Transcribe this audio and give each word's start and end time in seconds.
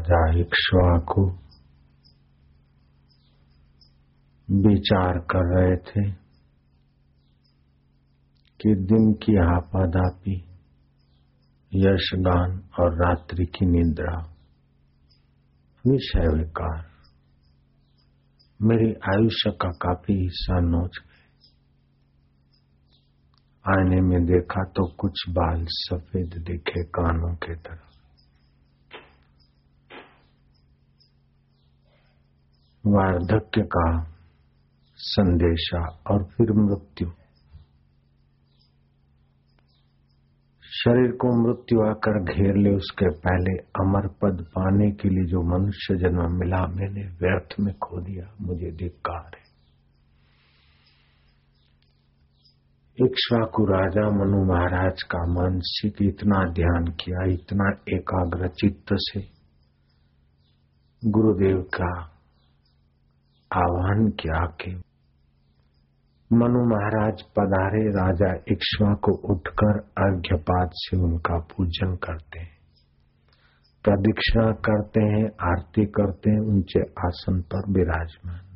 राजा 0.00 0.40
इक्ष्वाकु 0.40 1.22
विचार 4.68 5.18
कर 5.18 5.56
रहे 5.56 5.76
थे 5.76 6.12
कि 8.60 8.74
दिन 8.74 9.12
की 9.12 9.36
आपादापी 9.36 10.36
यशगान 11.74 12.68
और 12.80 12.94
रात्रि 12.94 13.46
की 13.46 13.66
निद्रा। 13.66 14.16
विषय 15.86 16.36
विकार। 16.38 16.86
मेरी 18.62 18.92
आयुष्य 18.92 19.50
का 19.50 19.68
काफ़ी 19.68 20.14
हिस्सा 20.14 20.60
नोच 20.60 20.98
गए। 20.98 21.20
आईने 23.70 24.00
में 24.00 24.24
देखा 24.24 24.64
तो 24.64 24.92
कुछ 24.92 25.24
बाल 25.28 25.66
सफ़ेद 25.68 26.42
दिखे 26.42 26.84
कानों 26.84 27.34
के 27.34 27.54
तरफ़। 27.54 27.89
वार्धक्य 32.86 33.62
का 33.62 34.14
संदेशा 34.96 35.84
और 35.84 36.24
फिर 36.24 36.52
मृत्यु। 36.52 37.10
शरीर 40.64 41.12
को 41.12 41.48
मृत्यु 41.48 41.80
आकर 41.80 42.22
घेर 42.22 42.56
ले 42.56 42.70
उसके 42.70 43.10
पहले 43.10 43.56
अमर 43.56 44.08
पद 44.08 44.44
पाने 44.44 44.90
के 44.90 45.08
लिए 45.08 45.24
जो 45.24 45.58
मनुष्य 45.58 45.96
जन्म 45.96 46.38
मिला, 46.38 46.66
मैंने 46.66 47.06
व्यर्थ 47.06 47.60
में 47.60 47.74
खो 47.74 48.00
दिया। 48.00 48.34
मुझे 48.40 48.70
धिक्कार 48.70 49.30
है। 49.36 49.50
इक्ष्वाकु 53.06 53.64
राजा 53.64 54.10
मनु 54.10 54.44
महाराज 54.44 55.02
का 55.02 55.26
मानसिक 55.32 55.94
इतना 56.02 56.52
ध्यान 56.52 56.84
किया, 56.84 57.32
इतना 57.32 57.96
एकाग्र 57.96 58.48
चित्त 58.48 58.86
से। 58.92 59.20
गुरुदेव 61.04 61.62
का 61.62 62.09
आह्वान 63.52 64.08
किया 64.08 64.46
कि 64.46 64.82
मनु 66.32 66.64
महाराज 66.64 67.22
पधारे 67.22 67.88
राजा 67.88 68.34
इक्ष्वा 68.48 68.94
को 68.94 69.12
उठकर 69.12 69.78
अर्घ्यपात 69.78 70.70
से 70.72 70.96
उनका 70.96 71.38
पूजन 71.38 71.96
करते 71.96 72.40
हैं। 72.40 72.58
प्रदीक्षिणा 73.84 74.52
करते 74.52 75.00
हैं, 75.00 75.24
आरती 75.24 75.84
करते 75.84 76.30
हैं 76.30 76.40
ऊँचे 76.40 76.80
आसन 76.80 77.40
पर 77.40 77.72
विराजमान 77.72 78.50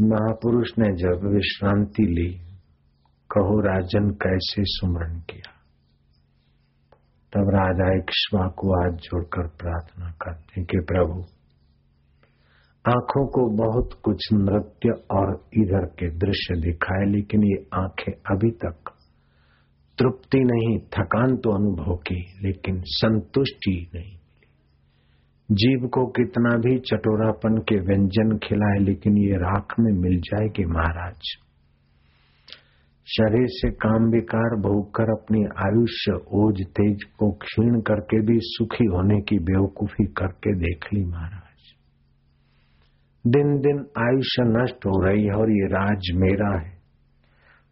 महापुरुष 0.00 0.68
ने 0.78 0.96
जब 0.96 1.26
विश्रांति 1.34 2.02
ली, 2.02 2.38
कहो 3.30 3.60
राजन 3.60 4.10
कैसे 4.10 4.62
सुमरण 4.64 5.20
किया? 5.20 5.61
तब 7.32 7.50
राजा 7.50 7.96
इक्ष्वा 7.96 8.46
को 8.48 8.84
आज 8.84 8.92
जोड़कर 8.94 9.46
प्रार्थना 9.46 10.10
करते 10.22 10.60
हैं 10.60 10.66
कि 10.66 10.78
प्रभु, 10.80 11.20
आँखों 12.88 13.26
को 13.26 13.44
बहुत 13.56 14.00
कुछ 14.02 14.28
नृत्य 14.32 14.88
और 15.10 15.44
इधर 15.54 15.84
के 15.84 16.10
दृश्य 16.16 16.60
दिखाए, 16.60 17.04
लेकिन 17.06 17.44
ये 17.44 17.66
आँखें 17.74 18.12
अभी 18.12 18.50
तक 18.50 18.90
तृप्ति 19.98 20.38
नहीं, 20.38 20.78
थकान 20.78 21.36
तो 21.36 21.50
अनुभव 21.50 21.96
की, 21.96 22.20
लेकिन 22.42 22.82
संतुष्टि 22.86 23.90
नहीं 23.94 24.16
जीव 25.50 25.88
को 25.88 26.06
कितना 26.06 26.50
भी 26.56 26.78
चटोरापन 26.78 27.56
के 27.58 27.76
व्यंजन 27.80 28.38
खिलाए, 28.38 28.78
लेकिन 28.78 29.16
ये 29.16 29.36
राख 29.36 29.74
में 29.80 29.92
मिल 29.92 30.20
जाएगी 30.20 30.64
महाराज। 30.64 31.32
शरीर 33.06 33.46
से 33.46 33.70
काम 33.70 34.10
विकार 34.10 34.56
भोग 34.60 34.90
कर 34.90 35.02
अपनी 35.02 35.44
आयुष्य, 35.44 36.12
ओज, 36.12 36.66
तेज 36.66 37.02
को 37.02 37.30
क्षीण 37.32 37.80
करके 37.80 38.20
भी 38.20 38.38
सुखी 38.40 38.84
होने 38.84 39.20
की 39.20 39.38
बेवकूफ़ी 39.38 40.04
करके 40.06 40.54
देख 40.54 40.84
ली 40.94 41.04
महाराज। 41.04 41.74
दिन 43.26 43.60
दिन 43.60 43.86
आयुष्य 43.98 44.42
नष्ट 44.42 44.86
हो 44.86 45.04
रही 45.04 45.24
है 45.24 45.32
और 45.32 45.50
ये 45.50 45.66
राज 45.66 46.00
मेरा 46.14 46.60
है। 46.60 46.72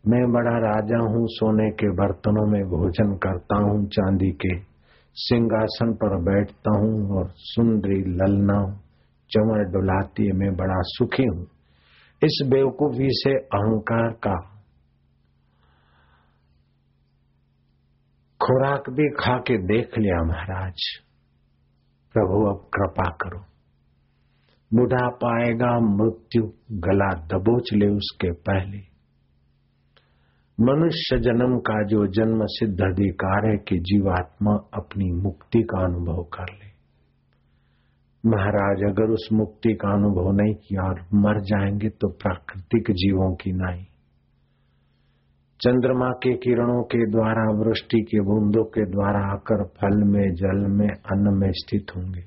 मैं 0.09 0.33
बड़ा 0.33 0.59
राजा 0.59 0.99
हूँ, 0.99 1.27
सोने 1.27 1.71
के 1.71 1.91
बर्तनों 1.91 2.47
में 2.47 2.63
भोजन 2.63 3.17
करता 3.17 3.57
हूँ, 3.57 3.87
चांदी 3.87 4.31
के 4.31 4.59
सिंहासन 5.17 5.93
पर 5.93 6.23
बैठता 6.23 6.79
हूँ 6.79 7.19
और 7.19 7.33
सुंदरी 7.37 8.01
ललना 8.01 8.81
चमर 9.31 9.65
डुलाती 9.65 10.33
मैं 10.33 10.57
बड़ा 10.57 10.81
सुखी 10.81 11.25
हूँ। 11.25 11.47
इस 12.25 12.49
बेवकूफ़ी 12.49 13.09
से 13.11 13.35
अहंकार 13.35 14.11
का 14.11 14.60
खुराक 18.43 18.91
भी 18.91 19.11
खा 19.11 19.39
के 19.39 19.59
देख 19.59 19.99
लिया 19.99 20.25
महाराज। 20.25 20.81
प्रभु, 22.13 22.51
अब 22.51 22.57
कृपा 22.57 23.17
करो। 23.23 23.45
बुढ़ा 24.75 25.09
पाएगा 25.09 25.81
मृत्यु 25.81 26.53
गला 26.71 27.15
दबोच 27.27 27.71
ले 27.73 27.87
उसके 27.87 28.33
पहले। 28.33 28.79
मनुष्य 30.61 31.19
जन्म 31.19 31.59
का 31.59 31.87
जो 31.87 32.07
जन्म 32.07 32.39
सिद्ध 32.43 32.81
अधिकार 32.81 33.51
है 33.51 33.57
कि 33.57 33.79
जीवात्मा 33.79 34.53
अपनी 34.75 35.13
मुक्ति 35.13 35.63
का 35.63 35.85
अनुभव 35.85 36.23
कर 36.23 36.53
ले। 36.53 36.71
महाराज, 38.27 38.79
अगर 38.91 39.11
उस 39.11 39.29
मुक्ति 39.33 39.75
का 39.75 39.89
अनुभव 39.89 40.33
नहीं 40.33 40.55
किया 40.55 40.83
और 40.83 41.01
मर 41.15 41.41
जाएँगे 41.41 41.89
तो 41.89 42.09
प्राकृतिक 42.09 42.91
जीवों 42.91 43.35
की 43.35 43.53
नाई। 43.53 43.87
चंद्रमा 45.61 46.09
के 46.09 46.37
किरणों 46.37 46.83
के 46.83 47.11
द्वारा, 47.11 47.65
वृष्टि 47.65 48.01
के 48.03 48.21
बूंदों 48.21 48.65
के 48.65 48.91
द्वारा 48.91 49.33
आकर 49.33 49.65
फल 49.65 50.03
में, 50.05 50.35
जल 50.35 50.67
में, 50.71 50.89
अन्न 50.89 51.39
में 51.39 51.53
स्थित 51.53 51.87
होंगे। 51.97 52.21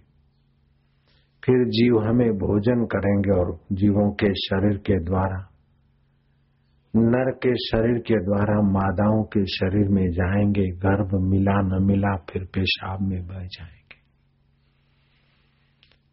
फिर 1.44 1.66
जीव 1.66 2.00
हमें 2.00 2.30
भोजन 2.30 2.86
करेंगे 2.86 3.32
और 3.32 3.60
जीवों 3.72 4.12
के 4.12 4.34
शरीर 4.34 4.78
के 4.78 5.04
द्वारा, 5.04 5.50
नर 6.96 7.32
के 7.32 7.56
शरीर 7.56 8.00
के 8.00 8.26
द्वारा, 8.26 8.62
मादाओं 8.62 9.24
के 9.24 9.46
शरीर 9.46 9.88
में 9.90 10.12
जाएँगे, 10.12 10.68
गर्भ 10.68 11.10
मिला 11.22 11.62
न 11.62 11.84
मिला 11.84 12.16
फिर 12.16 12.44
पेशाब 12.44 13.02
में 13.02 13.28
बह 13.28 13.44
जाएँगे। 13.44 14.04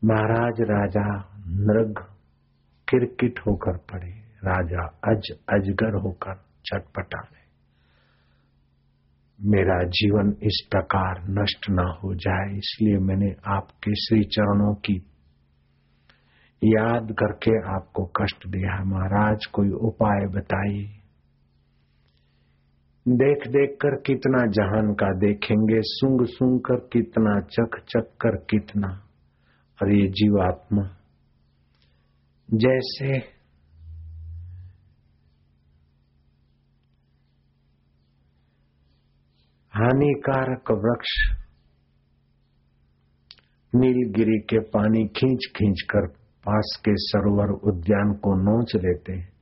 महाराज, 0.04 0.60
राजा 0.60 1.28
नृग 1.46 1.94
किरकिट 2.88 3.38
होकर 3.38 3.76
पड़े, 3.76 4.10
राजा 4.44 5.12
अज 5.12 5.30
अजगर 5.48 5.94
होकर 6.02 6.49
चटपटा 6.70 7.20
रहे 7.20 7.38
मेरा 9.38 9.76
जीवन 9.90 10.30
इस 10.42 10.58
प्रकार 10.70 11.20
नष्ट 11.30 11.66
न 11.70 11.84
हो 12.02 12.14
जाए, 12.14 12.56
इसलिए 12.56 12.98
मैंने 12.98 13.30
आपके 13.48 13.94
श्री 13.96 14.24
चरणों 14.34 14.74
की 14.86 14.96
याद 16.62 17.12
करके 17.18 17.52
आपको 17.74 18.04
कष्ट 18.16 18.46
दिया 18.46 18.82
महाराज, 18.84 19.46
कोई 19.46 19.70
उपाय 19.80 20.26
बताइए। 20.34 20.88
देख 23.06 23.46
देख 23.48 23.76
कर 23.82 23.94
कितना 24.06 24.44
जहान 24.52 24.92
का 24.94 25.06
देखेंगे 25.18 25.80
सुंग 25.82 26.26
सुंग 26.26 26.58
कर 26.60 26.80
कितना 26.92 27.40
चक 27.50 27.78
चक 27.88 28.10
कर 28.20 28.36
कितना। 28.50 28.88
और 29.78 29.92
ये 29.92 30.06
जीवात्मा 30.12 30.82
जैसे 32.48 33.18
हानिकारक 39.74 40.70
वृक्ष। 40.70 41.38
नीलगिरी 43.74 44.38
के 44.38 44.58
पानी 44.58 45.08
खींच 45.08 45.52
खींच 45.56 45.80
कर 45.90 46.06
पास 46.46 46.82
के 46.84 46.92
सरोवर 46.94 47.50
उद्यान 47.50 48.12
को 48.12 48.34
नोच 48.34 48.76
लेते 48.76 49.12
हैं। 49.12 49.32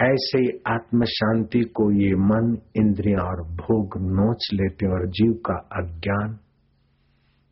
ऐसे 0.00 0.38
ही 0.38 0.62
आत्म 0.66 1.04
शांति 1.04 1.60
को 1.60 1.92
ये 1.92 2.14
मन, 2.14 2.58
इंद्रिया 2.76 3.18
और 3.18 3.42
भोग 3.42 3.98
नोच 3.98 4.48
लेते 4.54 4.86
और 4.86 5.06
जीव 5.06 5.32
का 5.32 5.54
अज्ञान 5.54 6.38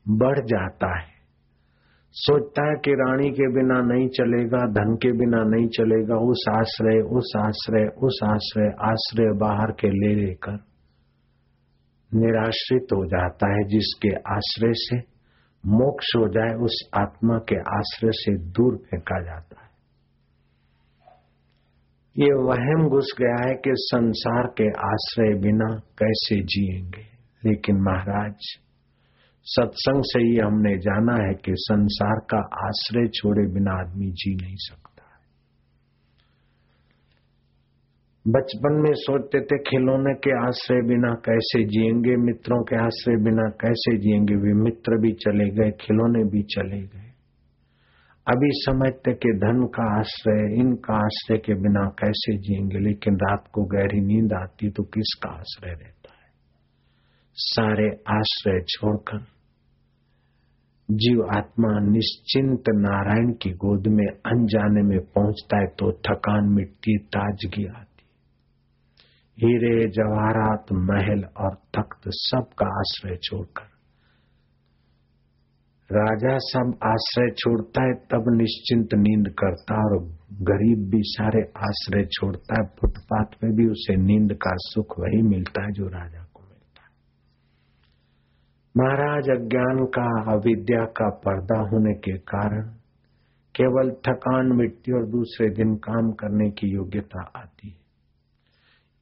बढ़ 0.08 0.38
जाता 0.38 1.00
है। 1.00 1.20
सोचता 2.12 2.68
है 2.68 2.74
कि 2.84 2.90
रानी 2.92 3.30
के 3.30 3.52
बिना 3.52 3.80
नहीं 3.80 4.08
चलेगा, 4.08 4.66
धन 4.66 4.96
के 4.96 5.12
बिना 5.12 5.44
नहीं 5.44 5.68
चलेगा, 5.68 6.14
उस 6.14 6.44
आश्रय 6.50 7.00
उस 7.00 7.32
आश्रय 7.36 7.86
उस 7.86 8.20
आश्रय 8.24 8.74
आश्रय 8.80 9.38
बाहर 9.38 9.72
के 9.72 9.88
ले 9.88 10.26
लेकर। 10.26 10.69
निराश्रित 12.14 12.82
हो 12.82 13.06
जाता 13.06 13.52
है, 13.52 13.68
जिसके 13.68 14.08
आश्रय 14.08 14.72
से 14.74 14.96
मोक्ष 15.66 16.06
हो 16.16 16.28
जाए, 16.28 16.54
उस 16.54 16.90
आत्मा 16.94 17.38
के 17.38 17.56
आश्रय 17.56 18.10
से 18.12 18.38
दूर 18.38 18.76
फेंका 18.76 19.22
जाता 19.22 19.62
है। 19.62 19.70
ये 22.18 22.32
वहम 22.32 22.88
घुस 22.88 23.14
गया 23.18 23.48
है 23.48 23.54
कि 23.54 23.70
संसार 23.74 24.46
के 24.46 24.68
आश्रय 24.68 25.40
बिना 25.40 25.78
कैसे 25.78 26.42
जिएँगे। 26.42 27.10
लेकिन 27.44 27.76
महाराज, 27.76 28.34
सत्संग 29.44 30.02
से 30.04 30.22
ही 30.22 30.36
हमने 30.36 30.78
जाना 30.78 31.28
है 31.28 31.34
कि 31.34 31.52
संसार 31.56 32.16
का 32.16 32.66
आश्रय 32.66 33.08
छोड़े 33.08 33.54
बिना 33.54 33.72
आदमी 33.80 34.06
जी 34.06 34.34
नहीं 34.34 34.56
सकता। 34.58 34.89
बचपन 38.28 38.72
में 38.72 38.92
सोचते 38.94 39.40
थे 39.40 39.58
खिलौने 39.58 40.14
के 40.14 40.46
आश्रय 40.46 40.82
बिना 40.82 41.14
कैसे 41.14 41.64
जिएँगे, 41.64 42.16
मित्रों 42.16 42.62
के 42.62 42.76
आश्रय 42.76 43.16
बिना 43.16 43.48
कैसे 43.48 43.98
जिएँगे, 43.98 44.34
वे 44.34 44.52
मित्र 44.52 45.00
भी 45.00 45.12
चले 45.12 45.50
गए, 45.50 45.70
खिलौने 45.70 46.24
भी 46.24 46.42
चले 46.42 46.80
गए। 46.80 47.10
अभी 48.26 48.50
समझते 48.52 49.12
कि 49.12 49.32
धन 49.32 49.66
का 49.66 49.98
आश्रय 49.98 50.54
इनका 50.54 50.94
आश्रय 51.04 51.38
के 51.38 51.54
बिना 51.54 51.88
कैसे 51.98 52.36
जिएँगे, 52.36 52.78
लेकिन 52.78 53.14
रात 53.14 53.44
को 53.52 53.64
गहरी 53.64 54.00
नींद 54.00 54.32
आती 54.32 54.70
तो 54.70 54.82
किसका 54.82 55.30
आश्रय 55.30 55.70
रहता 55.70 56.14
है? 56.14 56.30
सारे 57.34 57.88
आश्रय 58.08 58.60
छोड़कर, 58.68 59.18
जीव 60.90 61.28
आत्मा 61.36 61.80
निश्चिंत 61.80 62.64
नारायण 62.68 63.32
की 63.32 63.50
गोद 63.50 63.86
में 63.86 64.06
अनजाने 64.06 64.82
में 64.82 64.98
पहुँचता 65.00 65.60
है 65.60 65.66
तो 65.66 65.92
थकान 65.92 66.44
मिट्टी 66.44 66.98
ताजगी 66.98 67.66
आती 67.66 67.89
हीरे, 69.42 69.88
जवाहरात, 69.88 70.66
महल 70.72 71.24
और 71.36 71.54
तख्त 71.54 72.00
सबका 72.06 72.78
आश्रय 72.78 73.16
छोड़कर। 73.16 73.70
राजा 75.92 76.38
सब 76.38 76.78
आश्रय 76.84 77.30
छोड़ता 77.30 77.82
है, 77.82 77.94
तब 77.94 78.24
निश्चिंत 78.28 78.88
नींद 78.94 79.28
करता 79.28 79.74
और 79.74 80.02
गरीब 80.32 80.90
भी 80.90 80.98
सारे 81.02 81.42
आश्रय 81.56 82.04
छोड़ता 82.04 82.62
है। 82.62 82.68
फुटपाथ 82.80 83.44
में 83.44 83.52
भी 83.52 83.66
उसे 83.66 83.96
नींद 83.96 84.32
का 84.32 84.50
सुख 84.54 85.00
वही 85.00 85.22
मिलता 85.22 85.62
है 85.62 85.72
जो 85.72 85.86
राजा 85.86 86.26
को 86.34 86.42
मिलता 86.42 86.82
है। 86.82 86.90
महाराज, 88.76 89.30
अज्ञान 89.30 89.86
का, 89.98 90.32
अविद्या 90.32 90.84
का 90.84 91.10
पर्दा 91.10 91.60
होने 91.60 91.94
के 91.94 92.18
कारण 92.18 92.62
केवल 93.54 93.90
थकान 93.90 94.52
मिट्टी 94.56 94.92
और 94.92 95.06
दूसरे 95.06 95.50
दिन 95.50 95.76
काम 95.76 96.12
करने 96.12 96.50
की 96.50 96.74
योग्यता 96.74 97.32
आती 97.36 97.68
है। 97.68 97.79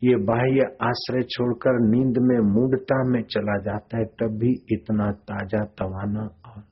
ये 0.03 0.17
बाह्य 0.17 0.65
आश्रय 0.83 1.23
छोड़कर 1.23 1.79
नींद 1.81 2.19
में 2.19 2.39
मूडता 2.55 3.11
में 3.11 3.23
चला 3.23 3.59
जाता 3.59 3.99
है, 3.99 4.05
तब 4.05 4.39
भी 4.39 4.53
इतना 4.73 5.13
ताज़ा 5.13 5.65
तवाना 5.65 6.53
और 6.53 6.63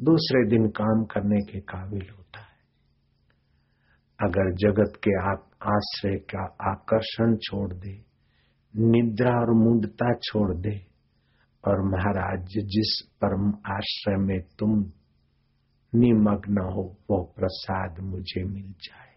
दूसरे 0.00 0.48
दिन 0.48 0.68
काम 0.68 1.04
करने 1.04 1.40
के 1.40 1.60
काबिल 1.60 2.06
होता 2.10 2.40
है। 2.40 2.56
अगर 4.18 4.52
जगत 4.54 4.92
के 4.96 5.30
आप 5.30 5.50
आश्रय 5.62 6.16
का 6.16 6.44
आकर्षण 6.70 7.36
छोड़ 7.36 7.72
दे, 7.74 8.02
निद्रा 8.74 9.30
और 9.30 9.54
मूडता 9.54 10.12
छोड़ 10.14 10.54
दे, 10.56 10.76
और 11.64 11.82
महाराज, 11.82 12.46
जिस 12.48 13.08
परम 13.24 13.48
आश्रय 13.66 14.16
में 14.16 14.40
तुम 14.58 14.70
निमग्न 15.94 16.58
हो, 16.58 16.96
वो 17.10 17.34
प्रसाद 17.36 18.00
मुझे 18.00 18.44
मिल 18.44 18.72
जाए। 18.72 19.07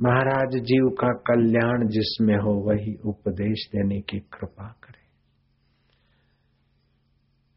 महाराज 0.00 0.62
जीव 0.62 0.88
का 1.00 1.12
कल्याण 1.12 1.88
जिसमें 1.88 2.36
हो, 2.36 2.52
वही 2.52 2.94
उपदेश 2.94 3.68
देने 3.68 4.00
की 4.00 4.18
कृपा 4.18 4.76
करे। 4.84 5.04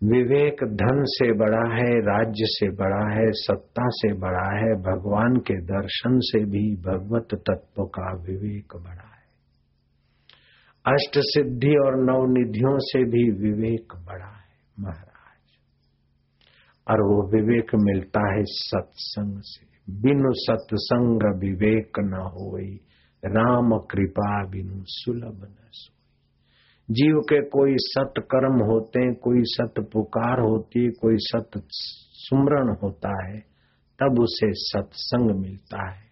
विवेक 0.03 0.55
धन 0.63 1.03
से 1.03 1.33
बड़ा 1.33 1.75
है, 1.75 1.99
राज्य 1.99 2.45
से 2.45 2.69
बड़ा 2.69 3.19
है, 3.19 3.31
सत्ता 3.31 3.83
से 3.85 4.13
बड़ा 4.13 4.57
है, 4.57 4.75
भगवान 4.75 5.35
के 5.35 5.61
दर्शन 5.61 6.19
से 6.19 6.45
भी 6.45 6.75
भगवत 6.75 7.27
तत्व 7.33 7.83
का 7.83 8.13
विवेक 8.13 8.75
बड़ा 8.75 9.13
है। 9.13 9.17
अष्ट 10.93 11.11
सिद्धि 11.17 11.75
और 11.75 11.95
नव 11.95 12.25
निधियों 12.31 12.77
से 12.79 13.03
भी 13.03 13.31
विवेक 13.31 13.93
बड़ा 13.95 14.37
है, 14.37 14.57
महाराज। 14.79 15.07
और 16.91 17.01
वो 17.01 17.31
विवेक 17.31 17.67
मिलता 17.75 18.35
है 18.35 18.43
सत्संग 18.43 19.37
से। 19.39 19.76
बिनु 19.89 20.33
सत्संग 20.33 21.39
विवेक 21.39 21.91
न 21.99 22.13
होई, 22.13 22.79
राम 23.25 23.77
कृपा 23.77 24.45
बिनु 24.45 24.83
सुलभ 24.85 25.43
न 25.43 25.55
सोई। 25.71 25.97
जीव 26.93 27.19
के 27.19 27.41
कोई 27.41 27.73
सत 27.77 28.13
कर्म 28.17 28.65
होते 28.71 28.99
हैं 28.99 29.15
कोई 29.15 29.39
सत 29.39 29.73
पुकार 29.93 30.39
होती 30.39 30.83
है 30.83 30.89
कोई 30.89 31.15
सत 31.17 31.49
सुमरण 31.65 32.75
होता 32.83 33.27
है, 33.27 33.39
तब 33.99 34.19
उसे 34.19 34.47
सत्संग 34.51 35.39
मिलता 35.39 35.91
है। 35.91 36.07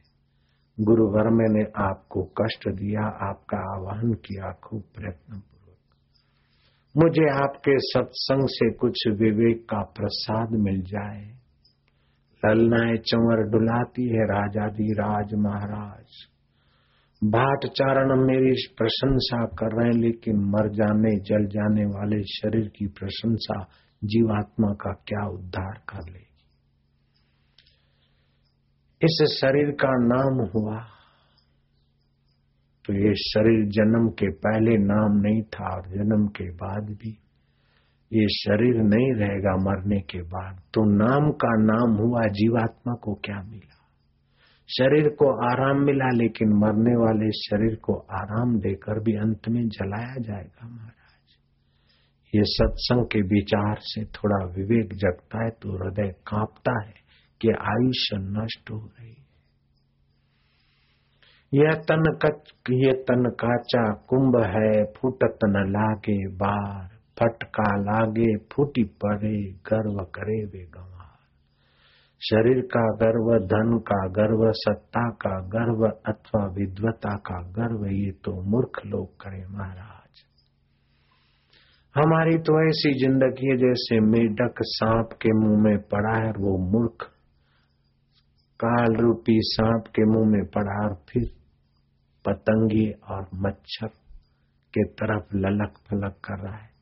गुरु 0.79 1.11
ने 1.17 1.63
आपको 1.77 2.23
कष्ट 2.23 2.69
दिया, 2.69 3.01
आपका 3.01 3.57
आह्वान 3.57 4.13
किया 4.13 4.51
खूब 4.51 4.81
प्रयत्न 4.81 5.33
पूर्वक 5.33 5.45
मुझे 6.97 7.29
आपके 7.29 7.77
सत्संग 7.77 8.47
से 8.47 8.73
कुछ 8.73 9.07
विवेक 9.07 9.63
का 9.63 9.81
प्रसाद 9.81 10.49
मिल 10.51 10.81
जाए। 10.81 11.44
ललनाए 12.45 12.97
चंवर 12.97 13.49
डुलाती 13.49 14.03
है 14.03 14.23
राजा 14.23 14.67
दी 14.67 14.93
राज 14.93 15.33
महाराज। 15.33 16.05
भाट 17.23 17.65
चारण 17.65 18.25
मेरी 18.27 18.67
प्रशंसा 18.77 19.45
कर 19.45 19.77
रहे 19.77 19.85
हैं, 19.85 20.01
लेकिन 20.01 20.35
मर 20.35 20.69
जाने, 20.69 21.15
जल 21.19 21.45
जाने 21.45 21.85
वाले 21.85 22.23
शरीर 22.23 22.67
की 22.67 22.87
प्रशंसा 22.87 23.67
जीवात्मा 24.03 24.73
का 24.73 24.91
क्या 24.91 25.27
उद्धार 25.27 25.81
कर 25.89 26.11
लेगी? 26.11 26.25
इस 29.01 29.37
शरीर 29.41 29.71
का 29.71 29.89
नाम 29.91 30.49
हुआ। 30.49 30.85
तो 32.85 32.93
ये 32.93 33.13
शरीर 33.13 33.69
जन्म 33.69 34.09
के 34.09 34.31
पहले 34.31 34.77
नाम 34.77 35.21
नहीं 35.21 35.43
था, 35.43 35.75
और 35.75 35.87
जन्म 35.87 36.27
के 36.27 36.49
बाद 36.51 36.83
भी। 36.83 37.24
ये 38.13 38.27
शरीर 38.27 38.75
नहीं 38.75 39.13
रहेगा 39.13 39.55
मरने 39.55 40.01
के 40.01 40.21
बाद। 40.21 40.59
तो 40.73 40.95
नाम 40.97 41.31
का 41.31 41.63
नाम 41.63 41.97
हुआ, 41.97 42.21
जीवात्मा 42.21 42.93
को 42.93 43.13
क्या 43.13 43.43
मिला? 43.43 43.71
शरीर 44.69 45.09
को 45.09 45.51
आराम 45.51 45.85
मिला, 45.85 46.09
लेकिन 46.09 46.47
मरने 46.49 46.95
वाले 46.95 47.31
शरीर 47.31 47.75
को 47.75 47.93
आराम 47.93 48.59
देकर 48.59 49.03
भी 49.03 49.13
अंत 49.13 49.49
में 49.49 49.67
जलाया 49.67 50.15
जाएगा 50.21 50.67
महाराज। 50.67 50.91
ये 52.35 52.41
सत्संग 52.43 53.05
के 53.05 53.21
विचार 53.21 53.75
से 53.79 54.05
थोड़ा 54.05 54.45
विवेक 54.45 54.93
जगता 54.93 55.43
है 55.43 55.49
तो 55.49 55.83
हृदय 55.83 56.11
कांपता 56.27 56.85
है 56.85 56.93
कि 57.41 57.49
आयुष्य 57.49 58.17
नष्ट 58.17 58.71
हो 58.71 58.77
रही 58.77 59.09
है। 59.09 59.25
यह 61.53 61.71
तन 61.73 62.19
कच, 62.25 62.53
ये 62.71 62.93
तन 62.93 63.29
काचा 63.29 63.91
कुंभ 63.91 64.43
है, 64.45 64.83
फुटत 64.83 65.39
न 65.43 65.69
लागे 65.69 66.27
बार। 66.27 66.94
फटका 67.19 67.75
लागे, 67.77 68.37
फूटी 68.53 68.83
पड़े, 68.83 69.51
गर्व 69.51 70.03
करे 70.03 70.45
वे 70.45 70.65
गंवार। 70.65 71.13
शरीर 72.21 72.61
का 72.61 72.83
गर्व, 72.95 73.45
धन 73.45 73.77
का 73.77 74.07
गर्व, 74.07 74.51
सत्ता 74.51 75.09
का 75.09 75.39
गर्व 75.39 75.87
अथवा 76.07 76.45
विद्वता 76.47 77.15
का 77.17 77.41
गर्व, 77.41 77.85
ये 77.85 78.11
तो 78.11 78.41
मूर्ख 78.41 78.81
लोग 78.85 79.15
करे 79.15 79.45
महाराज। 79.47 80.01
हमारी 81.95 82.37
तो 82.37 82.69
ऐसी 82.69 82.93
ज़िंदगी 82.99 83.49
है 83.51 83.57
जैसे 83.57 83.99
मेढक 83.99 84.55
सांप 84.61 85.09
के 85.21 85.33
मुँह 85.33 85.61
में 85.63 85.77
पड़ा 85.77 86.15
है, 86.25 86.31
वो 86.31 86.57
मूर्ख 86.71 87.11
काल 88.59 88.95
रूपी 88.95 89.39
सांप 89.41 89.87
के 89.87 90.05
मुँह 90.05 90.29
में 90.29 90.45
पड़ा 90.45 90.83
और 90.83 90.95
फिर 91.09 91.29
पतंगी 92.25 92.91
और 92.91 93.27
मच्छर 93.35 93.87
के 94.73 94.83
तरफ़ 94.83 95.35
ललक 95.35 95.77
फलक 95.77 96.15
कर 96.25 96.43
रहा 96.43 96.57
है। 96.57 96.74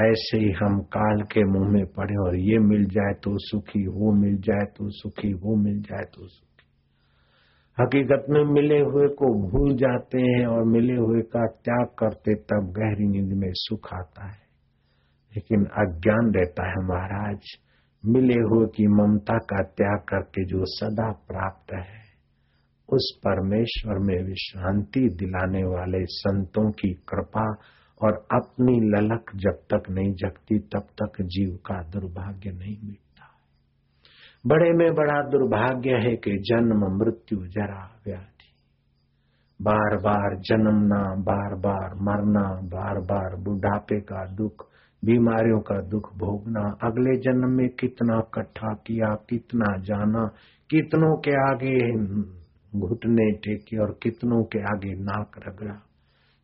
ऐसे 0.00 0.38
ही 0.38 0.52
हम 0.52 0.80
काल 0.80 1.22
के 1.22 1.44
मुँह 1.44 1.70
में 1.72 1.86
पड़े 1.86 2.16
और 2.16 2.36
ये 2.36 2.58
मिल 2.58 2.84
जाए 2.84 3.12
तो 3.12 3.32
सुखी, 3.34 3.86
वो 3.86 4.12
मिल 4.12 4.36
जाए 4.36 4.64
तो 4.76 4.90
सुखी, 4.90 5.34
वो 5.34 5.56
मिल 5.56 5.80
जाए 5.80 6.04
तो 6.14 6.26
सुखी। 6.26 6.48
हकीकत 7.80 8.26
में 8.30 8.44
मिले 8.44 8.78
हुए 8.78 9.08
को 9.08 9.50
भूल 9.50 9.76
जाते 9.76 10.18
हैं 10.20 10.46
और 10.46 10.64
मिले 10.64 10.94
हुए 10.94 11.20
का 11.20 11.46
त्याग 11.46 11.86
करते 11.98 12.34
तब 12.34 12.74
गहरी 12.78 13.08
नींद 13.08 13.32
में 13.32 13.50
सुख 13.52 13.92
आता 13.92 14.26
है। 14.26 14.48
लेकिन 15.36 15.64
अज्ञान 15.64 16.32
रहता 16.34 16.68
है 16.68 16.86
महाराज, 16.86 17.40
मिले 18.06 18.34
हुए 18.34 18.66
की 18.66 18.86
ममता 18.86 19.38
का 19.38 19.62
त्याग 19.62 19.98
करके 20.08 20.44
जो 20.44 20.58
सदा 20.64 21.12
प्राप्त 21.12 21.74
है, 21.74 22.08
उस 22.92 23.20
परमेश्वर 23.24 23.98
में 23.98 24.24
विश्रांति 24.24 25.00
दिलाने 25.00 25.64
वाले 25.64 26.04
संतों 26.04 26.70
की 26.70 26.94
कृपा 26.94 27.54
और 28.02 28.26
अपनी 28.32 28.80
ललक 28.80 29.30
जब 29.36 29.62
तक 29.74 29.90
नहीं 29.90 30.12
जगती, 30.12 30.58
तब 30.58 30.86
तक 31.02 31.22
जीव 31.22 31.56
का 31.56 31.82
दुर्भाग्य 31.82 32.50
नहीं 32.50 32.76
मिटता। 32.84 33.30
बड़े 34.46 34.72
में 34.72 34.94
बड़ा 34.94 35.22
दुर्भाग्य 35.22 35.90
है 35.90 36.16
कि 36.16 36.38
जन्म 36.38 36.98
मृत्यु 36.98 37.38
जरा 37.46 38.00
व्याधि। 38.06 38.38
बार 39.62 39.96
बार 39.96 40.36
जन्मना 40.36 41.14
बार 41.14 41.54
बार 41.54 41.94
मरना 41.94 42.60
बार 42.62 43.00
बार 43.00 43.36
बुढ़ापे 43.36 44.00
का 44.00 44.34
दुख, 44.34 44.66
बीमारियों 45.04 45.60
का 45.60 45.80
दुख 45.80 46.12
भोगना, 46.12 46.60
अगले 46.60 47.18
जन्म 47.20 47.56
में 47.56 47.68
कितना 47.68 48.18
इकट्ठा 48.18 48.74
किया, 48.74 49.14
कितना 49.14 49.76
जाना, 49.76 50.26
कितनों 50.70 51.16
के 51.16 51.30
आगे 51.30 51.92
घुटने 52.78 53.32
टेके 53.32 53.76
और 53.76 53.98
कितनों 54.02 54.44
के 54.44 54.58
आगे 54.58 54.94
नाक 54.94 55.30
रगड़ा। 55.48 55.87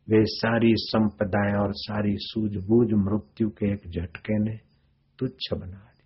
वे 0.09 0.23
सारी 0.25 0.73
संपदाएँ 0.77 1.53
और 1.53 1.71
सारी 1.73 2.15
सूझबूझ 2.17 2.87
मृत्यु 2.93 3.49
के 3.49 3.73
एक 3.73 3.89
झटके 3.89 4.39
ने 4.39 4.57
तुच्छ 5.19 5.53
बना 5.53 5.77
दी। 5.77 6.03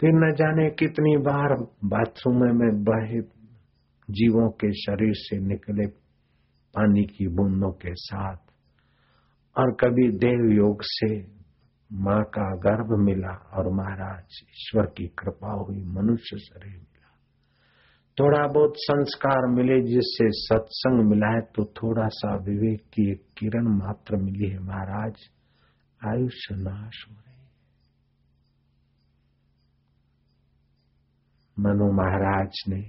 फिर 0.00 0.10
न 0.12 0.32
जाने 0.34 0.70
कितनी 0.70 1.16
बार 1.16 1.54
बाथरूम 1.84 2.44
में 2.58 2.84
बहे 2.84 3.20
जीवों 4.08 4.50
के 4.50 4.72
शरीर 4.72 5.12
से 5.14 5.38
निकले 5.38 5.86
पानी 6.74 7.04
की 7.04 7.26
बूंदों 7.28 7.72
के 7.72 7.94
साथ 7.94 8.36
और 9.56 9.72
कभी 9.72 10.10
देव 10.18 10.50
योग 10.56 10.82
से 10.82 11.38
माँ 11.92 12.22
का 12.24 12.56
गर्भ 12.56 12.98
मिला 12.98 13.34
और 13.58 13.72
महाराज 13.72 14.40
ईश्वर 14.42 14.86
की 14.86 15.06
कृपा 15.08 15.52
हुई 15.52 15.82
मनुष्य 15.82 16.38
शरीर 16.38 16.72
मिला 16.72 16.97
थोड़ा 18.20 18.46
बहुत 18.46 18.72
संस्कार 18.76 19.46
मिले, 19.48 19.80
जिससे 19.82 20.26
सत्संग 20.36 21.08
मिला 21.10 21.28
है 21.34 21.40
तो 21.56 21.64
थोड़ा 21.76 22.06
सा 22.12 22.34
विवेक 22.44 22.80
की 22.94 23.10
एक 23.10 23.22
किरण 23.38 23.68
मात्र 23.76 24.16
मिली 24.16 24.50
है। 24.50 24.58
महाराज 24.58 25.26
आयुष्य 26.00 26.54
नाश 26.54 27.04
हो 27.08 27.14
रही 27.14 27.26
मनु 31.56 31.86
महाराज 31.92 32.62
ने 32.68 32.80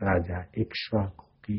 राजा 0.00 0.40
इक्ष्वाकु 0.58 1.26
की 1.44 1.58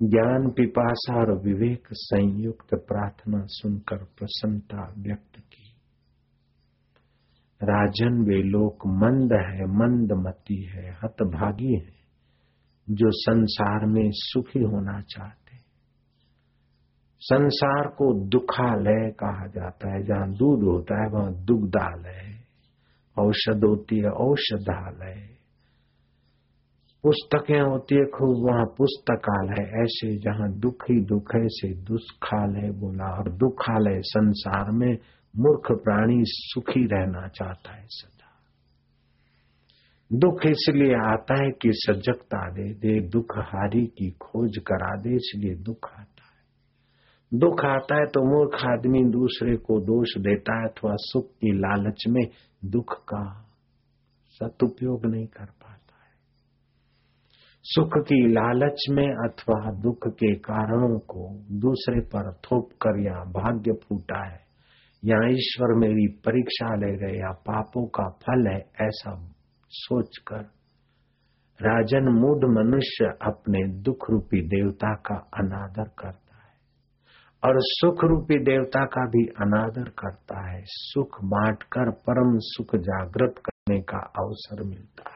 ज्ञान, 0.00 0.50
पिपासा 0.50 1.14
और 1.20 1.32
विवेक 1.44 1.88
संयुक्त 1.92 2.74
प्रार्थना 2.88 3.40
सुनकर 3.50 4.04
प्रसन्नता 4.18 4.82
व्यक्त 4.98 5.38
की। 5.38 5.65
राजन 7.62 8.24
वे 8.28 8.42
लोग 8.42 8.86
मंद 8.86 9.32
है, 9.32 9.64
मंदमती 9.64 10.62
है, 10.62 10.98
हतभागी 11.04 11.74
है, 11.74 11.96
जो 12.90 13.10
संसार 13.10 13.86
में 13.86 14.10
सुखी 14.12 14.62
होना 14.62 15.00
चाहते 15.00 15.46
संसार 17.20 17.86
को 17.86 18.28
दुखालय 18.28 19.10
कहा 19.10 19.46
जाता 19.46 19.94
है, 19.94 20.02
जहाँ 20.02 20.32
दूध 20.32 20.62
होता 20.62 21.02
है, 21.02 21.10
वहाँ 21.10 21.32
दुग्धालय 21.32 22.38
औषध 23.18 23.64
होती 23.64 23.98
है, 23.98 24.10
औषधालय 24.10 25.28
पुस्तकें 27.02 27.60
होती 27.60 27.94
है, 27.94 28.04
खूब 28.04 28.50
वहाँ 28.50 28.66
पुस्तकालय 28.66 29.82
ऐसे 29.82 30.16
जहाँ 30.16 30.52
दुखी 30.52 31.04
दुख 31.04 31.28
से 31.36 31.74
दुष्खालय 31.74 32.70
बोला, 32.70 33.18
और 33.18 33.32
दुखालय 33.32 34.00
संसार 34.02 34.70
में 34.70 34.98
मूर्ख 35.38 35.72
प्राणी 35.84 36.22
सुखी 36.24 36.86
रहना 36.86 37.28
चाहता 37.28 37.76
है 37.76 37.86
सदा 37.86 38.16
दुख 40.12 40.46
इसलिए 40.46 40.94
आता 40.94 41.44
है 41.44 41.50
कि 41.50 41.70
सजगता 41.72 42.50
दे 42.50 42.74
दे, 42.74 43.00
दुख 43.08 43.38
हारी 43.38 43.86
की 43.86 44.10
खोज 44.10 44.58
करा 44.58 44.96
दे, 44.96 45.14
इसलिए 45.14 45.54
दुख 45.54 45.90
आता 45.92 46.24
है। 46.24 47.38
दुख 47.38 47.64
आता 47.64 47.96
है 47.96 48.06
तो 48.06 48.22
मूर्ख 48.24 48.64
आदमी 48.64 49.04
दूसरे 49.04 49.56
को 49.56 49.80
दोष 49.80 50.18
देता 50.18 50.60
है, 50.60 50.68
अथवा 50.68 50.92
सुख 50.94 51.26
की 51.26 51.52
लालच 51.58 52.04
में 52.08 52.28
दुख 52.64 52.94
का 53.04 53.42
सदुपयोग 54.30 55.06
नहीं 55.06 55.26
कर 55.26 55.44
पाता 55.44 56.04
है। 56.04 56.14
सुख 57.64 57.98
की 57.98 58.26
लालच 58.28 58.86
में 58.90 59.08
अथवा 59.08 59.72
दुख 59.72 60.08
के 60.08 60.34
कारणों 60.34 60.98
को 60.98 61.28
दूसरे 61.50 62.00
पर 62.00 62.32
थोप 62.32 62.68
कर 62.72 63.04
या 63.04 63.24
भाग्य 63.24 63.72
फूटा 63.72 64.24
है 64.32 64.45
या 65.06 65.28
ईश्वर 65.28 65.74
मेरी 65.74 66.06
परीक्षा 66.26 66.74
ले 66.74 66.96
गए। 66.96 67.18
या 67.18 67.32
पापों 67.32 67.86
का 67.86 68.08
फल 68.08 68.46
है 68.48 68.60
ऐसा 68.60 69.28
सोचकर। 69.68 70.40
राजन 71.62 72.04
मूड 72.08 72.44
मनुष्य 72.44 73.04
अपने 73.04 73.68
दुख 73.82 74.10
रूपी 74.10 74.40
देवता 74.40 74.94
का 74.94 75.14
अनादर 75.14 75.84
करता 75.84 76.36
है। 76.36 76.56
और 77.44 77.54
सुख 77.58 78.04
रूपी 78.04 78.38
देवता 78.38 78.84
का 78.84 79.06
भी 79.06 79.26
अनादर 79.26 79.88
करता 79.88 80.50
है। 80.50 80.62
सुख 80.64 81.24
बांटकर 81.24 81.90
परम 81.90 82.38
सुख 82.38 82.76
जागृत 82.76 83.34
करने 83.38 83.80
का 83.80 83.98
अवसर 83.98 84.68
मिलता 84.68 85.10
है। 85.10 85.15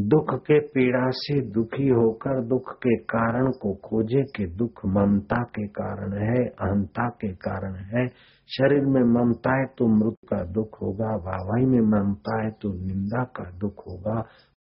दुख 0.00 0.34
के 0.40 0.58
पीड़ा 0.66 1.08
से 1.12 1.34
दुखी 1.52 1.86
होकर 1.88 2.40
दुख 2.48 2.70
के 2.76 2.94
कारण 3.04 3.50
को 3.52 3.72
खोजे 3.84 4.22
के 4.36 4.44
दुख 4.56 4.80
ममता 4.86 5.42
के 5.54 5.66
कारण 5.68 6.12
है, 6.14 6.44
अहंता 6.44 7.08
के 7.20 7.32
कारण 7.36 7.74
है। 7.86 8.06
शरीर 8.48 8.86
में 8.86 9.02
ममता 9.06 9.56
है 9.58 9.66
तो 9.78 9.88
मृत 9.88 10.16
का 10.28 10.42
दुख 10.52 10.80
होगा 10.82 11.10
वावाई 11.26 11.66
में 11.66 11.80
ममता 11.88 12.42
है 12.44 12.50
तो 12.62 12.72
निंदा 12.76 13.24
का 13.36 13.44
दुख 13.58 13.82
होगा, 13.86 14.14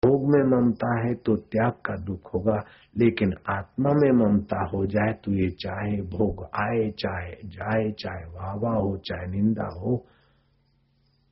भोग 0.03 0.27
में 0.31 0.43
ममता 0.51 0.91
है 1.07 1.15
तो 1.15 1.37
त्याग 1.37 1.73
का 1.87 1.97
दुख 2.05 2.35
होगा। 2.35 2.57
लेकिन 2.97 3.33
आत्मा 3.49 3.91
में 3.93 4.11
ममता 4.13 4.65
हो 4.75 4.85
जाए 4.87 5.13
तो 5.25 5.33
ये 5.33 5.49
चाहे 5.61 6.01
भोग 6.09 6.45
आए, 6.63 6.91
चाहे 6.99 7.49
जाए, 7.49 7.91
चाहे 7.93 8.25
वाह 8.25 8.53
वाह 8.55 8.75
हो, 8.75 8.97
चाहे 8.97 9.31
निंदा 9.31 9.69
हो, 9.79 10.05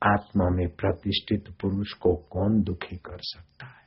आत्मा 0.01 0.49
में 0.49 0.67
प्रतिष्ठित 0.69 1.53
पुरुष 1.61 1.93
को 1.93 2.15
कौन 2.31 2.61
दुखी 2.61 2.95
कर 2.97 3.17
सकता 3.21 3.65
है? 3.65 3.80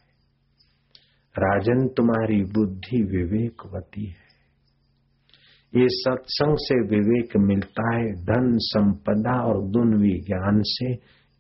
राजन 1.38 1.88
तुम्हारी 1.88 2.42
बुद्धि 2.42 3.02
विवेकवती 3.02 4.06
है। 4.06 4.24
ये 5.76 5.86
सत्संग 5.90 6.56
से 6.58 6.80
विवेक 6.80 7.36
मिलता 7.36 7.96
है, 7.96 8.12
धन 8.12 8.58
संपदा 8.58 9.42
और 9.42 9.62
दुनवी 9.68 10.20
ज्ञान 10.20 10.60
से 10.62 10.92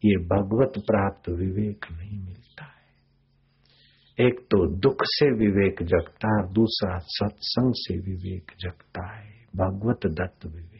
ये 0.04 0.16
भगवत 0.16 0.72
प्राप्त 0.78 1.28
विवेक 1.28 1.84
नहीं 1.92 2.18
मिलता 2.18 2.64
है। 2.64 4.26
एक 4.26 4.40
तो 4.40 4.78
दुख 4.78 4.96
से 5.02 5.30
विवेक 5.38 5.82
जगता 5.82 6.28
है 6.28 6.52
दूसरा 6.54 6.98
सत्संग 6.98 7.72
से 7.76 7.98
विवेक 7.98 8.52
जगता 8.60 9.16
है, 9.16 9.32
भगवत 9.56 10.00
दत्त 10.06 10.46
विवेक। 10.46 10.73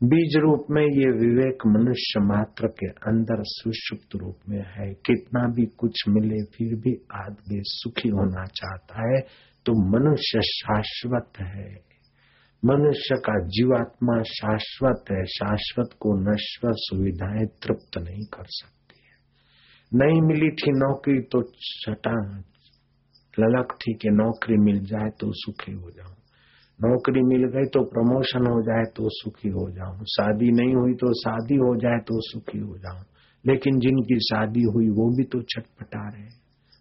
बीज 0.00 0.36
रूप 0.36 0.66
में 0.70 0.82
ये 0.82 1.10
विवेक 1.10 1.66
मनुष्य 1.66 2.20
मात्र 2.20 2.68
के 2.68 2.86
अंदर 2.86 3.42
सुषुप्त 3.42 4.16
रूप 4.16 4.38
में 4.48 4.62
है। 4.68 4.92
कितना 4.94 5.42
भी 5.48 5.66
कुछ 5.66 6.02
मिले, 6.08 6.42
फिर 6.44 6.74
भी 6.74 6.92
आदमी 7.14 7.60
सुखी 7.62 8.08
होना 8.08 8.44
चाहता 8.44 9.08
है 9.08 9.20
तो 9.66 9.72
मनुष्य 9.90 10.40
शाश्वत 10.42 11.40
है। 11.40 11.94
मनुष्य 12.62 13.16
का 13.16 13.38
जीवात्मा 13.48 14.22
शाश्वत 14.22 15.04
है। 15.10 15.24
शाश्वत 15.26 15.90
को 16.00 16.14
नश्वर 16.20 16.72
सुविधाएँ 16.74 17.46
तृप्त 17.46 17.98
नहीं 17.98 18.24
कर 18.24 18.44
सकती 18.46 19.00
है। 19.06 19.16
नहीं 19.92 20.20
मिली 20.22 20.50
थी 20.50 20.72
नौकरी 20.72 21.20
तो 21.20 21.42
छटा 21.60 22.16
ललक 23.38 23.78
थी 23.80 23.94
कि 23.94 24.10
नौकरी 24.12 24.56
मिल 24.56 24.84
जाए 24.84 25.10
तो 25.20 25.32
सुखी 25.32 25.72
हो 25.72 25.90
जाऊँ। 25.90 26.14
नौकरी 26.80 27.22
मिल 27.22 27.44
गई 27.44 27.64
तो 27.64 27.84
प्रमोशन 27.84 28.46
हो 28.46 28.62
जाए 28.62 28.84
तो 28.96 29.08
सुखी 29.08 29.48
हो 29.48 29.70
जाऊँ। 29.70 30.04
शादी 30.04 30.50
नहीं 30.52 30.74
हुई 30.74 30.94
तो 30.94 31.12
शादी 31.14 31.56
हो 31.56 31.76
जाए 31.76 31.98
तो 31.98 32.20
सुखी 32.20 32.58
हो 32.58 32.78
जाऊँ। 32.78 33.04
लेकिन 33.46 33.78
जिनकी 33.78 34.18
शादी 34.20 34.62
हुई 34.62 34.88
वो 34.88 35.08
भी 35.16 35.24
तो 35.24 35.42
छटपटा 35.42 36.08
रहे 36.08 36.28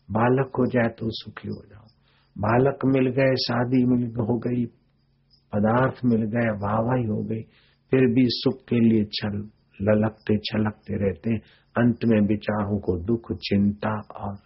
बालक 0.10 0.52
हो 0.60 0.66
जाए 0.66 0.90
तो 0.90 1.10
सुखी 1.10 1.48
हो 1.48 1.62
जाऊँ। 1.70 1.88
बालक 2.36 2.86
मिल 2.86 3.08
गए, 3.08 3.36
शादी 3.36 3.86
मिल 3.86 4.06
हो 4.20 4.38
गई, 4.38 4.66
पदार्थ 5.54 6.00
मिल 6.06 6.24
गए, 6.26 6.50
वाहवाही 6.58 7.06
हो 7.06 7.22
गई, 7.24 7.42
फिर 7.92 8.08
भी 8.14 8.26
सुख 8.28 8.62
के 8.70 8.80
लिए 8.80 9.04
छल, 9.04 9.38
ललकते, 9.82 10.38
छलकते 10.38 10.98
रहते 11.06 11.36
अंत 11.76 12.06
में 12.06 12.20
विचारों 12.22 12.80
को 12.80 12.98
दुख, 12.98 13.32
चिंता 13.32 14.00
और 14.20 14.38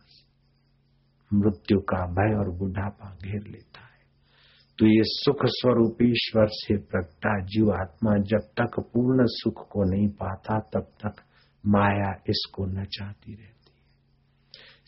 मृत्यु 1.33 1.79
का 1.79 2.05
भय 2.11 2.35
और 2.35 2.57
बुढ़ापा 2.57 3.15
घेर 3.23 3.51
लेता 3.51 3.87
तो 4.79 4.86
ये 4.86 5.01
सुख 5.03 5.38
स्वरूप 5.46 5.98
ईश्वर 6.01 6.48
से 6.48 6.77
प्रगटा 6.77 7.39
जीव 7.39 7.72
आत्मा 7.72 8.17
जब 8.17 8.41
तक 8.60 8.79
पूर्ण 8.79 9.25
सुख 9.25 9.67
को 9.67 9.84
नहीं 9.84 10.10
पाता, 10.10 10.60
तब 10.60 10.88
तक 11.05 11.22
माया 11.65 12.22
इसको 12.29 12.65
नचाती 12.65 13.34
रहती 13.34 13.57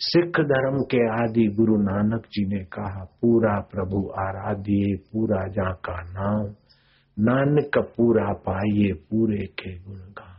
सिख 0.02 0.40
धर्म 0.40 0.82
के 0.82 1.24
आदि 1.24 1.48
गुरु 1.48 1.76
नानक 1.78 2.26
जी 2.26 2.46
ने 2.46 2.64
कहा, 2.64 3.04
पूरा 3.04 3.60
प्रभु 3.60 4.12
आराध्य, 4.20 4.96
पूरा 4.96 5.48
जा 5.48 5.72
का 5.72 6.04
नाम, 6.04 6.56
नानक 7.20 7.78
पूरा 7.78 8.34
पाइए 8.34 8.94
पूरे 8.94 9.46
के 9.46 9.80
गुणगान। 9.80 10.36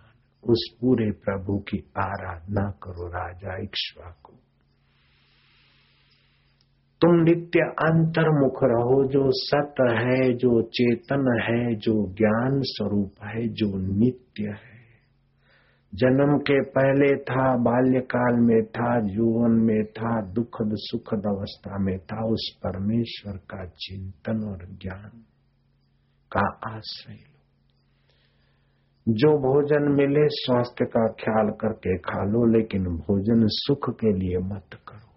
उस 0.50 0.76
पूरे 0.80 1.11
प्रभु 1.11 1.59
की 1.59 1.78
आराधना 1.99 2.71
करो 2.71 3.09
राजा 3.09 3.62
इक्ष्वा 3.62 4.11
को। 4.23 4.33
तुम 7.00 7.14
नित्य 7.14 7.61
अंतर्मुख 7.61 8.59
रहो, 8.62 9.09
जो 9.09 9.23
सत 9.26 9.75
है, 9.80 10.33
जो 10.33 10.62
चेतन 10.62 11.40
है, 11.42 11.75
जो 11.75 12.14
ज्ञान 12.14 12.61
स्वरूप 12.62 13.14
है, 13.25 13.49
जो 13.49 13.78
नित्य 13.78 14.42
है। 14.42 14.80
जन्म 15.95 16.38
के 16.38 16.61
पहले 16.61 17.16
था, 17.16 17.57
बाल्यकाल 17.57 18.35
में 18.35 18.62
था, 18.62 19.00
जीवन 19.00 19.50
में 19.50 19.85
था, 19.85 20.33
दुखद 20.33 20.71
सुखद 20.75 21.23
अवस्था 21.26 21.78
में 21.78 21.99
था, 21.99 22.26
उस 22.26 22.61
परमेश्वर 22.66 23.37
का 23.37 23.64
चिंतन 23.64 24.49
और 24.49 24.59
ज्ञान 24.59 25.11
का 26.37 26.76
आश्रय 26.76 27.19
जो 29.09 29.28
भोजन 29.38 29.92
मिले, 29.92 30.26
स्वास्थ्य 30.28 30.85
का 30.85 31.07
ख्याल 31.07 31.50
करके 31.50 31.99
खा 31.99 32.25
लो, 32.25 32.59
लेकिन 32.59 32.85
भोजन 32.85 33.47
सुख 33.47 33.90
के 33.90 34.12
लिए 34.12 34.38
मत 34.38 34.78
करो। 34.88 35.10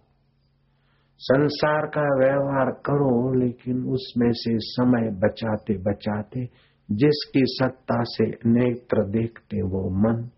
संसार 1.17 1.82
का 1.86 2.01
व्यवहार 2.01 2.72
करो, 2.72 3.34
लेकिन 3.34 3.84
उसमें 3.84 4.32
से 4.32 4.51
समय 4.60 5.10
बचाते 5.10 5.77
बचाते, 5.77 6.46
जिसकी 6.91 7.41
सत्ता 7.46 8.03
से 8.03 8.25
नेत्र 8.29 9.10
देखते 9.10 9.62
वो 9.62 9.89
मन, 9.89 10.29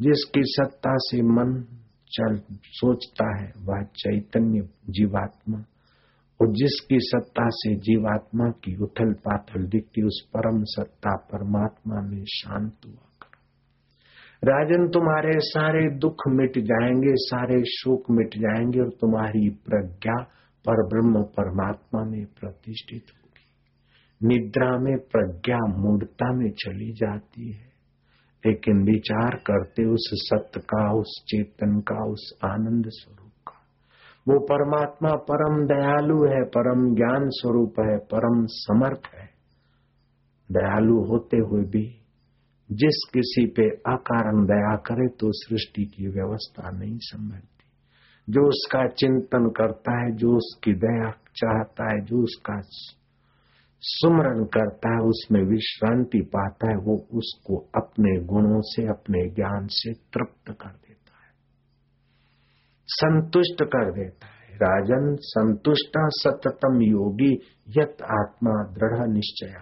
जिसकी 0.00 0.40
सत्ता 0.44 0.90
से 0.94 1.22
मन 1.22 1.64
चल, 2.12 2.40
सोचता 2.52 3.42
है 3.42 3.52
वह 3.58 3.82
चैतन्य 3.82 4.68
जीवात्मा, 4.90 5.58
और 6.40 6.52
जिसकी 6.52 6.98
सत्ता 7.00 7.48
से 7.48 7.74
जीवात्मा 7.74 8.50
की 8.50 8.76
उथल 8.76 9.12
पाथल 9.12 9.66
दिखती, 9.66 10.02
उस 10.02 10.28
परम 10.36 10.62
सत्ता 10.62 11.16
परमात्मा 11.16 12.00
में 12.00 12.24
शांत 12.24 12.72
हुआ। 12.86 13.07
राजन, 14.44 14.88
तुम्हारे 14.88 15.32
सारे 15.34 15.90
दुख 15.98 16.16
मिट 16.28 16.58
जाएँगे, 16.58 17.12
सारे 17.12 17.64
शोक 17.64 18.02
मिट 18.10 18.28
जाएँगे 18.38 18.80
और 18.80 18.88
तुम्हारी 18.88 19.50
प्रज्ञा 19.50 20.22
पर 20.68 20.86
ब्रह्म 20.86 21.22
परमात्मा 21.22 22.04
में 22.04 22.24
प्रतिष्ठित 22.24 23.02
होगी। 23.02 23.28
निद्रा 24.28 24.78
में 24.78 24.98
प्रज्ञा 24.98 25.56
मूर्ता 25.56 26.32
में 26.32 26.50
चली 26.50 26.92
जाती 26.92 27.52
है। 27.52 27.68
लेकिन 28.46 28.84
विचार 28.84 29.30
करते 29.30 29.84
उस 29.84 30.10
सत्य 30.12 30.60
का, 30.60 30.92
उस 30.92 31.24
चेतन 31.28 31.80
का, 31.80 32.04
उस 32.04 32.38
आनंद 32.44 32.84
स्वरूप 32.88 33.32
का। 33.48 33.54
वो 34.28 34.40
परमात्मा 34.40 35.10
परम 35.10 35.66
दयालु 35.66 36.24
है, 36.24 36.42
परम 36.42 36.94
ज्ञान 36.94 37.28
स्वरूप 37.28 37.74
है, 37.80 37.98
परम 37.98 38.46
समर्थ 38.46 39.00
है। 39.14 39.28
दयालु 40.52 41.04
होते 41.04 41.36
हुए 41.36 41.62
भी 41.62 42.07
जिस 42.72 43.10
किसी 43.14 43.46
पे 43.46 43.70
अकारण 43.70 44.46
दया 44.46 44.76
करे 44.76 45.08
तो 45.08 45.26
सृष्टि 45.32 45.84
की 45.84 46.08
व्यवस्था 46.08 46.70
नहीं 46.70 46.98
संभलती। 47.02 47.58
जो 48.32 48.48
उसका 48.48 48.86
चिंतन 48.86 49.50
करता 49.56 50.04
है, 50.04 50.12
जो 50.12 50.36
उसकी 50.36 50.72
दया 50.72 51.10
चाहता 51.10 51.92
है, 51.92 52.04
जो 52.04 52.22
उसका 52.22 52.60
सुमरण 53.80 54.44
करता 54.44 54.94
है, 54.94 55.00
उसमें 55.00 55.42
विश्रांति 55.42 56.20
पाता 56.20 56.70
है, 56.70 56.76
वो 56.76 57.06
उसको 57.12 57.56
अपने 57.56 58.20
गुणों 58.20 58.60
से, 58.60 58.86
अपने 58.86 59.30
ज्ञान 59.30 59.66
से 59.70 59.92
तृप्त 59.92 60.46
कर 60.46 60.68
देता 60.68 61.18
है। 61.24 61.32
संतुष्ट 62.86 63.64
कर 63.64 63.92
देता 63.92 64.26
है। 64.26 64.38
राजन, 64.54 65.16
संतुष्ट 65.20 65.92
सततम 65.96 66.82
योगी, 66.82 67.32
यत 67.68 67.96
आत्मा 68.02 68.72
दृढ़ 68.72 69.08
निश्चय 69.08 69.54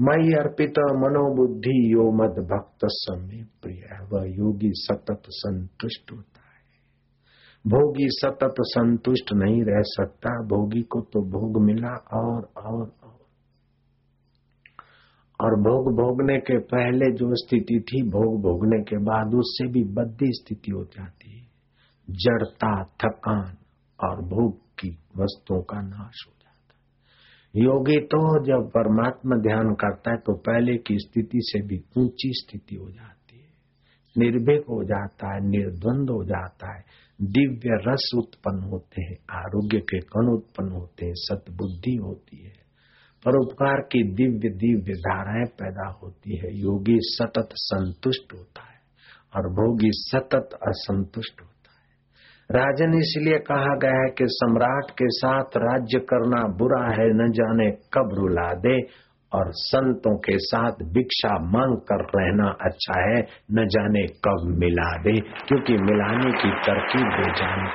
मई 0.00 0.32
अर्पित 0.32 0.74
मनोबुद्धि 0.78 1.92
यो 1.92 2.12
मद 2.12 2.46
भक्त 2.46 2.78
समय 2.84 3.46
प्रिय 3.62 4.06
वह 4.12 4.24
योगी 4.24 4.70
सतत 4.74 5.22
संतुष्ट 5.28 6.12
होता 6.12 6.40
है। 6.40 6.46
भोगी 7.66 8.06
सतत 8.08 8.54
संतुष्ट 8.60 9.32
नहीं 9.32 9.62
रह 9.62 9.82
सकता, 9.82 10.30
भोगी 10.30 10.82
को 10.82 11.00
तो 11.00 11.20
भोग 11.20 11.62
मिला 11.62 11.94
और 12.12 12.42
और 12.56 12.92
और। 13.04 13.16
और 15.40 15.60
भोग 15.60 15.94
भोगने 15.94 16.38
के 16.38 16.58
पहले 16.58 17.12
जो 17.12 17.26
स्थिति 17.32 17.84
थी, 17.88 18.02
भोग 18.02 18.42
भोगने 18.42 18.82
के 18.82 18.96
बाद 18.96 19.34
उससे 19.34 19.72
भी 19.72 19.84
बद्दी 19.84 20.26
स्थिति 20.28 20.70
हो 20.70 20.84
जाती 20.84 21.38
है। 21.40 21.46
जड़ता, 22.10 22.84
थकान 22.84 23.56
और 24.04 24.16
भोग 24.16 24.58
की 24.58 24.98
वस्तुओं 25.16 25.62
का 25.62 25.80
नाश 25.80 26.26
हो 26.28 26.35
योगी 27.58 28.00
तो 28.00 28.44
जब 28.44 28.68
परमात्मा 28.68 29.36
ध्यान 29.36 29.74
करता 29.74 30.10
है 30.10 30.16
तो 30.16 30.34
पहले 30.34 30.76
की 30.76 30.98
स्थिति 30.98 31.38
से 31.42 31.66
भी 31.66 31.76
ऊँची 31.98 32.30
स्थिति 32.32 32.74
हो 32.74 32.90
जाती 32.90 33.38
है। 33.38 33.48
निर्भीक 34.16 34.60
हो 34.60 34.84
जाता 34.84 35.34
है, 35.34 35.40
निर्द्वंद 35.48 36.10
हो 36.10 36.24
जाता 36.24 36.76
है। 36.76 36.84
दिव्य 37.22 37.78
रस 37.88 38.10
उत्पन्न 38.18 38.62
होते 38.62 39.02
हैं, 39.02 39.16
आरोग्य 39.30 39.78
के 39.78 40.00
कण 40.00 40.32
उत्पन्न 40.32 40.72
होते 40.72 41.06
हैं 41.06 41.12
सतबुद्धि 41.16 41.94
होती 41.96 42.44
है। 42.44 42.52
परोपकार 43.24 43.80
की 43.80 44.02
दिव्य 44.14 44.48
दिव्य 44.48 44.92
धाराएँ 44.92 45.46
पैदा 45.46 45.88
होती 46.02 46.36
है। 46.36 46.58
योगी 46.60 46.98
सतत 47.00 47.48
संतुष्ट 47.52 48.34
होता 48.34 48.62
है 48.62 48.78
और 49.36 49.52
भोगी 49.52 49.90
सतत 49.92 50.58
असंतुष्ट 50.62 51.40
होता 51.40 51.50
है। 51.50 51.55
राजन 52.50 52.98
इसलिए 52.98 53.38
कहा 53.38 53.76
गया 53.76 54.02
है 54.02 54.10
कि 54.18 54.24
सम्राट 54.28 54.90
के 54.90 55.04
साथ 55.08 55.44
राज्य 55.56 55.98
करना 55.98 56.48
बुरा 56.48 56.94
है, 56.94 57.08
न 57.08 57.32
जाने 57.32 57.70
कब 57.70 58.10
रुला 58.14 58.54
दे, 58.54 58.80
और 59.32 59.44
संतों 59.48 60.18
के 60.18 60.38
साथ 60.38 60.72
भिक्षा 60.72 61.38
मांग 61.38 61.76
कर 61.76 62.04
रहना 62.04 62.48
अच्छा 62.60 63.10
है, 63.10 63.20
न 63.52 63.66
जाने 63.66 64.06
कब 64.06 64.56
मिला 64.58 65.02
दे, 65.02 65.20
क्योंकि 65.20 65.72
मिलाने 65.72 66.32
की 66.32 66.50
तरकीब 66.50 67.34
जाने 67.34 67.70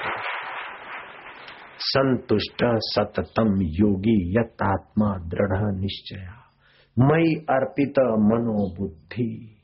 संतुष्ट 1.83 2.63
सततम 2.63 3.61
योगी 3.61 4.39
यत्मा 4.39 5.17
दृढ़ 5.17 5.75
निश्चया। 5.75 6.37
मई 6.99 7.33
अर्पित 7.33 7.93
मनोबुद्धि। 7.99 9.57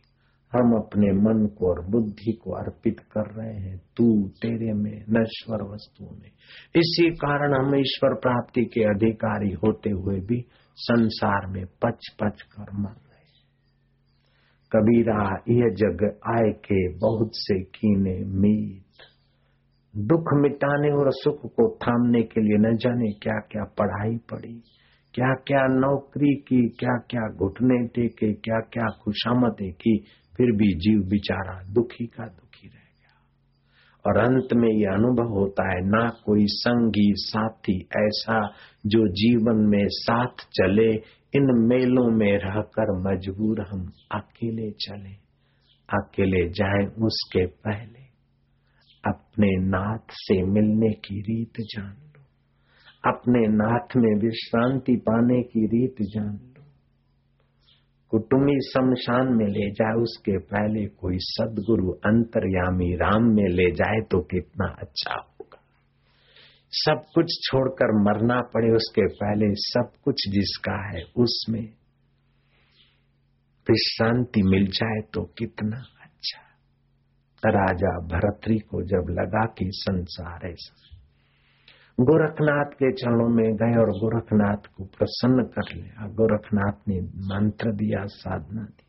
हम 0.53 0.73
अपने 0.75 1.07
मन 1.12 1.45
को 1.45 1.69
और 1.69 1.86
बुद्धि 1.89 2.31
को 2.43 2.51
अर्पित 2.51 2.99
कर 2.99 3.33
रहे 3.33 3.55
हैं, 3.55 3.77
तू 3.97 4.29
तेरे 4.29 4.73
में 4.73 5.05
नश्वर 5.10 5.63
वस्तुओं 5.73 6.12
में। 6.12 6.31
इसी 6.75 7.10
कारण 7.10 7.53
हम 7.53 7.75
ईश्वर 7.75 8.13
प्राप्ति 8.13 8.62
के 8.62 8.83
अधिकारी 8.83 9.51
होते 9.53 9.89
हुए 9.89 10.19
भी 10.19 10.41
संसार 10.77 11.47
में 11.47 11.65
पच 11.65 12.07
पच 12.23 12.41
कर 12.41 12.77
मर 12.77 12.89
रहे 12.89 13.07
कबीरा, 14.71 15.43
यह 15.49 15.73
जग 15.73 16.19
आय 16.27 16.51
के 16.51 16.97
बहुत 16.97 17.29
से 17.33 17.63
कीने 17.63 18.19
मीत। 18.39 18.83
दुख 19.97 20.33
मिटाने 20.33 20.91
और 20.91 21.12
सुख 21.12 21.45
को 21.45 21.77
थामने 21.77 22.21
के 22.23 22.41
लिए 22.41 22.57
न 22.57 22.75
जाने 22.77 23.12
क्या 23.12 23.39
क्या 23.51 23.63
पढ़ाई 23.63 24.17
पड़ी 24.17 24.63
क्या 25.13 25.33
क्या 25.33 25.62
नौकरी 25.67 26.36
की 26.36 26.69
क्या 26.69 26.97
क्या 27.10 27.21
घुटने 27.36 27.88
टेके 27.88 28.33
क्या 28.33 28.60
क्या 28.60 28.86
खुशामतें 29.03 29.71
की 29.73 29.97
फिर 30.38 30.52
भी 30.52 30.73
जीव 30.78 31.00
बिचारा 31.10 31.62
दुखी 31.73 32.06
का 32.06 32.26
दुखी 32.26 32.67
रह 32.67 32.73
गया। 32.73 33.13
और 34.06 34.17
अंत 34.17 34.54
में 34.54 34.69
यह 34.69 34.91
अनुभव 34.93 35.30
होता 35.30 35.63
है, 35.73 35.82
ना 35.82 36.10
कोई 36.26 36.45
संगी 36.47 37.12
साथी 37.15 37.80
ऐसा 37.82 38.47
जो 38.86 39.08
जीवन 39.08 39.67
में 39.69 39.86
साथ 39.88 40.50
चले, 40.54 40.91
इन 41.36 41.47
मेलों 41.67 42.10
में 42.12 42.38
रहकर 42.38 42.91
मजबूर 43.00 43.62
हम 43.62 43.91
अकेले 44.12 44.71
चले, 44.71 45.13
अकेले 45.89 46.50
जाए 46.50 46.86
उसके 46.86 47.45
पहले। 47.45 48.06
अपने 49.06 49.47
नाथ 49.69 50.12
से 50.12 50.43
मिलने 50.43 50.93
की 50.93 51.21
रीत 51.21 51.54
जान 51.62 51.91
लो, 51.91 52.23
अपने 53.12 53.47
नाथ 53.47 53.95
में 53.97 54.21
विश्रांति 54.21 54.95
पाने 54.95 55.41
की 55.43 55.65
रीत 55.65 55.95
जान 56.02 56.34
लो। 56.34 56.56
कुटुम्बी 58.11 58.59
शमशान 58.61 59.27
में 59.27 59.45
ले 59.45 59.71
जाए, 59.71 59.93
उसके 59.93 60.37
पहले 60.37 60.85
कोई 60.85 61.17
सदगुरु 61.19 61.91
अंतर्यामी 61.91 62.95
राम 62.95 63.23
में 63.23 63.47
ले 63.49 63.71
जाए 63.71 64.01
तो 64.11 64.21
कितना 64.21 64.67
अच्छा 64.81 65.13
होगा। 65.13 65.59
सब 66.71 67.01
कुछ 67.15 67.25
छोड़कर 67.43 68.01
मरना 68.01 68.41
पड़े 68.41 68.75
उसके 68.75 69.07
पहले 69.07 69.45
सब 69.55 69.91
कुछ 70.03 70.15
जिसका 70.29 70.89
है 70.89 71.03
उसमें 71.17 71.63
विश्रांति 73.69 74.41
मिल 74.43 74.67
जाए 74.67 75.01
तो 75.13 75.21
कितना 75.37 75.77
अच्छा। 75.77 76.41
राजा 77.49 77.99
भरतरी 77.99 78.59
को 78.59 78.81
जब 78.81 79.09
लगा 79.09 79.45
कि 79.45 79.69
संसार 79.73 80.47
ऐसा 80.47 80.87
गोरखनाथ 81.99 82.65
के 82.65 82.91
चरणों 82.91 83.29
में 83.29 83.55
गए 83.55 83.79
और 83.79 83.89
गोरखनाथ 83.89 84.57
को 84.57 84.86
प्रसन्न 84.86 85.43
कर 85.43 85.75
लिया। 85.75 86.07
गोरखनाथ 86.07 86.88
ने 86.88 87.01
मंत्र 87.01 87.71
दिया, 87.71 88.05
साधना 88.05 88.62
दी। 88.62 88.88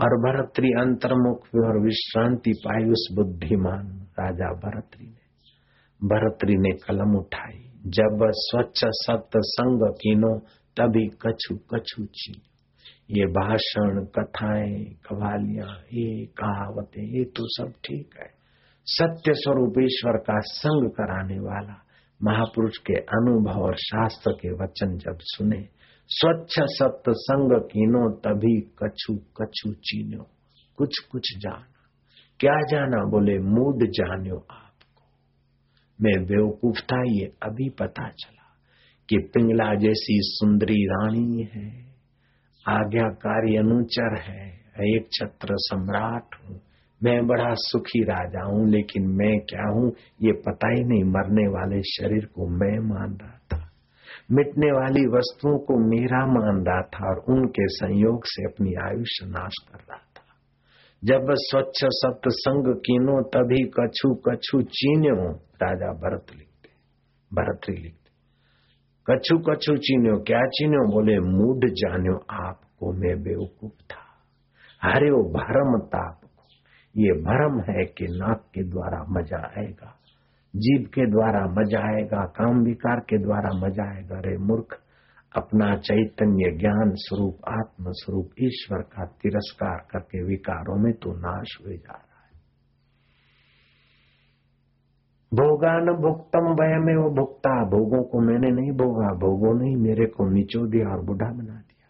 और 0.00 0.08
भरतरी 0.08 0.68
अंतर्मुख 0.68 1.46
और 1.64 1.82
विश्रांति 1.82 2.52
पाई 2.66 2.90
उस 2.90 3.08
बुद्धिमान 3.16 3.86
राजा 4.00 4.52
भरतरी 4.54 5.06
ने। 5.06 5.28
भरतरी 6.04 6.54
ने 6.54 6.70
कलम 6.70 7.16
उठाई। 7.16 7.72
जब 7.86 8.18
स्वच्छ 8.30 8.80
सत्य 8.84 9.40
संग 9.42 9.92
कीनो, 9.92 10.38
तभी 10.76 11.06
कछु 11.06 11.56
कछु 11.56 12.04
चीनो 12.04 12.48
ये 13.10 13.26
भाषण, 13.26 14.04
कथाएँ, 14.04 14.84
कवालियाँ, 14.84 15.78
ये 15.92 16.26
कहावतें, 16.26 17.02
ये 17.02 17.24
तो 17.24 17.42
सब 17.42 17.72
ठीक 17.84 18.10
है। 18.20 18.30
सत्य 18.84 19.32
स्वरूप 19.34 19.74
ईश्वर 19.78 20.12
का 20.12 20.40
संग 20.40 20.90
कराने 20.90 21.38
वाला 21.38 21.84
महापुरुष 22.22 22.76
के 22.76 22.94
अनुभव 22.94 23.60
और 23.60 23.76
शास्त्र 23.76 24.32
के 24.32 24.52
वचन 24.52 24.98
जब 24.98 25.18
सुने, 25.20 25.68
स्वच्छ 26.08 26.54
सत्य 26.60 27.12
संग 27.12 27.60
कीनो, 27.60 28.10
तभी 28.10 28.60
कछु 28.60 29.14
कछु 29.14 29.72
चीनो 29.72 30.26
कुछ 30.76 30.98
कुछ 30.98 31.38
जाना। 31.38 31.64
क्या 32.40 32.60
जाना 32.60 33.04
बोले, 33.10 33.38
मूड 33.38 33.86
जानो 33.90 34.46
आपको। 34.50 35.02
मैं 36.00 36.24
बेवकूफ़ 36.24 36.80
था, 36.80 37.02
ये 37.06 37.32
अभी 37.42 37.68
पता 37.68 38.08
चला 38.08 38.56
कि 39.08 39.18
पिंगला 39.18 39.74
जैसी 39.74 40.18
सुंदरी 40.22 40.86
रानी 40.86 41.42
है। 41.54 41.94
आज्ञाकारी 42.68 43.56
अनुचर 43.56 44.20
है, 44.20 44.58
एक 44.96 45.08
छत्र 45.12 45.48
सम्राट 45.52 46.26
हूँ। 46.34 46.60
मैं 47.02 47.26
बड़ा 47.26 47.54
सुखी 47.54 48.04
राजा 48.04 48.44
हूँ, 48.44 48.68
लेकिन 48.68 49.06
मैं 49.06 49.40
क्या 49.40 49.68
हूँ? 49.68 49.92
ये 50.22 50.32
पता 50.32 50.68
ही 50.68 50.84
नहीं, 50.84 51.04
मरने 51.04 51.48
वाले 51.48 51.82
शरीर 51.82 52.24
को 52.24 52.48
मैं 52.48 52.78
मान 52.78 53.18
रहा 53.22 53.38
था। 53.52 53.70
मिटने 54.32 54.72
वाली 54.72 55.06
वस्तुओं 55.06 55.58
को 55.58 55.78
मेरा 55.78 56.26
मान 56.26 56.64
रहा 56.64 56.82
था 56.82 57.08
और 57.10 57.24
उनके 57.28 57.66
संयोग 57.66 58.22
से 58.24 58.44
अपनी 58.44 58.74
आयुष्य 58.74 59.26
नाश 59.26 59.54
कर 59.72 59.78
रहा 59.78 59.96
था। 59.96 60.24
जब 61.04 61.26
स्वच्छ 61.30 61.84
सत्संग 61.84 62.74
कीनो, 62.74 63.22
तभी 63.22 63.64
कछु 63.80 64.14
कछु 64.14 64.62
चीन्यो, 64.62 65.32
राजा 65.34 65.92
भरत 65.92 66.26
लिखते 66.30 66.48
भरतरी 67.34 67.76
लिखते। 67.76 68.08
कछु 69.10 69.38
कछु 69.38 69.76
चीन्यो, 69.76 70.16
क्या 70.16 70.46
चीन्यो? 70.46 70.92
बोले 70.92 71.18
मूड 71.18 71.66
जान्यो, 71.66 72.26
आपको 72.30 72.92
मैं 72.92 73.22
बेवकूफ़ 73.22 73.82
था। 73.82 74.08
हरे 74.82 75.10
वो 75.10 75.22
भरम 75.22 75.86
ताप 75.86 76.17
ये 76.96 77.12
भरम 77.12 77.60
है 77.60 77.84
कि 77.84 78.04
नाक 78.04 78.40
के 78.54 78.62
द्वारा 78.62 79.04
मज़ा 79.08 79.46
आएगा 79.60 79.94
जीव 80.54 80.88
के 80.94 81.10
द्वारा 81.10 81.40
मज़ा 81.46 81.80
आएगा, 81.80 82.24
काम 82.24 82.60
विकार 82.60 83.00
के 83.00 83.18
द्वारा 83.18 83.50
मज़ा 83.66 83.96
आएगा। 83.96 84.20
रे 84.20 84.36
मूर्ख, 84.38 84.78
अपना 85.36 85.76
चैतन्य 85.76 86.50
ज्ञान 86.58 86.92
स्वरूप 86.94 87.38
आत्म 87.48 87.84
स्वरूप 87.88 88.30
ईश्वर 88.42 88.78
का 88.78 89.04
तिरस्कार 89.04 89.86
करके 89.90 90.22
विकारों 90.24 90.76
में 90.84 90.92
तो 90.92 91.12
नाश 91.12 91.58
हो 91.60 91.72
जा 91.72 91.92
रहा 91.92 92.24
है। 92.24 92.30
भोगान 95.32 95.92
भुगतम 96.02 96.48
वह 96.62 96.78
में 96.78 96.96
वो 96.96 97.10
भुगता 97.10 97.64
भोगों 97.64 98.02
को 98.04 98.20
मैंने 98.20 98.50
नहीं 98.50 98.70
भोगा, 98.70 99.14
भोगों 99.14 99.54
ने 99.60 99.88
मेरे 99.88 100.06
को 100.06 100.30
निचो 100.30 100.66
दिया 100.66 100.88
और 100.88 101.04
बुढ़ा 101.04 101.26
बना 101.26 101.54
दिया। 101.54 101.88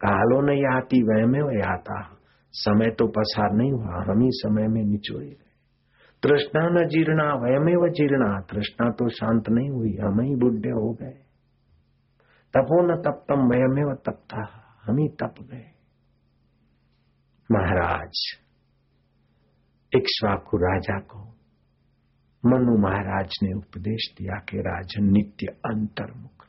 कालो 0.00 0.40
नहीं 0.40 0.76
आती 0.76 1.02
वह 1.02 1.26
में 1.26 1.40
वह 1.40 1.72
आता। 1.72 2.17
समय 2.52 2.90
तो 2.90 3.06
पसार 3.06 3.52
नहीं 3.52 3.72
हुआ, 3.72 4.04
हम 4.08 4.22
ही 4.22 4.28
समय 4.32 4.68
में 4.68 4.82
निचोए 4.82 5.26
गए। 5.26 5.48
तृष्णा 6.22 6.68
न 6.68 6.88
जीर्णा 6.88 7.34
वयमे 7.34 7.76
व 7.76 7.88
जीर्णा, 7.88 8.40
तृष्णा 8.40 8.90
तो 8.90 9.08
शांत 9.08 9.48
नहीं 9.48 9.70
हुई, 9.70 9.96
हम 9.96 10.20
ही 10.20 10.34
बुढ़े 10.36 10.70
हो 10.70 10.92
गए। 10.92 11.24
तपो 12.56 12.86
न 12.86 13.02
तपतम 13.02 13.40
वह 13.40 13.74
में 13.74 13.84
वह 13.84 13.94
तपता, 13.94 14.64
हम 14.84 14.98
ही 14.98 15.08
तप 15.08 15.34
गए। 15.40 15.70
महाराज, 17.52 18.38
इक्ष्वाकु 19.94 20.56
राजा 20.56 20.98
को 20.98 21.34
मनु 22.46 22.78
महाराज 22.78 23.28
ने 23.42 23.52
उपदेश 23.52 24.14
दिया 24.18 24.34
कि 24.34 24.58
राजन 24.58 25.04
नित्य 25.04 25.46
अंतर्मुख। 25.46 26.47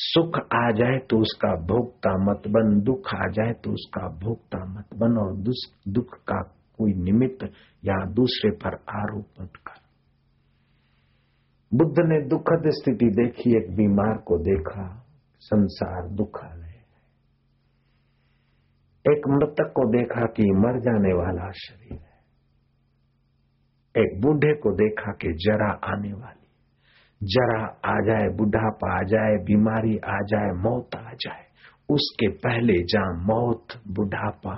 सुख 0.00 0.38
आ 0.54 0.70
जाए 0.70 0.98
तो 1.10 1.18
उसका 1.18 1.48
भोगता 1.66 2.10
मत 2.24 2.42
बन, 2.48 2.80
दुख 2.80 3.14
आ 3.14 3.28
जाए 3.30 3.52
तो 3.64 3.70
उसका 3.70 4.08
भोगता 4.18 4.64
मत 4.64 4.94
बन, 4.94 5.16
और 5.18 5.34
दुख 5.92 6.14
का 6.22 6.40
कोई 6.78 6.92
निमित्त 6.94 7.44
या 7.84 7.96
दूसरे 8.12 8.50
पर 8.50 8.74
आरोप 8.98 9.42
मत 9.42 9.56
कर। 9.66 9.80
बुद्ध 11.72 11.96
ने 11.98 12.20
दुखद 12.28 12.70
स्थिति 12.70 13.06
देखी, 13.06 13.56
एक 13.56 13.76
बीमार 13.76 14.16
को 14.18 14.38
देखा, 14.38 14.86
संसार 15.42 16.08
दुखालय 16.08 16.68
एक 19.04 19.26
मृतक 19.28 19.72
को 19.74 19.84
देखा 19.90 20.24
कि 20.26 20.42
मर 20.42 20.78
जाने 20.80 21.12
वाला 21.14 21.50
शरीर 21.50 21.98
है। 21.98 22.18
एक 23.94 24.20
बूढ़े 24.20 24.54
को 24.54 24.72
देखा 24.74 25.12
कि 25.12 25.28
जरा 25.44 25.70
आने 25.92 26.12
वाली 26.12 26.37
जरा 27.20 27.60
आ 27.84 27.94
जाए, 28.00 28.26
बुढ़ापा 28.36 28.88
आ 28.98 29.02
जाए, 29.02 29.36
बीमारी 29.44 29.96
आ 30.06 30.18
जाए, 30.24 30.50
मौत 30.62 30.94
आ 30.96 31.12
जाए, 31.14 31.44
उसके 31.88 32.28
पहले 32.38 32.82
जहाँ 32.84 33.14
मौत, 33.26 33.76
बुढ़ापा 33.88 34.54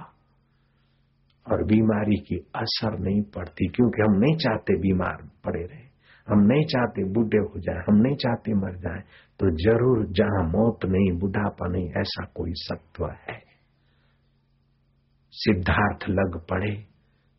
और 1.47 1.63
बीमारी 1.65 2.17
की 2.19 2.37
असर 2.57 2.99
नहीं 2.99 3.23
पड़ती, 3.35 3.69
क्योंकि 3.69 4.03
हम 4.03 4.19
नहीं 4.19 4.37
चाहते 4.37 4.77
बीमार 4.81 5.23
पड़े 5.45 5.63
रहे, 5.63 5.85
हम 6.27 6.41
नहीं 6.43 6.65
चाहते 6.65 7.05
बूढ़े 7.13 7.39
हो 7.39 7.61
जाए, 7.61 7.85
हम 7.89 7.97
नहीं 7.97 8.17
चाहते 8.17 8.55
मर 8.55 8.77
जाए 8.79 9.03
तो 9.41 9.51
ज़रूर 9.57 10.05
जहाँ 10.13 10.43
मौत 10.49 10.85
नहीं, 10.85 11.13
बुढ़ापा 11.19 11.69
नहीं, 11.69 11.89
ऐसा 12.01 12.25
कोई 12.35 12.53
सत्व 12.57 13.07
है। 13.07 13.39
सिद्धार्थ 15.35 16.09
लग 16.09 16.39
पड़े, 16.51 16.73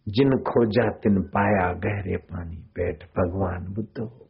जिन 0.08 0.38
खोजा 0.44 0.90
तिन 0.98 1.22
पाया 1.30 1.72
गहरे 1.86 2.18
पानी 2.26 2.58
पेट 2.76 3.04
भगवान 3.18 3.74
बुद्ध 3.74 4.00
हो। 4.00 4.28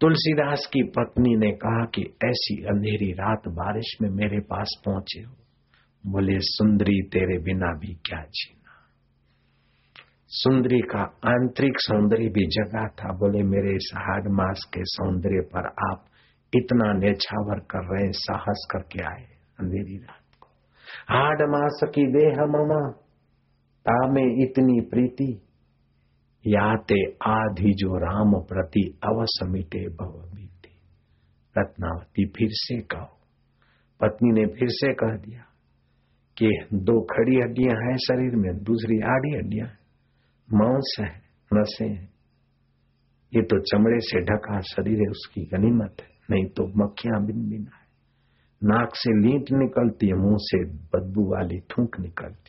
तुलसीदास 0.00 0.68
की 0.72 0.82
पत्नी 0.82 1.36
ने 1.36 1.52
कहा 1.52 1.84
कि 1.84 2.02
ऐसी 2.02 2.64
अंधेरी 2.64 3.12
रात 3.12 3.42
बारिश 3.48 3.96
में 4.02 4.10
मेरे 4.10 4.40
पास 4.40 4.82
पहुँचे 4.84 5.20
हो। 5.20 5.34
बोले, 6.06 6.38
सुंदरी, 6.38 7.02
तेरे 7.02 7.38
बिना 7.38 7.66
भी 7.66 7.94
क्या 7.94 8.20
जीना? 8.20 8.58
सुंदरी 10.28 10.80
का 10.80 11.00
आंतरिक 11.24 11.72
सौंदर्य 11.76 12.28
भी 12.28 12.46
जगा 12.46 12.88
था। 12.88 13.12
बोले, 13.12 13.42
मेरे 13.42 13.74
इस 13.76 13.92
हार्ड 13.96 14.24
मास 14.28 14.70
के 14.74 14.80
सौंदर्य 14.84 15.40
पर 15.40 15.92
आप 15.92 16.04
इतना 16.54 16.92
नेछावर 16.92 17.58
कर 17.60 17.96
रहे 17.96 18.12
साहस 18.12 18.68
करके 18.70 19.04
आए 19.04 19.26
अंधेरी 19.60 19.96
रात 19.96 20.38
को। 20.40 20.46
हाड 21.08 21.42
मास 21.42 21.80
की 21.84 22.06
देह 22.06 22.36
ममा 22.46 23.04
में 24.12 24.42
इतनी 24.42 24.80
प्रीति 24.80 25.47
याते 26.48 26.98
आधि 27.26 27.72
जो 27.72 27.96
राम 27.98 28.32
प्रति 28.48 28.82
अवस 29.04 29.38
मिटे 29.48 29.88
भव 29.88 30.12
बीती 30.34 30.74
रत्नावती 31.56 32.26
फिर 32.26 32.48
से 32.50 32.80
कहो। 32.80 33.14
पत्नी 34.00 34.32
ने 34.32 34.46
फिर 34.46 34.68
से 34.70 34.92
कह 34.94 35.16
दिया 35.16 35.44
कि 36.36 36.50
दो 36.74 37.00
खड़ी 37.00 37.36
हड्डियाँ 37.36 37.74
हैं 37.76 37.96
शरीर 37.96 38.36
में, 38.36 38.52
दूसरी 38.62 39.00
आड़ी 39.14 39.34
हड्डियाँ 39.36 39.68
मांस 40.48 40.96
है 41.00 41.10
नशे 41.50 41.84
हैं। 41.84 42.08
ये 43.32 43.42
तो 43.42 43.58
चमड़े 43.60 43.98
से 44.00 44.20
ढका 44.20 44.60
शरीर 44.60 44.98
है, 44.98 45.10
उसकी 45.10 45.42
गनीमत 45.44 45.96
है। 46.00 46.08
नहीं 46.30 46.44
तो 46.44 46.66
मक्खियाँ 46.76 47.24
बिन 47.26 47.48
बिना 47.48 47.76
है 47.76 47.86
नाक 48.62 48.94
से 48.94 49.10
लीट 49.20 49.52
निकलती 49.52 50.06
है, 50.06 50.14
मुँह 50.14 50.36
से 50.40 50.64
बदबू 50.64 51.24
वाली 51.32 51.60
थूक 51.60 52.00
निकलती 52.00 52.47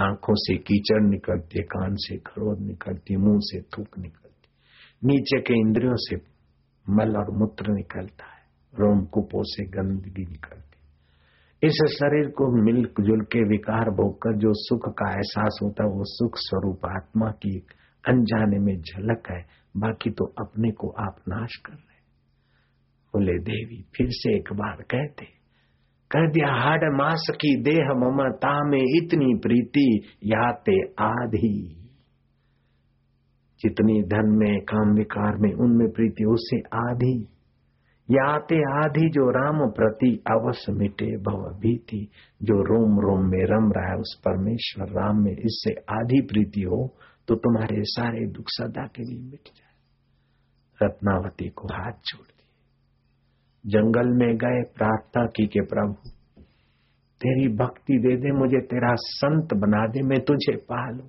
आँखों 0.00 0.34
से 0.34 0.56
कीचड़ 0.56 1.02
निकलती 1.02 1.58
है 1.58 1.64
कान 1.64 1.94
से 1.94 2.18
खरोद 2.18 2.60
निकलती, 2.60 3.16
मुँह 3.16 3.38
से 3.40 3.60
थूक 3.60 3.98
निकलती। 3.98 4.48
नीचे 5.04 5.40
के 5.40 5.54
इंद्रियों 5.54 5.94
से 5.96 6.16
मल 6.90 7.16
और 7.16 7.30
मूत्र 7.30 7.72
निकलता 7.72 8.24
है, 8.24 8.42
रोम 8.74 9.04
कुपो 9.04 9.42
से 9.44 9.64
गंदगी 9.64 10.24
निकलती। 10.24 10.72
इस 11.66 11.72
शरीर 11.72 12.28
को 12.28 12.64
मिल 12.64 12.84
जुल 13.00 13.20
के 13.20 13.48
विकार 13.48 13.90
भोगकर 13.90 14.36
जो 14.36 14.52
सुख 14.52 14.88
का 14.88 15.12
एहसास 15.12 15.60
होता 15.62 15.84
है, 15.84 15.90
वो 15.90 16.02
सुख 16.04 16.32
स्वरूप 16.36 16.80
आत्मा 16.86 17.30
की 17.30 17.66
अनजाने 18.08 18.58
में 18.58 18.80
झलक 18.80 19.22
है। 19.30 19.62
बाकी 19.76 20.10
तो 20.10 20.24
अपने 20.24 20.70
को 20.70 20.88
आप 20.88 21.16
नाश 21.28 21.56
कर 21.66 21.72
रहे 21.72 21.92
बोले, 23.14 23.32
देवी, 23.32 23.82
फिर 23.96 24.06
से 24.10 24.36
एक 24.36 24.52
बार 24.52 24.76
कहते 24.76 25.24
कह 26.12 26.26
दिया 26.26 26.48
हाड 26.54 26.80
मास 26.94 27.26
की 27.36 27.62
देह 27.62 27.90
ममता 27.96 28.68
में 28.68 28.82
इतनी 28.82 29.34
प्रीति, 29.34 30.02
याते 30.24 30.80
आधी। 31.00 31.68
जितनी 33.60 34.02
धन 34.02 34.34
में, 34.38 34.60
काम 34.60 34.94
विकार 34.94 35.36
में, 35.36 35.52
उनमें 35.52 35.90
प्रीति, 35.90 36.24
उससे 36.24 36.58
आधी। 36.58 37.28
याते 38.10 38.56
आधी 38.56 39.08
जो 39.10 39.30
राम 39.30 39.70
प्रति 39.70 40.22
अवश्य 40.30 40.72
मिटे 40.72 41.16
भव 41.16 41.58
भीति। 41.60 42.08
जो 42.42 42.54
रोम 42.54 43.00
रोम 43.00 43.30
में 43.30 43.44
रम 43.44 43.72
रहा 43.72 43.92
है, 43.92 43.96
उस 43.96 44.22
परमेश्वर 44.24 44.88
राम 44.88 45.22
में 45.22 45.32
इससे 45.32 45.72
आधी 45.72 46.20
प्रीति 46.20 46.62
हो 46.62 46.94
तो 47.28 47.34
तुम्हारे 47.34 47.76
सारे 47.80 48.26
दुख 48.26 48.44
सदा 48.48 48.86
के 48.86 49.02
लिए 49.02 49.22
मिट 49.30 49.48
जाए। 49.56 49.74
रत्नावती 50.82 51.48
को 51.48 51.68
हाथ 51.68 51.92
छोड़ 52.04 52.41
जंगल 53.66 54.08
में 54.08 54.36
गए, 54.36 54.62
प्रार्थना 54.62 55.26
की 55.26 55.46
के 55.46 55.60
प्रभु, 55.60 56.10
तेरी 57.20 57.48
भक्ति 57.48 57.98
दे 57.98 58.16
दे, 58.16 58.32
मुझे 58.32 58.60
तेरा 58.60 58.94
संत 58.94 59.54
बना 59.54 59.86
दे, 59.86 60.02
मैं 60.02 60.20
तुझे 60.20 60.56
पालू। 60.56 61.08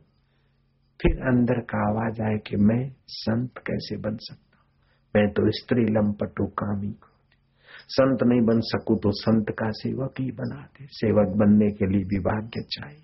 फिर 1.01 1.21
अंदर 1.27 1.59
का 1.59 1.89
आवाज़ 1.89 2.21
आए 2.21 2.37
कि 2.47 2.55
मैं 2.55 2.91
संत 3.07 3.51
कैसे 3.57 3.97
बन 3.97 4.15
सकता 4.15 4.43
मैं 5.15 5.29
तो 5.29 5.51
स्त्री 5.51 5.81
लंपटू 5.81 6.45
कामी 6.45 6.95
संत 7.87 8.23
नहीं 8.23 8.41
बन 8.41 8.59
सकू 8.59 8.95
तो 8.95 9.11
संत 9.11 9.45
का 9.49 9.69
सेवक 9.71 10.13
ही 10.19 10.31
बना 10.31 10.61
दे। 10.61 10.85
सेवक 10.85 11.37
बनने 11.37 11.71
के 11.71 11.85
लिए 11.85 12.03
भी 12.03 12.19
भाग्य 12.19 12.61
चाहिए। 12.61 13.03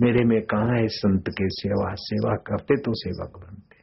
मेरे 0.00 0.24
में 0.24 0.42
कहा 0.42 0.76
है 0.76 0.86
संत 0.86 1.24
के 1.28 1.48
सेवा? 1.48 1.94
सेवा 1.94 2.36
करते 2.36 2.76
तो 2.76 2.92
सेवक 2.94 3.44
बनते। 3.44 3.76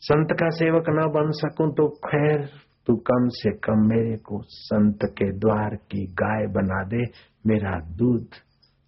संत 0.00 0.28
का 0.32 0.48
सेवक 0.48 0.84
न 0.88 1.08
बन 1.14 1.30
सकूँ 1.30 1.74
तो 1.74 1.88
खैर 1.88 2.48
तू 2.86 2.96
कम 2.96 3.28
से 3.28 3.50
कम 3.50 3.74
मेरे 3.76 4.16
को 4.16 4.42
संत 4.42 4.98
के 5.04 5.38
द्वार 5.38 5.76
की 5.76 6.06
गाय 6.06 6.46
बना 6.46 6.84
दे। 6.84 7.02
मेरा 7.46 7.80
दूध 7.80 8.26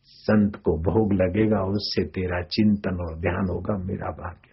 संत 0.04 0.56
को 0.56 0.78
भोग 0.78 1.12
लगेगा, 1.12 1.62
उससे 1.62 2.04
तेरा 2.04 2.42
चिंतन 2.42 2.96
और 2.96 3.20
ध्यान 3.20 3.46
होगा, 3.50 3.76
मेरा 3.84 4.10
भाग्य। 4.10 4.50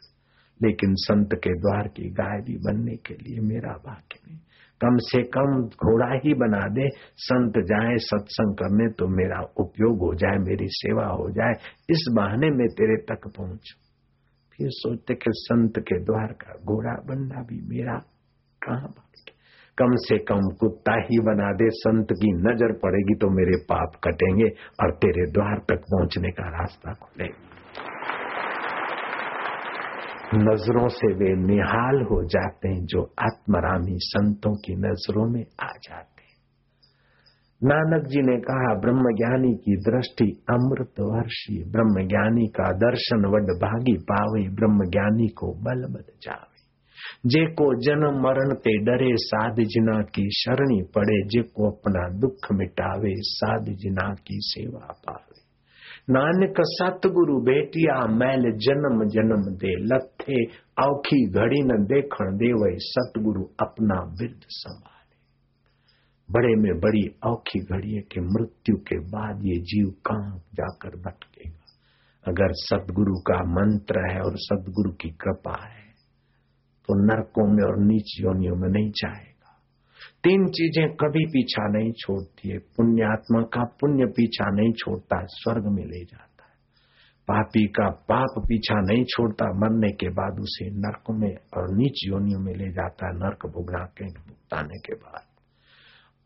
लेकिन 0.63 0.93
संत 0.93 1.29
के 1.33 1.53
द्वार 1.59 1.87
की 1.87 2.09
गाय 2.09 2.41
भी 2.41 2.57
बनने 2.57 2.95
के 2.95 3.13
लिए 3.13 3.39
मेरा 3.39 3.73
भाग्य 3.85 4.19
नहीं। 4.27 4.39
कम 4.81 4.97
से 4.97 5.23
कम 5.23 5.61
घोड़ा 5.61 6.21
ही 6.25 6.33
बना 6.33 6.67
दे। 6.67 6.89
संत 7.15 7.53
जाए 7.57 7.95
सत्संग 7.97 8.53
करने 8.53 8.93
तो 8.93 9.07
मेरा 9.07 9.53
उपयोग 9.57 9.97
हो 9.97 10.15
जाए, 10.15 10.37
मेरी 10.37 10.67
सेवा 10.69 11.07
हो 11.07 11.29
जाए। 11.29 11.51
इस 11.89 12.13
बहाने 12.15 12.49
में 12.49 12.67
तेरे 12.67 12.95
तक 12.95 13.33
पहुंचू। 13.37 13.81
फिर 14.57 14.67
सोचते 14.69 15.13
कि 15.13 15.25
संत 15.27 15.73
के 15.79 16.03
द्वार 16.03 16.33
का 16.33 16.53
घोड़ा 16.53 16.93
बनना 16.93 17.41
भी 17.41 17.67
मेरा 17.67 17.97
कहाँ 18.67 18.87
कम 19.81 19.95
से 19.95 20.17
कम 20.23 20.49
कुत्ता 20.59 20.95
ही 21.01 21.19
बना 21.19 21.51
दे, 21.51 21.69
संत 21.75 22.11
की 22.11 22.33
नज़र 22.41 22.73
पड़ेगी 22.73 23.15
तो 23.15 23.29
मेरे 23.29 23.57
पाप 23.63 23.95
कटेंगे 24.03 24.49
और 24.83 24.91
तेरे 24.95 25.31
द्वार 25.31 25.57
तक 25.69 25.79
पहुँचने 25.91 26.31
का 26.31 26.49
रास्ता 26.49 26.93
खुले 26.93 27.29
नज़रों 30.35 30.87
से 30.87 31.07
वे 31.13 31.29
निहाल 31.35 32.01
हो 32.01 32.17
जाते 32.23 32.69
हैं 32.69 32.85
जो 32.85 33.01
आत्मरामी 33.19 33.95
संतों 34.01 34.51
की 34.55 34.75
नज़रों 34.75 35.25
में 35.31 35.41
आ 35.41 35.67
जाते 35.67 36.23
हैं। 36.23 36.37
नानक 37.61 38.07
जी 38.07 38.21
ने 38.21 38.37
कहा, 38.37 38.69
ब्रह्मज्ञानी 38.79 39.53
की 39.55 39.75
दृष्टि 39.77 40.29
अमृत 40.49 41.01
वर्षी, 41.01 41.57
ब्रह्मज्ञानी 41.71 42.47
का 42.47 42.71
दर्शन 42.77 43.25
वड 43.25 43.51
भागी 43.65 43.97
पावे, 44.11 44.47
ब्रह्मज्ञानी 44.55 45.27
को 45.27 45.53
बल 45.53 45.85
बद 45.93 46.13
जावे 46.21 46.50
जे 47.25 47.45
को 47.45 47.81
जन्म 47.81 48.21
मरण 48.21 48.53
ते 48.53 48.77
डरे 48.77 49.11
साध 49.15 49.55
जिना 49.55 50.01
की 50.01 50.29
शरणी 50.31 50.81
पड़े 50.95 51.27
जे 51.27 51.41
को 51.41 51.71
अपना 51.71 52.19
दुख 52.19 52.51
मिटावे, 52.51 53.13
साध 53.17 53.65
जिना 53.65 54.13
की 54.13 54.39
सेवा 54.41 54.93
पावे। 55.07 55.41
नानक 56.09 56.55
सतगुरु 56.59 57.41
बेटिया, 57.41 58.07
मैल 58.07 58.41
जन्म 58.41 59.09
जन्म 59.09 59.55
दे 59.55 59.75
लथे, 59.83 60.45
औखी 60.83 61.29
घड़ी 61.29 61.61
न 61.61 61.85
देखण 61.85 62.37
देवे, 62.37 62.75
सतगुरु 62.79 63.43
अपना 63.43 63.95
बिरद 63.95 64.41
संभाले। 64.49 64.91
बड़े 66.31 66.55
में 66.55 66.79
बड़ी 66.79 67.15
औखी 67.25 67.59
घड़ी 67.59 68.01
के 68.01 68.21
मृत्यु 68.21 68.75
के 68.75 68.99
बाद 68.99 69.41
ये 69.45 69.59
जीव 69.59 69.87
कहाँ 69.87 70.37
जाकर 70.53 70.89
भटकेगा? 70.89 71.57
अगर 72.27 72.47
सतगुरु 72.51 73.13
का 73.13 73.43
मंत्र 73.43 74.13
है 74.13 74.21
और 74.21 74.33
सतगुरु 74.35 74.91
की 74.91 75.09
कृपा 75.09 75.67
है 75.67 75.80
तो 76.89 77.01
नरकों 77.05 77.47
में 77.53 77.63
और 77.63 77.77
नीच 77.83 78.15
योनियों 78.21 78.55
में 78.55 78.69
नहीं 78.69 78.89
जाएगा 78.91 79.27
तीन 80.23 80.47
चीज़ें 80.47 80.87
कभी 80.95 81.25
पीछा 81.25 81.67
नहीं 81.67 81.91
छोड़ती 81.91 82.49
है। 82.49 82.57
पुण्यात्मा 82.57 83.41
का 83.41 83.63
पुण्य 83.79 84.05
पीछा 84.05 84.49
नहीं 84.49 84.73
छोड़ता 84.73 85.17
स्वर्ग 85.25 85.65
में 85.65 85.83
ले 85.85 86.03
जाता 86.05 86.43
है। 86.45 86.55
पापी 87.27 87.65
का 87.67 87.89
पाप 87.89 88.43
पीछा 88.47 88.75
नहीं 88.81 89.03
छोड़ता, 89.05 89.45
मरने 89.59 89.91
के 89.91 90.09
बाद 90.09 90.39
उसे 90.39 90.69
नरक 90.69 91.11
में 91.11 91.33
और 91.57 91.75
नीच 91.77 92.05
योनियों 92.07 92.39
में 92.39 92.53
ले 92.53 92.71
जाता 92.71 93.07
है, 93.07 93.13
नर्क 93.15 93.45
भुगना 93.45 93.83
के 93.97 94.05
भुगताने 94.05 94.79
के 94.79 94.95
बाद। 94.95 95.25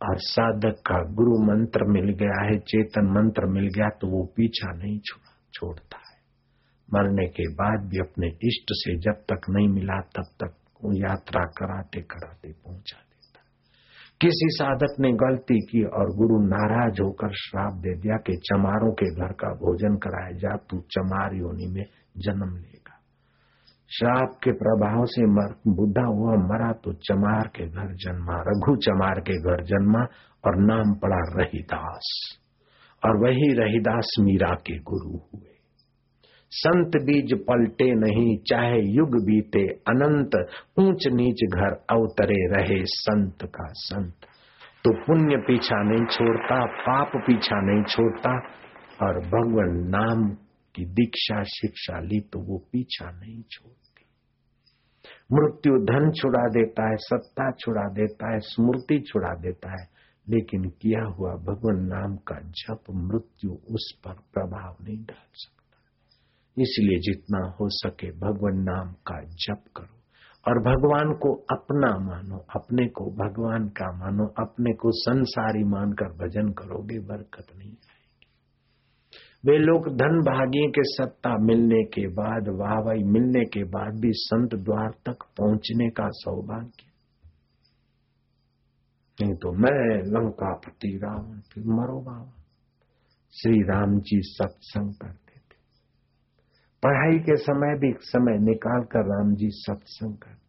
और 0.01 0.17
साधक 0.17 0.81
का 0.87 0.97
गुरु 1.13 1.37
मंत्र 1.43 1.85
मिल 1.91 2.09
गया 2.13 2.43
है, 2.45 2.57
चेतन 2.59 3.13
मंत्र 3.17 3.45
मिल 3.45 3.67
गया 3.67 3.89
तो 3.89 4.07
वो 4.07 4.23
पीछा 4.35 4.71
नहीं 4.73 4.99
छोड़ा, 4.99 5.35
छोड़ता 5.53 6.04
मरने 6.93 7.27
के 7.27 7.53
बाद 7.53 7.89
भी 7.89 7.97
अपने 7.97 8.27
इष्ट 8.27 8.67
से 8.71 8.97
जब 8.97 9.11
तक 9.11 9.41
नहीं 9.49 9.67
मिला, 9.67 10.01
तब 10.01 10.23
तक 10.23 10.55
वो 10.83 10.93
यात्रा 10.93 11.43
कराते 11.43 12.01
कराते 12.01 12.51
पहुँचा 12.51 12.97
देता। 12.97 13.41
किसी 14.21 14.47
साधक 14.49 14.95
ने 14.99 15.11
गलती 15.11 15.59
की 15.59 15.83
और 15.83 16.15
गुरु 16.15 16.39
नाराज़ 16.47 17.01
होकर 17.01 17.29
श्राप 17.33 17.73
दे 17.73 17.97
दिया 17.97 18.17
कि 18.17 18.33
चमारों 18.33 18.93
के 18.93 19.15
घर 19.15 19.33
का 19.33 19.47
भोजन 19.47 19.95
कराया 19.95 20.31
जा, 20.31 20.55
तू 20.55 20.77
चमार 20.77 21.33
योनि 21.33 21.73
में 21.73 21.85
जन्म 22.17 22.55
लेगा। 22.55 22.99
श्राप 23.89 24.39
के 24.43 24.51
प्रभाव 24.51 25.05
से 25.05 25.21
मर, 25.21 25.55
बुढ़ा 25.67 26.05
हुआ 26.05 26.31
मरा 26.31 26.71
तो 26.71 26.93
चमार 26.93 27.47
के 27.47 27.67
घर 27.67 27.93
जन्मा, 27.93 28.35
रघु 28.47 28.75
चमार 28.75 29.19
के 29.19 29.33
घर 29.33 29.63
जन्मा 29.63 29.99
और 30.45 30.65
नाम 30.65 30.93
पड़ा 30.93 31.43
रहीदास। 31.43 32.37
और 33.05 33.17
वही 33.23 33.53
रहीदास 33.53 34.15
मीरा 34.19 34.55
के 34.55 34.79
गुरु 34.79 35.17
हुए। 35.17 35.54
संत 36.51 36.91
बीज 37.03 37.33
पलटे 37.33 37.93
नहीं, 37.95 38.37
चाहे 38.37 38.81
युग 38.81 39.25
बीते, 39.25 39.67
अनंत 39.67 40.35
ऊंच 40.79 41.07
नीच 41.07 41.51
घर 41.53 41.71
अवतरे 41.89 42.47
रहे 42.47 42.85
संत 42.85 43.37
का 43.43 43.67
संत। 43.67 44.13
तो 44.83 45.05
पुण्य 45.05 45.37
पीछा 45.37 45.83
नहीं 45.83 46.05
छोड़ता, 46.05 46.65
पाप 46.65 47.11
पीछा 47.15 47.61
नहीं 47.61 47.83
छोड़ता, 47.83 48.37
और 49.01 49.19
भगवान 49.19 49.89
नाम 49.89 50.29
की 50.75 50.85
दीक्षा, 50.85 51.43
शिक्षा 51.43 51.99
ली 51.99 52.19
तो 52.19 52.39
वो 52.39 52.57
पीछा 52.57 53.11
नहीं 53.11 53.43
छोड़ती। 53.51 54.05
मृत्यु 55.33 55.73
धन 55.73 56.11
छुड़ा 56.11 56.47
देता 56.47 56.89
है, 56.89 56.95
सत्ता 56.95 57.51
छुड़ा 57.51 57.89
देता 57.89 58.33
है, 58.33 58.39
स्मृति 58.39 59.03
छुड़ा 59.07 59.33
देता 59.35 59.71
है, 59.71 59.87
लेकिन 60.29 60.63
किया 60.63 61.03
हुआ 61.03 61.33
भगवान 61.33 61.85
नाम 61.85 62.15
का 62.15 62.39
जप, 62.39 62.83
मृत्यु 62.91 63.51
उस 63.51 64.01
पर 64.05 64.13
प्रभाव 64.13 64.83
नहीं 64.83 64.97
डाल 64.97 65.29
सकता। 65.33 65.64
इसलिए 66.59 66.99
जितना 66.99 67.47
हो 67.47 67.69
सके 67.69 68.11
भगवान 68.11 68.63
नाम 68.63 68.93
का 68.93 69.23
जप 69.23 69.63
करो। 69.75 69.95
और 70.47 70.59
भगवान 70.59 71.13
को 71.13 71.33
अपना 71.33 71.97
मानो, 71.99 72.37
अपने 72.37 72.87
को 72.87 73.05
भगवान 73.05 73.67
का 73.67 73.97
मानो, 73.97 74.25
अपने 74.27 74.73
को 74.73 74.91
संसारी 74.91 75.63
मानकर 75.63 76.05
भजन 76.05 76.51
करोगे, 76.51 76.99
बरकत 76.99 77.45
नहीं 77.57 77.69
आएगी। 77.69 78.27
वे 79.45 79.57
लोग 79.57 79.95
धन 79.97 80.21
भागियों 80.21 80.71
के 80.71 80.81
सत्ता 80.83 81.37
मिलने 81.37 81.83
के 81.83 82.07
बाद, 82.07 82.47
वाहवाही 82.47 83.03
मिलने 83.03 83.45
के 83.45 83.63
बाद 83.63 83.99
भी 83.99 84.11
संत 84.13 84.55
द्वार 84.55 84.89
तक 84.89 85.23
पहुँचने 85.37 85.89
का 85.89 86.07
सौभाग्य। 86.07 86.95
नहीं 89.21 89.33
तो 89.33 89.51
मैं 89.51 89.97
लंका 89.97 90.53
पति 90.53 90.99
रावण, 91.03 91.39
फिर 91.39 91.63
मरो 91.63 92.01
बाबा। 92.01 92.43
श्री 93.31 93.61
राम 93.61 93.99
जी 93.99 94.19
सत्संग 94.21 94.93
कर 94.93 95.24
पढ़ाई 96.85 97.19
के 97.19 97.35
समय 97.35 97.77
भी 97.79 97.93
समय 97.99 98.37
निकाल 98.37 98.81
कर 98.81 99.05
राम 99.05 99.35
जी 99.35 99.47
सत्संग 99.49 100.17
करते 100.17 100.45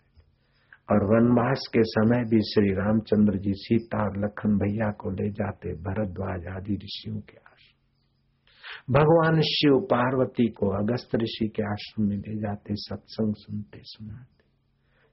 और 0.90 1.04
वनवास 1.04 1.68
के 1.72 1.80
समय 1.82 2.24
भी 2.24 2.40
श्री 2.40 2.72
रामचंद्र 2.74 3.38
जी 3.38 3.52
सीता 3.54 4.02
और 4.04 4.18
लखन 4.24 4.58
भैया 4.58 4.90
को 4.90 5.10
ले 5.10 5.30
जाते 5.30 5.72
भरद्वाज 5.72 6.46
आदि 6.46 6.74
ऋषियों 6.74 7.20
के 7.20 7.36
आश्रम। 7.36 8.94
भगवान 8.94 9.40
शिव 9.40 9.78
पार्वती 9.80 10.48
को 10.48 10.68
अगस्त 10.68 11.16
ऋषि 11.16 11.48
के 11.48 11.62
आश्रम 11.62 12.06
में 12.06 12.16
ले 12.16 12.38
जाते, 12.40 12.74
सत्संग 12.74 13.34
सुनते, 13.34 13.80
सुनाते। 13.82 14.44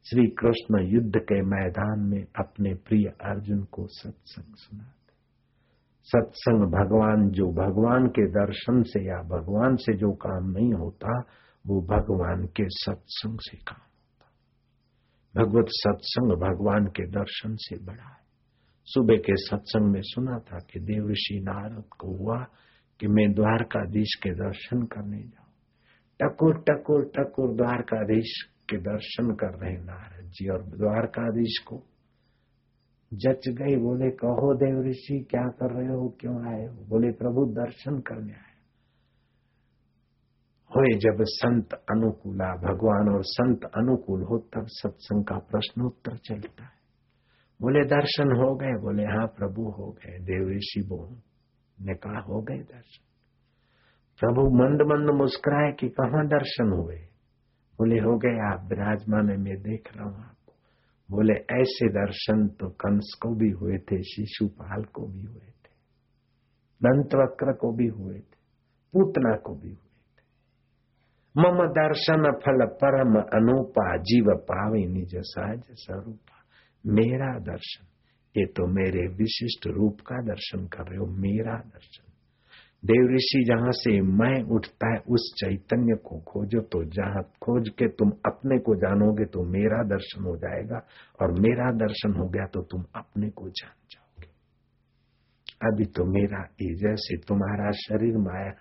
श्री 0.09 0.27
कृष्ण 0.27 0.83
युद्ध 0.85 1.15
के 1.15 1.41
मैदान 1.41 1.99
में 1.99 2.25
अपने 2.39 2.73
प्रिय 2.73 3.07
अर्जुन 3.07 3.63
को 3.63 3.87
सत्संग 3.87 4.55
सुनाते। 4.55 5.02
सत्संग 6.03 6.61
भगवान 6.61 7.29
जो 7.29 7.51
भगवान 7.51 8.07
के 8.07 8.27
दर्शन 8.27 8.83
से 8.83 9.07
या 9.07 9.17
भगवान 9.17 9.75
से 9.75 9.93
जो 9.97 10.11
काम 10.11 10.49
नहीं 10.49 10.73
होता, 10.73 11.19
वो 11.67 11.81
भगवान 11.81 12.45
के 12.45 12.63
सत्संग 12.67 13.37
से 13.41 13.57
काम 13.57 13.81
होता। 13.81 14.31
भगवत 15.41 15.65
सत्संग 15.69 16.31
भगवान 16.31 16.85
के 16.85 17.07
दर्शन 17.07 17.55
से 17.55 17.85
बड़ा 17.85 18.09
है। 18.09 18.23
सुबह 18.85 19.15
के 19.15 19.35
सत्संग 19.35 19.91
में 19.91 20.01
सुना 20.03 20.39
था 20.39 20.57
कि 20.57 20.79
देव 20.79 21.09
ऋषि 21.09 21.39
नारद 21.43 21.83
को 21.99 22.17
हुआ 22.17 22.45
कि 22.99 23.07
मैं 23.07 23.33
द्वारकाधीश 23.33 24.15
के 24.23 24.29
दर्शन 24.29 24.81
करने 24.81 25.17
जाऊँ। 25.17 25.51
टकुर 26.21 26.63
टकुर 26.69 27.11
टकुर 27.17 27.55
द्वारकाधीश 27.55 28.41
के 28.69 28.77
दर्शन 28.77 29.35
कर 29.35 29.59
रहे 29.59 29.77
नारद 29.77 30.25
जी 30.25 30.49
और 30.49 30.63
द्वारकाधीश 30.63 31.57
को। 31.67 31.83
जच 33.13 33.49
गई, 33.49 33.75
बोले, 33.75 34.11
कहो 34.11 34.53
देव 34.53 34.89
ऋषि, 34.89 35.27
क्या 35.29 35.41
कर 35.41 35.73
रहे 35.73 35.87
हो? 35.87 36.17
क्यों 36.19 36.47
आए 36.47 36.65
हो? 36.65 36.73
बोले, 36.73 37.11
प्रभु, 37.11 37.45
दर्शन 37.45 37.99
करने 37.99 38.33
आए 38.33 38.39
हो। 38.39 38.43
जब 40.99 41.17
संत 41.21 41.73
अनुकूला 41.73 42.45
भगवान 42.45 43.15
और 43.15 43.23
संत 43.23 43.63
अनुकूल 43.63 44.23
हो, 44.23 44.37
तब 44.37 44.65
सत्संग 44.67 45.25
का 45.25 45.37
प्रश्न 45.37 45.81
उत्तर 45.81 46.17
चलता 46.17 46.63
है। 46.63 46.83
बोले, 47.61 47.79
दर्शन 47.79 48.27
हो 48.27 48.55
गए। 48.55 48.67
बोले 48.67 49.03
हाँ 49.03 49.27
प्रभु, 49.27 49.69
हो 49.69 49.91
गए। 49.91 50.19
देव 50.19 50.49
ऋषि 50.49 50.85
बोल, 50.89 51.17
ने 51.85 51.93
कहा, 51.93 52.19
हो 52.19 52.41
गए 52.41 52.55
दर्शन। 52.55 53.05
प्रभु 54.19 54.41
मंद 54.41 54.81
मंद 54.81 55.21
मुस्कुराए 55.21 55.71
कि 55.71 55.89
कहा 55.89 56.23
दर्शन 56.23 56.73
हुए? 56.73 57.07
बोले, 57.77 57.95
हो 57.95 58.17
गए 58.17 58.29
आप, 58.29 58.69
विराजमान 58.69 59.25
मैं 59.25 59.61
देख 59.61 59.97
रहा 59.97 60.05
हूँ 60.05 60.32
बोले, 61.09 61.33
ऐसे 61.53 61.87
दर्शन 61.89 62.47
तो 62.59 62.69
कंस 62.81 63.13
को 63.21 63.29
भी 63.35 63.49
हुए 63.51 63.77
थे, 63.81 64.01
शिशुपाल 64.03 64.83
को 64.93 65.05
भी 65.07 65.23
हुए 65.23 65.39
थे, 65.39 65.71
दंतवक्र 66.81 67.53
को 67.53 67.71
भी 67.71 67.87
हुए 67.87 68.19
थे, 68.19 68.37
पूतना 68.93 69.35
को 69.37 69.55
भी 69.55 69.69
हुए 69.69 69.77
थे। 69.77 70.23
मम 71.35 71.65
दर्शन 71.73 72.31
फल 72.41 72.65
परम 72.81 73.19
अनुपा, 73.19 73.85
जीव 74.03 74.33
पावे 74.43 74.85
निज 74.87 75.15
सहज 75.25 75.63
स्वरूपा 75.75 76.41
मेरा 76.85 77.37
दर्शन, 77.41 77.85
ये 78.35 78.45
तो 78.47 78.67
मेरे 78.71 79.07
विशिष्ट 79.15 79.67
रूप 79.67 79.99
का 80.01 80.21
दर्शन 80.23 80.65
कर 80.67 80.89
रहे 80.89 80.97
हो, 80.97 81.05
मेरा 81.19 81.57
दर्शन। 81.67 82.11
देव 82.83 83.05
ऋषि 83.15 83.43
जहाँ 83.47 83.71
से 83.71 83.91
मैं 84.01 84.41
उठता 84.55 84.87
है 84.93 84.99
उस 85.09 85.25
चैतन्य 85.39 85.95
को 85.95 86.19
खोजो 86.21 86.61
तो 86.61 86.83
जहाँ 86.85 87.21
खोज 87.41 87.69
के 87.69 87.87
तुम 87.87 88.09
अपने 88.25 88.57
को 88.59 88.75
जानोगे 88.75 89.25
तो 89.25 89.43
मेरा 89.45 89.83
दर्शन 89.87 90.23
हो 90.23 90.35
जाएगा। 90.37 90.81
और 91.21 91.31
मेरा 91.39 91.71
दर्शन 91.77 92.13
हो 92.13 92.27
गया 92.29 92.45
तो 92.45 92.61
तुम 92.61 92.83
अपने 92.95 93.29
को 93.29 93.49
जान 93.49 93.75
जाओगे। 93.91 94.27
अभी 95.67 95.85
तो 95.85 96.05
मेरा 96.05 96.41
ये 96.61 96.73
जैसे 96.75 97.17
तुम्हारा 97.17 97.71
शरीर 97.71 98.17
माया 98.17 98.51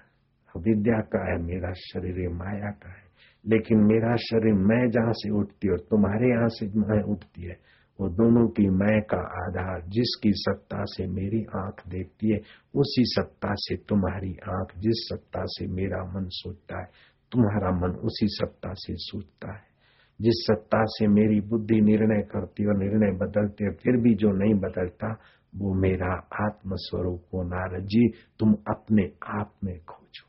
विद्या 0.54 1.00
का 1.12 1.32
है, 1.32 1.38
मेरा 1.42 1.72
शरीर 1.72 2.28
माया 2.28 2.70
का 2.70 2.92
है। 2.92 3.04
लेकिन 3.44 3.78
मेरा 3.78 4.16
शरीर 4.16 4.54
मैं 4.54 4.90
जहाँ 4.90 5.12
से 5.12 5.30
उठती 5.30 5.68
और 5.68 5.78
तुम्हारे 5.90 6.28
यहाँ 6.28 6.48
से 6.48 6.66
मैं 6.66 7.02
उठती 7.12 7.42
है 7.42 7.56
वो 8.00 8.08
दोनों 8.08 8.48
की 8.48 8.68
मैं 8.68 9.02
का 9.02 9.18
आधार 9.18 9.82
जिसकी 9.88 10.32
सत्ता 10.32 10.78
से 10.80 11.06
मेरी 11.06 11.44
आँख 11.56 11.88
देखती 11.88 12.30
है, 12.30 12.38
उसी 12.74 13.02
सत्ता 13.04 13.48
से 13.52 13.76
तुम्हारी 13.76 14.32
आँख 14.32 14.78
जिस 14.78 15.08
सत्ता 15.12 15.40
से 15.44 15.66
मेरा 15.66 16.04
मन 16.04 16.26
सोचता 16.28 16.80
है, 16.80 16.86
तुम्हारा 17.32 17.70
मन 17.70 17.96
उसी 17.96 18.26
सत्ता 18.28 18.72
से 18.72 18.94
सोचता 18.96 19.52
है। 19.52 19.72
जिस 20.20 20.46
सत्ता 20.50 20.84
से 20.84 21.08
मेरी 21.08 21.40
बुद्धि 21.40 21.80
निर्णय 21.80 22.22
करती 22.22 22.66
और 22.66 22.76
निर्णय 22.76 23.18
बदलते 23.18 23.70
फिर 23.70 23.96
भी 23.96 24.14
जो 24.14 24.30
नहीं 24.30 24.54
बदलता, 24.54 25.12
वो 25.56 25.74
मेरा 25.74 26.12
आत्म 26.46 26.70
स्वरूप 26.74 27.24
हो। 27.34 27.42
नारद 27.42 27.84
जी, 27.84 28.08
तुम 28.38 28.52
अपने 28.52 29.12
आप 29.26 29.54
में 29.64 29.84
खोजो। 29.84 30.28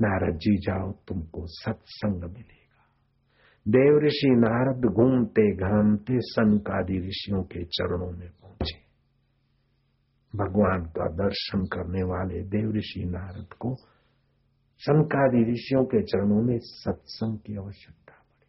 नारद 0.00 0.36
जी, 0.36 0.56
जाओ 0.56 0.92
तुमको 0.92 1.46
सत्संग 1.46 2.24
मिलेगा 2.24 2.63
देव 3.68 3.98
ऋषि 3.98 4.28
नारद 4.30 4.86
घूमते 4.86 5.56
घामते 5.56 6.18
संकादि 6.20 6.98
ऋषियों 7.08 7.42
के 7.42 7.64
चरणों 7.64 8.18
में 8.18 8.28
पहुँचे। 8.30 8.78
भगवान 10.36 10.84
का 10.84 11.08
दर्शन 11.24 11.64
करने 11.64 12.02
वाले 12.02 12.42
देव 12.42 12.72
ऋषि 12.76 13.04
नारद 13.04 13.52
को 13.52 13.74
संकादि 14.78 15.52
ऋषियों 15.52 15.84
के 15.84 16.02
चरणों 16.02 16.42
में 16.42 16.58
सत्संग 16.62 17.38
की 17.38 17.56
आवश्यकता 17.56 18.12
पड़ी। 18.12 18.46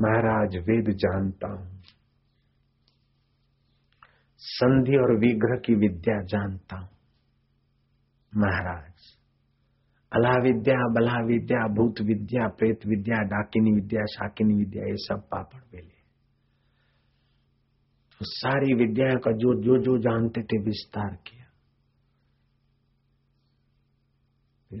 महाराज 0.00 0.56
वेद 0.56 0.96
जानता 0.96 1.48
हूँ। 1.48 1.82
संधि 4.38 4.96
और 4.96 5.18
विग्रह 5.18 5.58
की 5.58 5.74
विद्या 5.74 6.22
जानता 6.22 6.76
हूँ। 6.76 6.88
महाराज 8.36 9.13
अला 10.14 10.32
विद्या 10.42 10.76
बला 10.94 11.18
विद्या 11.26 11.60
भूत 11.74 12.00
विद्या 12.00 12.48
प्रेत 12.48 12.86
विद्या 12.86 13.22
डाकिनी 13.28 13.72
विद्या, 13.72 14.04
शाकिनी 14.06 14.54
विद्या, 14.54 14.84
ये 14.84 14.96
सब 14.98 15.22
पापड़ 15.30 15.60
बेले 15.60 15.92
तो 18.20 18.24
सारी 18.24 18.74
विद्या 18.74 19.14
का 19.14 19.32
जो 19.36 19.54
जो 19.62 19.78
जो 19.82 19.96
जानते 19.98 20.42
थे 20.42 20.58
विस्तार 20.62 21.14
किया। 21.26 21.42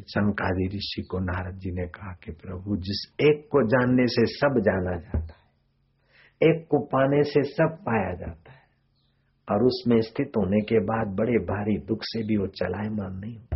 शंकादि 0.08 0.66
ऋषि 0.76 1.02
को 1.10 1.18
नारद 1.18 1.58
जी 1.58 1.70
ने 1.70 1.86
कहा 1.86 2.12
कि 2.24 2.32
प्रभु, 2.32 2.76
जिस 2.76 3.00
एक 3.20 3.42
को 3.50 3.62
जानने 3.66 4.06
से 4.06 4.24
सब 4.26 4.60
जाना 4.60 4.94
जाता 4.98 5.34
है, 5.34 6.50
एक 6.50 6.66
को 6.70 6.78
पाने 6.86 7.22
से 7.24 7.42
सब 7.50 7.76
पाया 7.82 8.14
जाता 8.14 8.52
है, 8.52 8.62
और 9.48 9.64
उसमें 9.64 10.00
स्थित 10.00 10.36
होने 10.36 10.60
के 10.60 10.80
बाद 10.84 11.14
बड़े 11.16 11.38
भारी 11.44 11.76
दुख 11.86 11.98
से 12.02 12.22
भी 12.26 12.36
वो 12.36 12.46
चलायमान 12.54 13.12
नहीं 13.18 13.36
होता। 13.36 13.53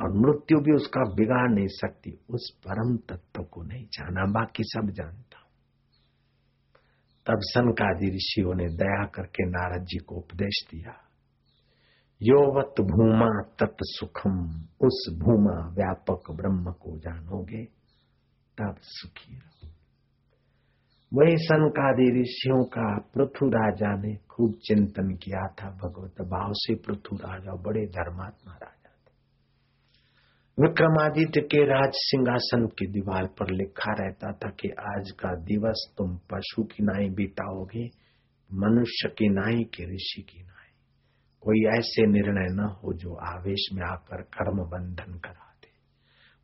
और 0.00 0.12
मृत्यु 0.12 0.58
भी 0.58 0.72
उसका 0.72 1.00
बिगाड़ 1.14 1.50
नहीं 1.50 1.66
सकती, 1.66 2.10
उस 2.30 2.50
परम 2.58 2.96
तत्व 2.96 3.42
को 3.42 3.62
नहीं 3.62 3.84
जाना, 3.84 4.24
बाकी 4.32 4.62
सब 4.62 4.90
जानता 4.90 5.38
हूँ। 5.38 5.48
तब 7.26 7.40
सनकादि 7.42 8.08
ऋषियों 8.16 8.54
ने 8.54 8.66
दया 8.76 9.04
करके 9.06 9.46
नारद 9.46 9.84
जी 9.84 9.98
को 9.98 10.16
उपदेश 10.16 10.66
दिया, 10.70 10.94
योवत 12.22 12.80
भूमा 12.80 13.30
तत् 13.58 13.82
सुखम, 13.82 14.38
उस 14.80 15.14
भूमा 15.18 15.58
व्यापक 15.74 16.30
ब्रह्म 16.30 16.72
को 16.72 16.96
जानोगे, 16.98 17.64
तब 18.58 18.76
सुखी 18.80 19.34
रहो 19.34 19.68
वही 21.12 21.36
सनकादि 21.36 22.20
ऋषियों 22.20 22.64
का 22.64 22.98
पृथु 23.14 23.48
राजा 23.48 23.94
ने 23.96 24.14
खूब 24.30 24.52
चिंतन 24.64 25.08
किया 25.22 25.46
था, 25.54 25.70
भगवत 25.70 26.20
भाव 26.22 26.52
से 26.54 26.74
पृथु 26.74 27.16
राजा 27.16 27.54
बड़े 27.62 27.86
धर्मात्मा 27.86 28.52
राजा 28.52 28.79
विक्रमादित्य 30.60 31.40
के 31.40 31.64
राज 31.64 31.90
सिंहासन 31.94 32.66
की 32.66 32.86
दीवार 32.86 33.26
पर 33.26 33.50
लिखा 33.50 33.92
रहता 33.92 34.32
था 34.32 34.50
कि 34.50 34.68
आज 34.68 35.10
का 35.10 35.34
दिवस 35.34 35.94
तुम 35.98 36.16
पशु 36.16 36.62
की 36.62 36.84
नाई 36.84 37.08
बिताओगे, 37.08 37.84
मनुष्य 38.54 39.08
की 39.08 39.28
नाई 39.28 39.64
के 39.64 39.94
ऋषि 39.94 40.22
की 40.22 40.42
नाई। 40.42 40.72
कोई 41.40 41.78
ऐसे 41.78 42.06
निर्णय 42.06 42.48
न 42.54 42.60
हो 42.60 42.92
जो 42.92 43.14
आवेश 43.14 43.68
में 43.72 43.82
आकर 43.82 44.22
कर्म 44.22 44.56
बंधन 44.56 45.18
करा 45.18 45.54
दे, 45.62 45.72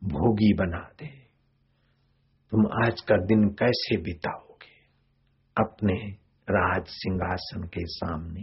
भोगी 0.07 0.53
बना 0.53 0.89
दे। 0.99 1.07
तुम 2.51 2.67
आज 2.83 3.01
का 3.01 3.17
दिन 3.17 3.49
कैसे 3.49 3.97
बिताओगे? 3.97 4.75
अपने 5.57 6.11
राज 6.49 6.83
सिंहासन 6.87 7.63
के 7.63 7.81
सामने 7.85 8.41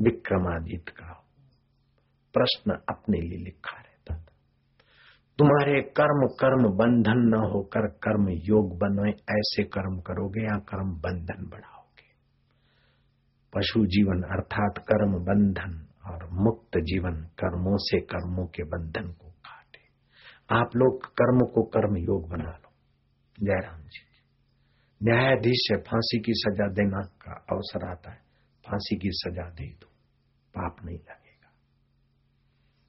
विक्रमादित्य 0.00 0.92
का 0.92 1.26
प्रश्न 2.32 2.70
अपने 2.70 3.20
लिए 3.20 3.44
लिखा 3.44 3.85
तुम्हारे 5.38 5.82
कर्म 5.82 6.26
कर्म 6.26 6.76
बंधन 6.76 7.18
न 7.18 7.50
होकर 7.52 7.86
कर्म 7.86 8.28
योग 8.28 8.78
बने 8.78 9.10
ऐसे 9.10 9.64
कर्म 9.64 10.00
करोगे 10.00 10.40
या 10.40 10.58
कर्म 10.58 10.90
बंधन 10.92 11.46
बढ़ाओगे। 11.46 12.08
पशु 13.54 13.86
जीवन 13.86 14.22
अर्थात 14.22 14.74
कर्म 14.78 15.12
बंधन 15.12 15.86
और 16.06 16.28
मुक्त 16.32 16.78
जीवन 16.78 17.14
कर्मों 17.14 17.76
से 17.76 18.00
कर्मों 18.00 18.46
के 18.46 18.62
बंधन 18.62 19.12
को 19.12 19.30
काटे। 19.30 19.80
आप 20.54 20.76
लोग 20.76 21.06
कर्म 21.06 21.38
को 21.38 21.62
कर्म 21.62 21.96
योग 21.96 22.30
बना 22.30 22.50
लो। 22.50 22.72
जयराम 23.42 23.80
जी। 23.80 24.06
न्यायाधीश 25.02 25.58
से 25.58 25.76
फांसी 25.76 26.18
की 26.18 26.32
सजा 26.34 26.68
देना 26.68 27.00
का 27.00 27.32
अवसर 27.32 27.90
आता 27.90 28.10
है। 28.10 28.18
फांसी 28.66 28.96
की 28.96 29.08
सजा 29.12 29.50
दे 29.50 29.66
दो। 29.66 29.86
पाप 30.58 30.76
नहीं 30.84 30.98
लगे। 30.98 31.25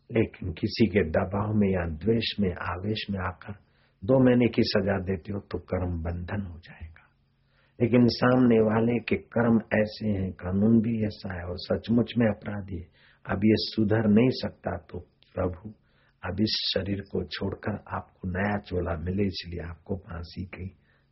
लेकिन 0.10 0.52
किसी 0.54 0.86
के 0.88 1.04
दबाव 1.10 1.54
में 1.54 1.68
या 1.70 1.86
द्वेष 1.96 2.34
में, 2.40 2.50
आवेश 2.50 3.06
में 3.12 3.20
आकर 3.20 3.54
दो 4.04 4.20
महीने 4.20 4.48
की 4.48 4.64
सजा 4.64 4.98
देते 5.06 5.34
हो 5.34 5.40
तो 5.52 5.58
कर्म 5.70 5.98
बंधन 6.04 6.46
हो 6.46 6.60
जाएगा। 6.60 7.06
लेकिन 7.80 8.08
सामने 8.10 8.60
वाले 8.60 9.00
के 9.00 9.16
कर्म 9.16 9.58
ऐसे 9.74 10.10
हैं, 10.10 10.32
कानून 10.34 10.80
भी 10.82 11.06
ऐसा 11.06 11.34
है 11.34 11.44
और 11.44 11.58
सचमुच 11.60 12.14
में 12.18 12.26
अपराधी 12.28 12.78
है। 12.78 12.88
अब 13.26 13.46
ये 13.46 13.56
सुधर 13.58 14.08
नहीं 14.10 14.30
सकता 14.34 14.78
तो 14.90 15.00
प्रभु, 15.36 15.74
अब 16.24 16.40
इस 16.42 16.56
शरीर 16.74 17.02
को 17.12 17.24
छोड़कर 17.28 17.84
आपको 17.96 18.30
नया 18.30 18.58
चोला 18.60 18.96
मिले, 18.98 19.24
इसलिए 19.24 19.62
आपको 19.70 19.98
फांसी 19.98 20.46
की 20.46 20.68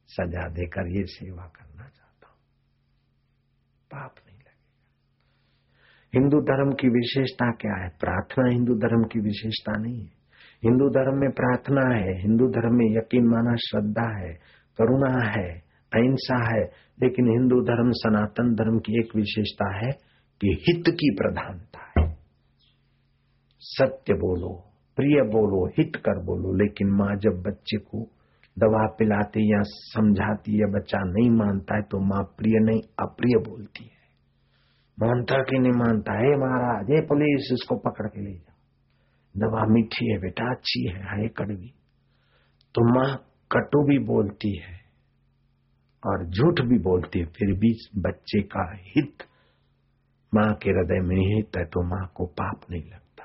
सजा 0.10 0.47
देकर 0.49 0.88
ये 0.97 1.05
सेवा 1.08 1.45
करना 1.55 1.88
चाहता 1.88 2.27
हूँ। 2.27 2.38
पाप 3.91 4.25
हिंदू 6.15 6.41
धर्म 6.41 6.71
की 6.71 6.89
विशेषता 6.89 7.51
क्या 7.51 7.84
है? 7.84 7.89
प्रार्थना 7.89 8.49
हिंदू 8.49 8.73
धर्म 8.73 9.04
की 9.04 9.19
विशेषता 9.19 9.82
नहीं 9.82 9.99
है। 9.99 10.15
हिंदू 10.63 10.89
धर्म 10.89 11.19
में 11.19 11.32
प्रार्थना 11.32 11.95
है, 11.95 12.21
हिंदू 12.21 12.47
धर्म 12.47 12.75
में 12.75 12.86
यकीन 12.97 13.25
माना 13.25 13.56
श्रद्धा 13.56 14.19
है, 14.19 14.34
करुणा 14.78 15.30
है, 15.30 15.51
अहिंसा 15.93 16.56
है, 16.56 16.63
लेकिन 17.01 17.28
हिंदू 17.28 17.62
धर्म, 17.62 17.91
सनातन 17.91 18.56
धर्म 18.56 18.80
की 18.80 18.99
एक 18.99 19.15
विशेषता 19.15 19.86
है 19.86 19.91
कि 20.41 20.63
हित 20.67 20.84
की 20.88 21.15
प्रधानता 21.21 22.01
है। 22.01 22.17
सत्य 23.60 24.13
बोलो, 24.13 24.63
प्रिय 24.95 25.21
बोलो, 25.21 25.67
हित 25.67 25.95
कर 25.95 26.23
बोलो, 26.25 26.54
लेकिन 26.54 26.88
माँ 26.89 27.15
जब 27.15 27.43
बच्चे 27.47 27.78
को 27.78 28.08
दवा 28.60 28.95
पिलाती 28.99 29.54
या 29.54 29.62
समझाती 29.65 30.58
है 30.58 30.71
बच्चा 30.71 30.97
नहीं 30.99 31.30
मानता 31.30 31.75
है 31.75 31.82
तो 31.82 31.99
माँ 31.99 32.23
प्रिय 32.23 32.54
नहीं, 32.60 32.82
अप्रिय 32.99 33.49
बोलती 33.49 33.84
है। 33.84 33.94
मानता 34.97 35.41
कि 35.41 35.60
नहीं 35.60 35.71
मानता। 35.73 36.13
है 36.15 36.36
महाराज 36.39 36.89
ये 36.91 37.01
पुलिस, 37.08 37.49
इसको 37.53 37.75
पकड़ 37.79 38.08
के 38.08 38.21
ले 38.21 38.34
जाओ। 38.34 38.53
दवा 39.36 39.65
मीठी 39.67 40.12
है 40.12 40.17
बेटा 40.19 40.51
अच्छी 40.51 40.88
है, 40.88 41.01
हाय 41.01 41.27
कड़वी। 41.38 41.73
तो 42.75 42.84
माँ 42.93 43.10
कटु 43.51 43.81
भी 43.84 43.97
बोलती 44.05 44.55
है 44.58 44.75
और 46.03 46.25
झूठ 46.25 46.62
भी 46.62 46.77
बोलती 46.79 47.19
है, 47.19 47.25
फिर 47.27 47.53
भी 47.53 47.71
बच्चे 47.97 48.41
का 48.47 48.65
हित 48.88 49.23
माँ 50.34 50.51
के 50.53 50.69
हृदय 50.69 51.01
में 51.01 51.17
हित 51.25 51.58
है 51.58 51.65
तो 51.65 51.84
माँ 51.86 52.05
को 52.15 52.25
पाप 52.39 52.62
नहीं 52.71 52.84
लगता। 52.84 53.23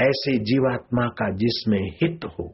ऐसे 0.00 0.36
जीवात्मा 0.44 1.06
का 1.18 1.30
जिसमें 1.36 1.80
हित 2.02 2.24
हो 2.24 2.44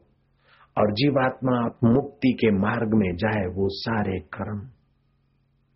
और 0.76 0.92
जीवात्मा 0.92 1.58
मुक्ति 1.84 2.32
के 2.40 2.50
मार्ग 2.52 2.94
में 2.94 3.10
जाए, 3.16 3.44
वो 3.46 3.68
सारे 3.72 4.18
कर्म 4.34 4.58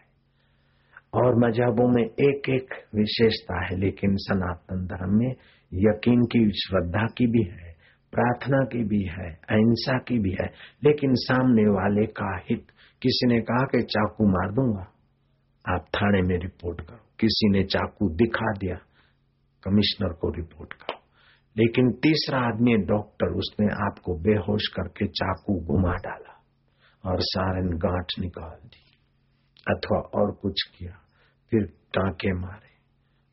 और 1.14 1.36
मजहबों 1.36 1.88
में 1.96 2.04
एक 2.04 2.50
एक 2.50 2.74
विशेषता 2.96 3.66
है, 3.66 3.76
लेकिन 3.76 4.16
सनातन 4.16 4.86
धर्म 4.86 5.18
में 5.20 5.36
यकीन 5.74 6.22
की 6.22 6.52
श्रद्धा 6.52 7.06
की 7.18 7.28
भी 7.28 7.44
है, 7.44 7.76
प्रार्थना 8.12 8.58
की 8.58 8.84
भी 8.84 9.04
है, 9.04 9.32
अहिंसा 9.32 9.98
की 9.98 10.20
भी 10.20 10.32
है, 10.32 10.48
लेकिन 10.84 11.10
सामने 11.14 11.64
वाले 11.64 12.06
का 12.06 12.42
हित 12.50 12.66
किसी 13.02 13.28
ने 13.28 13.42
कहा 13.42 13.66
कि 13.66 13.82
चाकू 13.82 14.28
मार 14.28 14.52
दूँगा? 14.52 14.94
आप 15.76 15.86
थाने 15.96 16.22
में 16.22 16.38
रिपोर्ट 16.38 16.82
करो। 16.82 17.10
किसी 17.20 17.50
ने 17.50 17.64
चाकू 17.64 18.10
दिखा 18.10 18.52
दिया, 18.52 18.76
कमिश्नर 19.64 20.14
को 20.14 20.30
रिपोर्ट 20.30 20.74
करो। 20.74 20.99
लेकिन 21.56 21.92
तीसरा 21.92 22.40
आदमी 22.40 22.76
डॉक्टर, 22.78 23.28
उसने 23.28 23.68
आपको 23.86 24.16
बेहोश 24.18 24.68
करके 24.68 25.08
चाकू 25.08 25.60
घुमा 25.66 25.94
डाला 25.94 26.36
और 27.04 27.18
सारन 27.20 27.70
गांठ 27.78 28.06
निकाल 28.20 28.58
दी, 28.68 28.84
अथवा 29.68 30.00
और 30.00 30.32
कुछ 30.32 30.62
किया, 30.62 30.92
फिर 31.52 31.66
टांके 31.94 32.34
मारे। 32.34 32.68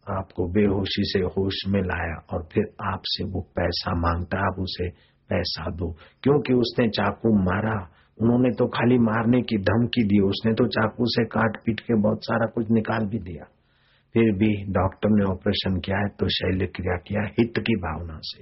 आपको 0.06 0.48
बेहोशी 0.48 1.02
से 1.04 1.18
होश 1.18 1.54
में 1.68 1.80
लाया 1.80 2.16
और 2.32 2.48
फिर 2.52 2.64
आपसे 2.82 3.24
वो 3.24 3.40
पैसा 3.40 3.94
माँगता, 3.94 4.38
आप 4.38 4.60
उसे 4.60 4.88
पैसा 5.30 5.70
दो, 5.70 5.92
क्योंकि 6.22 6.52
उसने 6.52 6.88
चाकू 6.88 7.32
मारा। 7.42 7.88
उन्होंने 8.20 8.50
तो 8.50 8.66
खाली 8.66 8.98
मारने 8.98 9.40
की 9.42 9.56
धमकी 9.58 10.04
दी, 10.04 10.20
उसने 10.20 10.52
तो 10.52 10.66
चाकू 10.66 11.04
से 11.06 11.24
काट 11.24 11.56
पीट 11.64 11.80
के 11.80 11.94
बहुत 12.02 12.24
सारा 12.24 12.46
कुछ 12.46 12.66
निकाल 12.70 13.06
भी 13.06 13.18
दिया। 13.18 13.44
फिर 14.16 14.32
भी 14.32 14.64
डॉक्टर 14.72 15.08
ने 15.08 15.24
ऑपरेशन 15.24 15.80
किया 15.80 15.98
है 15.98 16.08
तो 16.08 16.28
शैल्य 16.28 16.66
क्रिया 16.66 16.96
किया 16.96 17.22
हित 17.22 17.52
की 17.58 17.74
भावना 17.76 18.18
से। 18.22 18.40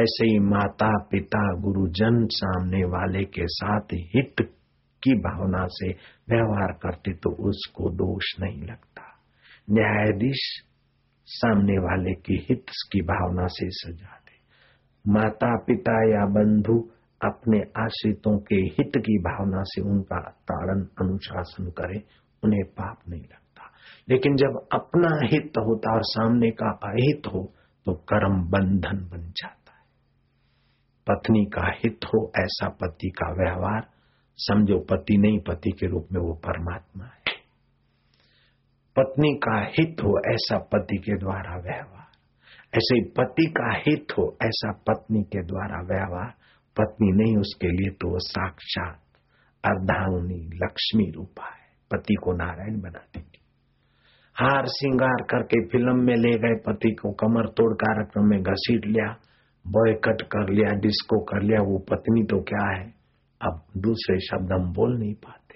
ऐसे 0.00 0.26
ही 0.26 0.38
माता 0.38 0.98
पिता 1.10 1.54
गुरुजन 1.60 2.26
सामने 2.26 2.84
वाले 2.84 3.24
के 3.24 3.42
साथ 3.44 3.80
हित 3.92 4.34
की 5.02 5.14
भावना 5.14 5.66
से 5.70 5.88
व्यवहार 6.30 6.72
करते 6.72 7.12
तो 7.12 7.30
उसको 7.48 7.90
दोष 7.90 8.34
नहीं 8.40 8.62
लगता। 8.62 9.02
न्यायाधीश 9.70 10.42
सामने 11.24 11.78
वाले 11.78 12.14
की 12.14 12.46
हित 12.50 12.64
की 12.92 13.00
भावना 13.00 13.46
से 13.46 13.68
सजा 13.70 14.18
दे। 14.18 14.38
माता 15.12 15.56
पिता 15.56 16.10
या 16.10 16.26
बंधु 16.26 16.78
अपने 17.24 17.58
आश्रितों 17.58 18.38
के 18.38 18.54
हित 18.54 18.92
की 18.96 19.18
भावना 19.18 19.62
से 19.62 19.82
उनका 19.82 20.20
ताड़न, 20.20 20.86
अनुशासन 21.00 21.64
करे, 21.64 22.02
उन्हें 22.44 22.64
पाप 22.64 22.98
नहीं 23.08 23.22
लगता। 23.22 23.45
लेकिन 24.08 24.36
जब 24.36 24.68
अपना 24.72 25.26
हित 25.26 25.52
होता 25.58 25.94
और 25.94 26.00
सामने 26.02 26.50
का 26.50 26.70
अहित 26.70 27.26
हो 27.26 27.52
तो 27.86 27.92
कर्म 27.92 28.50
बंधन 28.50 28.98
बन 28.98 29.30
जाता 29.30 29.72
है। 29.72 29.86
पत्नी 31.06 31.44
का 31.44 31.72
हित 31.84 32.00
हो, 32.04 32.32
ऐसा 32.40 32.68
पति 32.68 33.08
का 33.08 33.32
व्यवहार, 33.32 33.88
समझो 34.36 34.78
पति 34.78 35.16
नहीं, 35.16 35.38
पति 35.38 35.70
के 35.70 35.86
रूप 35.86 36.08
में 36.12 36.20
वो 36.20 36.34
परमात्मा 36.34 37.04
है। 37.04 37.26
पत्नी 38.96 39.34
का 39.34 39.60
हित 39.78 39.96
हो, 40.04 40.32
ऐसा 40.32 40.58
पति 40.58 40.96
के 40.96 41.18
द्वारा 41.18 41.56
व्यवहार। 41.56 42.06
ऐसे 42.74 43.04
पति 43.04 43.44
का 43.44 43.74
हित 43.76 44.06
हो, 44.18 44.36
ऐसा 44.44 44.72
पत्नी 44.72 45.22
के 45.22 45.42
द्वारा 45.42 45.80
व्यवहार। 45.80 46.34
पत्नी 46.76 47.24
नहीं, 47.24 47.36
उसके 47.36 47.68
लिए 47.68 47.90
तो 47.90 48.08
वो 48.08 48.18
साक्षात 48.18 49.00
अर्धांगनी 49.64 50.50
लक्ष्मी 50.54 51.10
रूपा 51.10 51.46
है। 51.46 51.66
पति 51.90 52.14
को 52.14 52.32
नारायण 52.32 52.80
बना 52.80 52.98
देगी। 52.98 53.45
हार 54.40 54.66
श्रृंगार 54.66 55.24
करके 55.30 55.64
फ़िल्म 55.64 56.04
में 56.04 56.14
ले 56.14 56.38
गए 56.38 56.54
पति 56.66 56.90
को 56.90 57.12
कमर 57.12 57.46
तोड़ 57.46 57.74
कार्यक्रम 57.74 58.24
में 58.24 58.42
घसीट 58.42 58.86
लिया 58.86 59.16
बॉय 59.66 59.92
कट 59.92 60.22
कर 60.22 60.52
लिया 60.52 60.72
डिस्को 60.72 61.24
कर 61.24 61.42
लिया, 61.42 61.60
वो 61.60 61.78
पत्नी 61.78 62.22
तो 62.22 62.42
क्या 62.42 62.78
है? 62.78 62.94
अब 63.42 63.62
दूसरे 63.76 64.18
शब्द 64.18 64.52
हम 64.52 64.72
बोल 64.72 64.98
नहीं 64.98 65.14
पाते। 65.14 65.54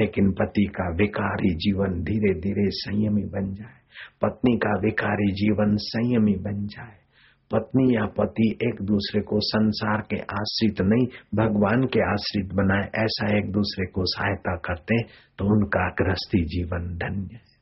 लेकिन 0.00 0.32
पति 0.32 0.64
का 0.64 0.94
विकारी 0.94 1.54
जीवन 1.54 2.02
धीरे 2.02 2.40
धीरे 2.40 2.70
संयमी 2.70 3.22
बन 3.22 3.54
जाए। 3.54 3.78
पत्नी 4.22 4.56
का 4.56 4.78
विकारी 4.78 5.32
जीवन 5.32 5.76
संयमी 5.76 6.34
बन 6.34 6.66
जाए। 6.66 6.96
पत्नी 7.52 7.96
या 7.96 8.06
पति 8.06 8.58
एक 8.62 8.82
दूसरे 8.82 9.22
को 9.22 9.36
संसार 9.40 10.00
के 10.10 10.16
आश्रित 10.16 10.80
नहीं, 10.80 11.06
भगवान 11.34 11.82
के 11.82 12.12
आश्रित 12.12 12.54
बनाए, 12.54 12.88
ऐसा 13.04 13.38
एक 13.38 13.52
दूसरे 13.52 13.86
को 13.86 14.02
सहायता 14.04 14.56
करते 14.56 15.02
तो 15.38 15.44
उनका 15.44 15.90
गृहस्थी 15.90 16.44
जीवन 16.44 16.96
धन्य 16.96 17.34
है। 17.34 17.53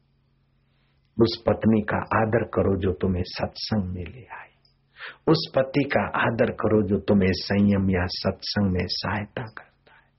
उस 1.20 1.44
पत्नी 1.46 1.80
का 1.80 1.96
आदर 1.96 2.44
करो 2.44 2.80
जो 2.80 2.92
तुम्हें 2.92 3.22
सत्संग 3.26 3.84
में 3.84 4.04
ले 4.04 4.20
आई 4.20 4.52
उस 5.28 5.52
पति 5.56 5.84
का 5.84 6.06
आदर 6.20 6.50
करो 6.50 6.88
जो 6.88 6.98
तुम्हें 6.98 7.32
संयम 7.32 7.90
या 7.90 8.06
सत्संग 8.06 8.72
में 8.72 8.86
सहायता 8.86 9.42
करता 9.42 9.94
है। 9.94 10.10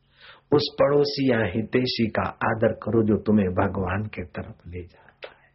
उस 0.53 0.75
पड़ोसी 0.79 1.31
या 1.31 1.39
हितेशी 1.39 2.07
का 2.07 2.21
आदर 2.21 2.73
करो 2.73 3.03
जो 3.03 3.17
तुम्हें 3.17 3.49
भगवान 3.49 4.03
के 4.03 4.23
तरफ़ 4.23 4.69
ले 4.69 4.81
जाता 4.81 5.29
है। 5.29 5.51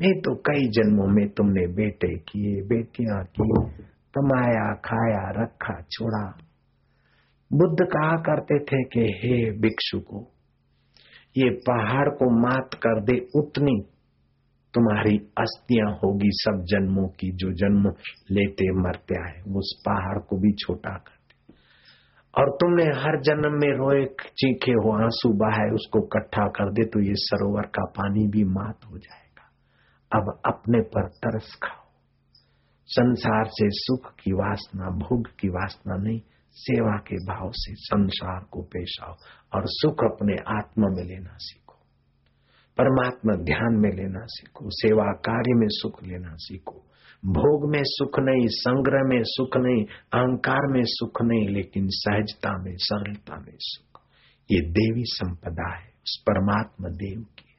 नहीं 0.00 0.20
तो 0.20 0.34
कई 0.34 0.68
जन्मों 0.68 1.06
में 1.06 1.28
तुमने 1.28 1.66
बेटे 1.66 2.18
किए, 2.18 2.62
बेटियाँ 2.62 3.24
की, 3.24 3.48
कमाया, 4.18 4.74
खाया, 4.74 5.42
रखा, 5.42 5.82
छोड़ा। 5.82 6.38
बुद्ध 7.52 7.86
कहा 7.86 8.16
करते 8.16 8.58
थे 8.58 8.84
कि 8.84 9.00
हे 9.00 9.50
भिक्षु 9.50 10.00
को 10.00 10.32
ये 11.36 11.50
पहाड़ 11.50 12.08
को 12.08 12.30
मात 12.42 12.70
कर 12.74 13.00
दे 13.00 13.26
उतनी 13.36 13.89
तुम्हारी 14.74 15.16
अस्थियाँ 15.38 15.92
होगी 15.92 16.30
सब 16.32 16.64
जन्मों 16.64 17.08
की, 17.08 17.30
जो 17.32 17.52
जन्म 17.52 17.88
लेते 18.30 18.82
मरते 18.82 19.14
आए 19.22 19.42
उस 19.52 19.82
पहाड़ 19.86 20.18
को 20.18 20.36
भी 20.36 20.52
छोटा 20.52 20.90
कर 20.90 21.20
और 22.38 22.50
तुमने 22.50 22.82
हर 22.82 23.20
जन्म 23.20 23.52
में 23.52 23.76
रोए, 23.76 24.04
चीखे 24.36 24.72
हो, 24.72 25.02
आँसू 25.04 25.32
बहाए, 25.32 25.70
उसको 25.70 25.98
इकट्ठा 25.98 26.46
कर 26.46 26.72
दे 26.72 26.84
तो 26.84 27.00
ये 27.00 27.12
सरोवर 27.14 27.62
का 27.62 27.84
पानी 27.84 28.26
भी 28.26 28.44
मात 28.44 28.80
हो 28.92 28.98
जाएगा। 28.98 29.20
अब 30.18 30.40
अपने 30.46 30.80
पर 30.80 31.08
तरस 31.08 31.58
खाओ। 31.62 31.90
संसार 32.86 33.44
से 33.44 33.68
सुख 33.70 34.14
की 34.14 34.32
वासना, 34.32 34.84
भोग 34.84 35.28
की 35.40 35.48
वासना 35.48 35.96
नहीं, 35.96 36.20
सेवा 36.52 36.96
के 36.96 37.16
भाव 37.16 37.50
से 37.54 37.74
संसार 37.74 38.46
को 38.50 38.62
पेश 38.62 38.98
आओ 39.02 39.12
और 39.54 39.62
सुख 39.66 40.04
अपने 40.04 40.32
आत्मा 40.32 40.86
में 40.88 41.04
लेना 41.04 41.36
सीखो। 41.38 41.69
परमात्मा 42.80 43.44
ध्यान 43.44 43.74
में 43.74 43.90
लेना 43.90 44.20
सीखो, 44.22 44.64
सेवा 44.70 45.04
कार्य 45.04 45.54
में 45.54 45.66
सुख 45.70 46.04
लेना 46.04 46.34
सीखो। 46.34 46.86
भोग 47.24 47.70
में 47.70 47.82
सुख 47.84 48.20
नहीं, 48.20 48.46
संग्रह 48.46 49.00
में 49.04 49.22
सुख 49.22 49.56
नहीं, 49.56 49.84
अहंकार 50.12 50.72
में 50.72 50.82
सुख 50.84 51.22
नहीं, 51.22 51.48
लेकिन 51.48 51.86
सहजता 51.88 52.62
में, 52.62 52.72
सरलता 52.76 53.36
में 53.36 53.56
सुख। 53.58 54.00
ये 54.50 54.60
देवी 54.70 55.02
संपदा 55.06 55.74
है, 55.76 55.86
उस 55.86 56.24
परमात्मा 56.28 56.88
देव 56.88 57.20
की 57.20 57.44
है। 57.48 57.50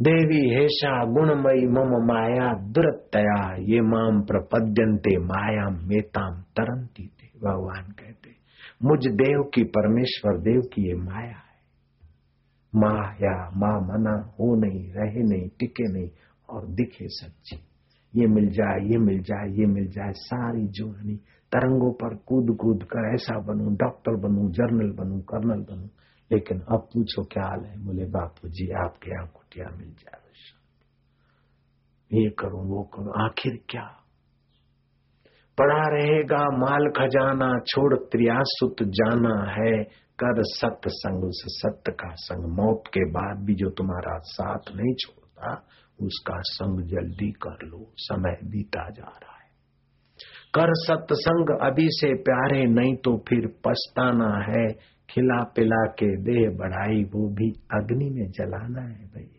देवी 0.00 0.54
हेशा 0.54 1.04
गुणमयी 1.04 1.66
मम 1.66 2.06
माया 2.06 2.54
दुरतया 2.54 3.56
ये 3.56 3.80
माम 3.80 4.22
प्रपद्यंते 4.22 5.16
माया 5.18 5.86
मेताम 5.86 6.42
तरंती 6.42 7.06
थे 7.06 7.26
भगवान 7.38 7.92
कहते 7.92 8.36
मुझ 8.82 9.06
देव 9.06 9.50
की, 9.54 9.64
परमेश्वर 9.64 10.38
देव 10.38 10.60
की 10.60 10.88
ये 10.88 10.94
माया 10.94 11.42
माया, 12.76 13.50
माँ 13.50 13.80
मना, 13.80 14.32
हो 14.40 14.56
नहीं, 14.56 14.92
रहे 14.92 15.22
नहीं, 15.22 15.48
टिके 15.48 15.92
नहीं 15.92 16.10
और 16.50 16.66
दिखे 16.66 17.08
सच्ची। 17.08 17.56
ये 18.16 18.26
मिल 18.26 18.50
जाए, 18.50 18.86
ये 18.86 18.98
मिल 18.98 19.22
जाए, 19.22 19.50
ये 19.50 19.66
मिल 19.66 19.86
जाए, 19.86 20.12
सारी 20.12 20.66
जुआनी 20.66 21.16
तरंगों 21.52 21.92
पर 21.92 22.14
कूद 22.14 22.56
कूद 22.60 22.82
कर 22.82 23.14
ऐसा 23.14 23.38
बनू, 23.38 23.70
डॉक्टर 23.70 24.16
बनू, 24.16 24.50
जर्नल 24.50 24.90
बनू, 24.92 25.20
कर्नल 25.20 25.60
बनू। 25.60 25.88
लेकिन 26.32 26.60
अब 26.60 26.88
पूछो 26.94 27.24
क्या 27.24 27.44
हाल 27.44 27.64
है? 27.64 27.84
बोले, 27.84 28.04
बापू 28.04 28.48
जी, 28.48 28.70
आपके 28.70 29.10
यहाँ 29.10 29.26
कुटिया 29.26 29.76
मिल 29.76 29.88
जाए। 29.88 30.16
ये 32.12 32.30
करूँ, 32.30 32.66
वो 32.66 32.82
करूँ। 32.82 33.12
आखिर 33.24 33.60
क्या? 33.68 34.05
पड़ा 35.58 35.88
रहेगा, 35.88 36.44
माल 36.56 36.92
खजाना 36.98 37.58
छोड़ 37.68 37.94
त्रियासुत 37.94 38.76
जाना 38.82 39.50
है। 39.50 39.84
कर 40.22 40.34
सत्संग 40.38 41.24
उस 41.24 41.44
सत्य 41.46 41.92
का 41.92 42.14
संग। 42.14 42.60
मौत 42.60 42.82
के 42.86 43.00
बाद 43.00 43.44
भी 43.44 43.54
जो 43.54 43.70
तुम्हारा 43.70 44.18
साथ 44.18 44.76
नहीं 44.76 44.94
छोड़ता, 44.94 45.66
उसका 46.02 46.34
संग 46.38 46.80
जल्दी 46.80 47.32
कर 47.32 47.66
लो। 47.66 47.92
समय 47.96 48.38
बीता 48.44 48.90
जा 48.90 49.08
रहा 49.08 49.32
है। 49.32 49.36
कर 50.54 50.66
सत्संग 50.68 51.60
अभी 51.60 51.88
से 51.90 52.14
प्यारे, 52.14 52.66
नहीं 52.66 52.96
तो 52.96 53.24
फिर 53.28 53.46
पछताना 53.46 54.52
है। 54.52 54.96
खिला 55.10 55.42
पिला 55.42 55.86
के 55.86 56.16
देह 56.16 56.58
बढ़ाई, 56.58 57.04
वो 57.04 57.28
भी 57.28 57.50
अग्नि 57.50 58.10
में 58.10 58.30
जलाना 58.30 58.82
है 58.82 59.04
भैया। 59.06 59.36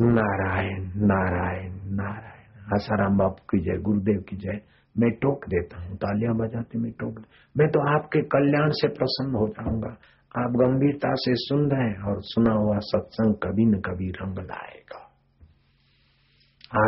नारायण 0.00 0.82
नारायण 0.96 1.72
नारायण। 1.72 2.33
आसाराम 2.72 3.18
बापू 3.18 3.44
की 3.50 3.58
जय, 3.58 3.82
गुरुदेव 3.82 4.20
की 4.28 4.36
जय, 4.36 4.60
मैं 4.98 5.10
टोक 5.10 5.44
देता 5.44 5.82
हूँ। 5.82 5.96
तालियाँ 5.96 6.34
बजाते, 6.34 6.78
मैं 6.78 6.92
टोक 6.92 7.24
मैं 7.58 7.68
तो 7.68 7.96
आपके 7.96 8.20
कल्याण 8.20 8.70
से 8.70 8.88
प्रसन्न 8.88 9.34
हो 9.34 9.48
जाऊँगा 9.48 9.96
आप 10.36 10.50
गंभीरता 10.50 11.08
से 11.14 11.34
सुन 11.34 11.70
रहे 11.70 11.88
हैं 11.88 12.02
और 12.02 12.16
सुना 12.18 12.52
हुआ 12.52 12.78
सत्संग 12.78 13.34
कभी 13.34 13.64
न 13.64 13.80
कभी 13.80 14.10
रंग 14.10 14.38
लाएगा। 14.38 15.00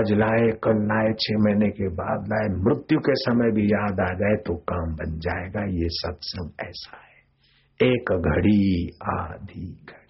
आज 0.01 0.12
लाए, 0.12 0.51
कल 0.64 0.79
लाए, 0.83 1.12
छह 1.12 1.35
महीने 1.39 1.70
के 1.70 1.89
बाद 1.89 2.29
लाए, 2.29 2.49
मृत्यु 2.49 2.99
के 2.99 3.14
समय 3.14 3.51
भी 3.51 3.66
याद 3.66 4.01
आ 4.01 4.12
जाए 4.14 4.37
तो 4.37 4.55
काम 4.55 4.95
बन 4.97 5.18
जाएगा। 5.18 5.64
ये 5.64 5.89
सत्संग 5.89 6.51
ऐसा 6.68 6.97
है। 6.97 7.07
एक 7.93 8.12
घड़ी, 8.12 8.89
आधी 9.09 9.72
घड़ी। 9.72 10.07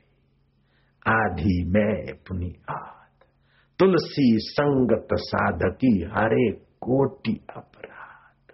आधी 1.08 1.70
मैं 1.70 2.14
पुनी 2.28 2.54
आध 2.70 3.05
तुलसी 3.78 4.38
संगत 4.38 5.08
साधकी 5.12 6.02
हरे 6.02 6.50
कोटि 6.60 7.46
अपराध। 7.56 8.52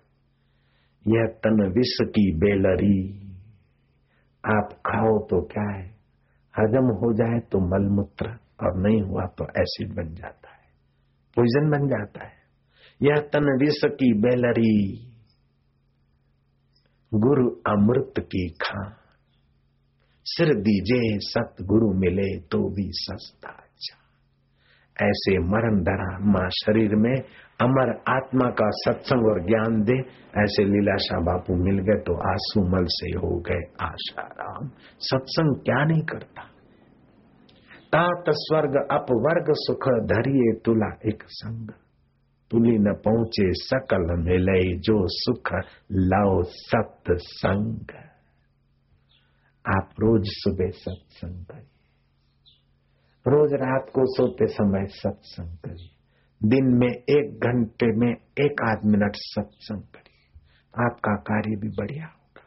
यह 1.09 1.27
तन 1.27 1.73
विष 1.77 1.97
की 2.03 2.33
बेलरी। 2.37 3.19
आप 4.47 4.69
खाओ 4.73 5.27
तो 5.27 5.43
क्या 5.43 5.79
है? 5.79 5.87
हजम 6.59 6.87
हो 6.87 7.13
जाए 7.13 7.39
तो 7.39 7.61
मलमूत्र, 7.61 8.29
और 8.63 8.83
नहीं 8.83 9.03
हुआ 9.03 9.23
तो 9.27 9.45
एसिड 9.45 9.95
बन 9.95 10.15
जाता 10.15 10.51
है। 10.51 10.63
पॉइजन 11.37 11.71
बन 11.71 11.89
जाता 11.89 12.25
है। 12.27 12.35
यह 13.03 13.15
तन 13.17 13.59
विष 13.61 13.81
की 13.85 14.13
बेलरी। 14.13 15.09
गुरु 17.15 17.51
अमृत 17.51 18.15
की 18.19 18.49
खान। 18.49 18.95
सिर 20.25 20.47
दीजे 20.47 21.19
सतगुरु 21.19 21.93
मिले 21.93 22.41
तो 22.41 22.59
भी 22.75 22.91
सस्ता 22.93 23.49
अच्छा 23.49 23.72
ऐसे 25.03 25.39
मरण 25.39 25.83
धरा 25.83 26.19
माँ 26.33 26.49
शरीर 26.51 26.95
में, 26.95 27.15
अमर 27.61 27.91
आत्मा 28.09 28.51
का 28.51 28.71
सत्संग 28.71 29.27
और 29.27 29.47
ज्ञान 29.47 29.83
दे। 29.83 29.99
ऐसे 30.43 30.65
लीलाशाह 30.65 31.21
बापू 31.21 31.55
मिल 31.55 31.79
गए 31.79 32.01
तो 32.01 32.15
आँसू 32.31 32.61
मल 32.69 32.85
से 32.85 33.11
हो 33.19 33.41
गए 33.41 33.61
आशा 33.81 34.23
राम 34.23 34.71
सत्संग 34.99 35.57
क्या 35.57 35.85
नहीं 35.85 36.03
करता? 36.03 36.43
तात 37.95 38.25
स्वर्ग 38.29 38.89
अपवर्ग 38.91 39.45
सुख 39.51 39.89
धरिए 40.07 40.53
तुला 40.65 40.97
एक 41.07 41.23
संग। 41.27 41.71
तुली 42.51 42.79
न 42.79 42.95
पहुँचे 43.05 43.53
सकल 43.53 44.17
मिले 44.23 44.79
जो 44.79 44.95
सुख 45.07 45.53
लाओ 45.93 46.43
सत्संग। 46.43 47.95
आप 49.79 49.91
रोज 50.01 50.23
सुबह 50.27 50.71
सत्संग 50.71 51.45
करिए। 51.45 51.72
रोज 53.27 53.53
रात 53.53 53.91
को 53.95 54.05
सोते 54.07 54.47
समय 54.47 54.87
सत्संग 54.87 55.57
करिए। 55.59 55.91
दिन 56.41 56.71
में 56.77 56.89
एक 56.89 57.45
घंटे 57.45 57.87
में 57.97 58.11
एक 58.41 58.63
आध 58.63 58.85
मिनट 58.85 59.13
सत्संग 59.17 59.83
करिए। 59.83 60.41
आपका 60.87 61.15
कार्य 61.17 61.57
भी 61.57 61.69
बढ़िया 61.69 62.07
होगा, 62.07 62.43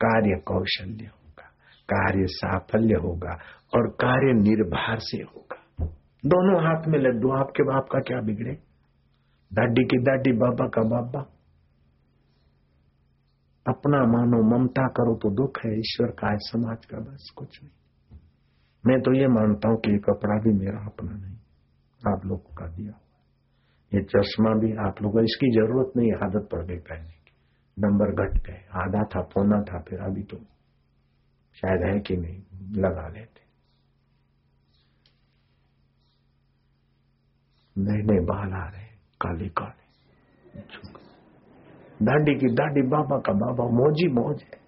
कार्य 0.00 0.40
कौशल्य 0.46 1.04
होगा, 1.04 1.46
कार्य 1.88 2.26
साफल्य 2.26 2.94
होगा 2.94 3.36
और 3.74 3.88
कार्य 3.88 4.32
निर्भर 4.32 4.98
से 4.98 5.22
होगा। 5.22 5.60
दोनों 6.24 6.58
हाथ 6.62 6.88
में 6.88 6.98
लड्डू, 6.98 7.32
आपके 7.32 7.62
बाप 7.62 7.88
का 7.92 8.00
क्या 8.00 8.20
बिगड़े? 8.20 8.54
दादी 9.52 9.84
की 9.84 9.98
दादी, 9.98 10.32
बाबा 10.32 10.68
का 10.68 10.82
बाबा। 10.88 11.20
अपना 13.66 13.98
मानो 13.98 14.42
ममता 14.50 14.88
करो 14.88 15.14
तो 15.14 15.30
दुख 15.30 15.58
है, 15.66 15.78
ईश्वर 15.78 16.10
का 16.10 16.30
है 16.30 16.38
समाज 16.38 16.86
का 16.86 16.98
बस 16.98 17.32
कुछ 17.36 17.62
नहीं। 17.62 17.83
मैं 18.84 19.00
तो 19.00 19.12
ये 19.16 19.26
मानता 19.28 19.68
हूँ 19.68 19.78
कि 19.80 19.92
ये 19.92 19.98
कपड़ा 20.06 20.34
भी 20.44 20.52
मेरा 20.54 20.84
अपना 20.86 21.12
नहीं, 21.12 21.36
आप 22.02 22.24
लोगों 22.26 22.54
का 22.54 22.66
दिया 22.68 22.92
हुआ 22.92 23.02
ये 23.92 24.02
चश्मा 24.06 24.50
भी 24.60 24.70
आप 24.86 25.02
लोगों 25.02 25.22
इसकी 25.24 25.50
ज़रूरत 25.52 25.92
नहीं 25.96 26.12
आदत 26.24 26.48
पड़ 26.52 26.64
गई 26.64 26.78
पहनने 26.80 27.10
की। 27.10 27.32
नंबर 27.76 28.10
घट 28.14 28.34
गए, 28.46 28.60
आधा 28.80 29.02
था, 29.04 29.20
पौना 29.32 29.60
था, 29.62 29.80
फिर 29.88 30.00
अभी 30.00 30.22
तो 30.22 30.36
शायद 31.56 31.84
है 31.84 31.98
कि 32.00 32.16
नहीं, 32.16 32.40
लगा 32.82 33.06
लेते। 33.08 33.42
नए 37.76 38.02
नए 38.02 38.24
बाल 38.24 38.52
आ 38.54 38.66
रहे 38.68 38.86
काले 39.20 39.48
काले 39.60 39.82
दाढ़ी 42.02 42.34
की 42.34 42.52
दाढ़ी, 42.54 42.82
बाबा 42.88 43.18
का 43.18 43.32
बाबा, 43.40 43.64
मौजी 43.78 44.08
मौज 44.14 44.42
है। 44.42 44.63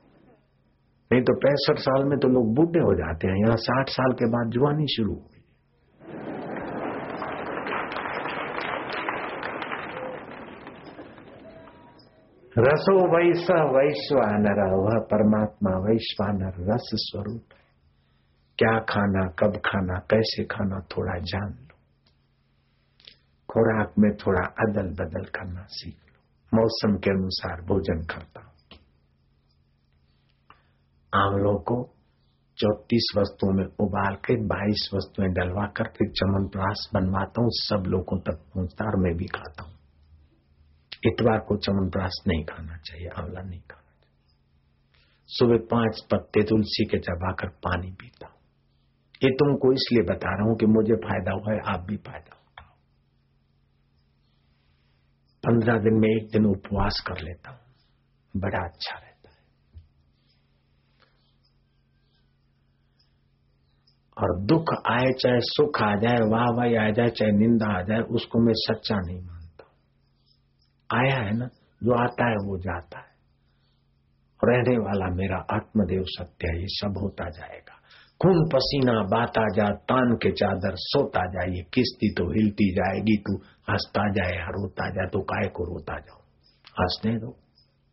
नहीं 1.12 1.22
तो 1.22 1.34
पैंसठ 1.34 1.78
साल 1.78 2.04
में 2.04 2.18
तो 2.18 2.28
लोग 2.28 2.54
बूढ़े 2.54 2.80
हो 2.80 2.94
जाते 2.94 3.28
हैं। 3.28 3.36
यहाँ 3.36 3.56
साठ 3.56 3.88
साल 3.88 4.12
के 4.12 4.26
बाद 4.26 4.50
जुआनी 4.50 4.86
शुरू 4.96 5.14
हो 5.14 5.30
रसो 12.58 12.92
वैस 13.16 13.46
वैश्वानर, 13.50 14.60
वह 14.74 14.98
परमात्मा 14.98 15.70
वैश्वानर 15.70 16.72
रस 16.72 16.90
स्वरूप 16.94 17.44
है। 17.52 17.64
क्या 18.58 18.78
खाना, 18.78 19.26
कब 19.38 19.60
खाना, 19.66 19.98
कैसे 19.98 20.44
खाना, 20.44 20.80
थोड़ा 20.80 21.18
जान 21.18 21.48
लो। 21.48 21.76
खुराक 23.48 23.92
में 23.98 24.10
थोड़ा 24.16 24.46
अदल 24.46 24.88
बदल 24.94 25.24
करना 25.24 25.66
सीख 25.68 25.94
लो। 25.94 26.60
मौसम 26.60 26.96
के 26.96 27.10
अनुसार 27.10 27.60
भोजन 27.62 28.02
करता 28.02 28.40
हूँ। 28.40 28.55
आंवलों 31.16 31.58
को 31.58 31.92
चौतीस 32.58 33.12
वस्तुओं 33.18 33.52
में 33.52 33.64
उबाल 33.64 34.14
के 34.14 34.36
बाईस 34.36 34.90
वस्तुएँ 34.94 35.28
डलवा 35.28 35.66
कर 35.66 35.84
फिर 35.84 36.08
चमन 36.08 36.32
चमनप्राश 36.32 36.90
बनवाता 36.94 37.42
हूँ, 37.42 37.50
सब 37.50 37.84
लोगों 37.86 38.18
तक 38.20 38.32
पहुँचता 38.32 38.84
और 38.84 38.96
मैं 38.96 39.16
भी 39.16 39.26
खाता 39.26 39.62
हूँ। 39.62 39.72
इतवार 41.06 41.38
को 41.38 41.56
चमनप्राश 41.56 42.12
नहीं 42.26 42.44
खाना 42.44 42.76
चाहिए, 42.76 43.08
आंवला 43.08 43.40
नहीं 43.40 43.60
खाना 43.60 43.94
चाहिए। 44.00 44.26
सुबह 45.28 45.56
पाँच 45.56 46.06
पत्ते 46.10 46.42
तुलसी 46.42 46.84
के 46.84 46.98
चबाकर 46.98 47.48
पानी 47.48 47.90
पीता 47.90 48.26
हूँ। 48.26 48.34
ये 49.24 49.30
तुमको 49.30 49.72
इसलिए 49.72 50.02
बता 50.02 50.36
रहा 50.36 50.48
हूँ 50.48 50.56
कि 50.56 50.66
मुझे 50.66 50.94
फ़ायदा 50.94 51.32
हुआ 51.32 51.52
है, 51.52 51.60
आप 51.74 51.80
भी 51.80 51.96
फ़ायदा 51.96 52.36
उठाओ। 52.36 52.74
पंद्रह 55.44 55.78
दिन 55.78 55.94
में 55.94 56.08
एक 56.08 56.30
दिन 56.32 56.46
उपवास 56.46 57.04
कर 57.06 57.20
लेता 57.20 57.50
हूँ। 57.50 57.60
बड़ा 58.40 58.68
अच्छा 58.68 58.98
रहता 58.98 59.06
और 64.22 64.40
दुख 64.40 64.64
आए, 64.90 65.12
चाहे 65.12 65.40
सुख 65.40 65.82
आ 65.82 65.94
जाए, 65.94 66.16
वाह 66.16 66.44
वाह 66.44 66.86
आ 66.86 66.90
जाए, 66.90 67.08
चाहे 67.08 67.32
निंदा 67.32 67.78
आ 67.78 67.82
जाए, 67.82 68.00
उसको 68.00 68.38
मैं 68.38 68.52
सच्चा 68.56 68.96
नहीं 68.96 69.20
मानता। 69.20 69.64
आया 70.98 71.26
है 71.26 71.36
ना, 71.36 71.46
जो 71.82 71.92
आता 71.92 72.28
है, 72.28 72.34
वो 72.34 72.58
जाता 72.58 72.98
है। 72.98 73.16
रहने 74.44 74.78
वाला 74.78 75.14
मेरा 75.14 75.36
आत्मदेव 75.36 76.02
सत्य 76.06 76.48
है, 76.48 76.60
ये 76.60 76.66
सब 76.68 76.98
होता 77.02 77.30
जाएगा। 77.30 77.76
खून 78.22 78.48
पसीना 78.48 79.02
बाता 79.02 79.42
जा, 79.56 79.70
तान 79.70 80.18
के 80.22 80.30
चादर 80.30 80.74
सोता 80.74 81.26
जाइए 81.26 81.62
किस्ती 81.74 82.14
तो 82.14 82.30
हिलती 82.30 82.74
जाएगी, 82.74 83.16
तू 83.16 83.36
हंसता 83.72 84.12
जाए 84.12 84.32
रोता 84.32 84.90
जाए 84.90 85.06
तो 85.06 85.20
काय 85.20 85.48
को 85.48 85.64
रोता 85.64 85.98
जाओ। 85.98 86.20
हंसने 86.66 87.16
दो, 87.16 87.36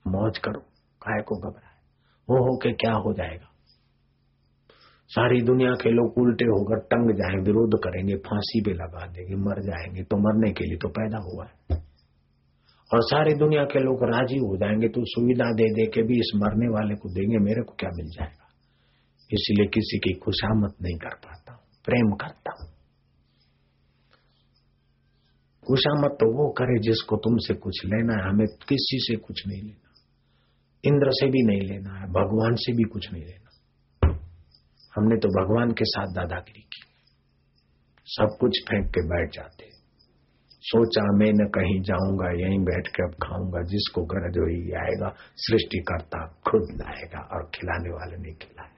मौज 0.07 0.37
करो, 0.37 0.59
काय 1.01 1.21
को 1.21 1.35
घबराए। 1.35 1.75
वो 2.29 2.51
हो 2.51 2.57
के 2.57 2.71
क्या 2.71 2.93
हो 2.93 3.13
जाएगा? 3.13 3.52
सारी 5.09 5.41
दुनिया 5.41 5.71
के 5.71 5.89
लोग 5.89 6.17
उल्टे 6.17 6.45
होकर 6.45 6.79
टंग 6.79 7.11
जाए, 7.11 7.35
विरोध 7.41 7.79
करेंगे, 7.83 8.15
फांसी 8.15 8.61
पे 8.61 8.71
लगा 8.71 9.07
देंगे, 9.07 9.35
मर 9.35 9.61
जाएँगे 9.61 10.03
तो 10.03 10.17
मरने 10.17 10.51
के 10.51 10.63
लिए 10.65 10.77
तो 10.77 10.89
पैदा 10.89 11.17
हुआ 11.17 11.45
है। 11.45 11.83
और 12.93 13.01
सारी 13.01 13.33
दुनिया 13.33 13.63
के 13.63 13.79
लोग 13.79 14.03
राज़ी 14.03 14.37
हो 14.37 14.57
जाएँगे 14.57 14.87
तो 14.87 15.01
सुविधा 15.05 15.51
दे 15.51 15.67
दे 15.73 15.85
के 15.85 16.03
भी 16.03 16.13
इस 16.13 16.31
मरने 16.35 16.67
वाले 16.67 16.95
को 16.95 17.09
देंगे, 17.09 17.37
मेरे 17.37 17.63
को 17.63 17.75
क्या 17.79 17.89
मिल 17.95 18.05
जाएगा? 18.05 18.47
इसलिए 19.31 19.67
किसी 19.67 19.97
की 19.97 20.13
खुशामत 20.13 20.75
नहीं 20.81 20.97
कर 20.97 21.15
पाता, 21.15 21.53
प्रेम 21.85 22.11
करता 22.11 22.55
हूँ। 22.61 22.69
खुशामत 25.67 26.11
तो 26.11 26.31
वो 26.37 26.51
करे 26.51 26.79
जिसको 26.79 27.17
तुमसे 27.17 27.53
कुछ 27.53 27.85
लेना 27.85 28.13
है, 28.13 28.29
हमें 28.29 28.47
किसी 28.47 28.97
से 28.99 29.15
कुछ 29.15 29.47
नहीं 29.47 29.61
लेना। 29.61 29.89
इंद्र 30.85 31.09
से 31.11 31.27
भी 31.27 31.41
नहीं 31.43 31.61
लेना 31.61 31.99
है, 31.99 32.05
भगवान 32.05 32.55
से 32.55 32.73
भी 32.73 32.83
कुछ 32.83 33.13
नहीं 33.13 33.23
लेना। 33.23 33.52
हमने 34.95 35.15
तो 35.15 35.29
भगवान 35.29 35.71
के 35.71 35.85
साथ 35.85 36.07
दादागिरी 36.15 36.61
की। 36.61 36.81
सब 38.05 38.37
कुछ 38.39 38.51
फेंक 38.69 38.87
के 38.87 39.01
बैठ 39.07 39.29
जाते। 39.33 39.73
सोचा 40.61 41.01
मैं 41.01 41.31
न 41.33 41.47
कहीं 41.47 41.81
जाऊँगा, 41.81 42.47
यहीं 42.47 42.59
बैठ 42.59 42.87
के 42.87 43.03
अब 43.03 43.15
खाऊँगा, 43.23 43.61
जिसको 43.61 44.01
गरज 44.01 44.37
हुई 44.37 44.71
आएगा, 44.71 45.15
सृष्टिकर्ता 45.35 46.25
खुद 46.25 46.61
लाएगा 46.61 47.19
और 47.35 47.51
खिलाने 47.55 47.89
वाले 47.89 48.17
ने 48.17 48.33
खिलाया। 48.33 48.69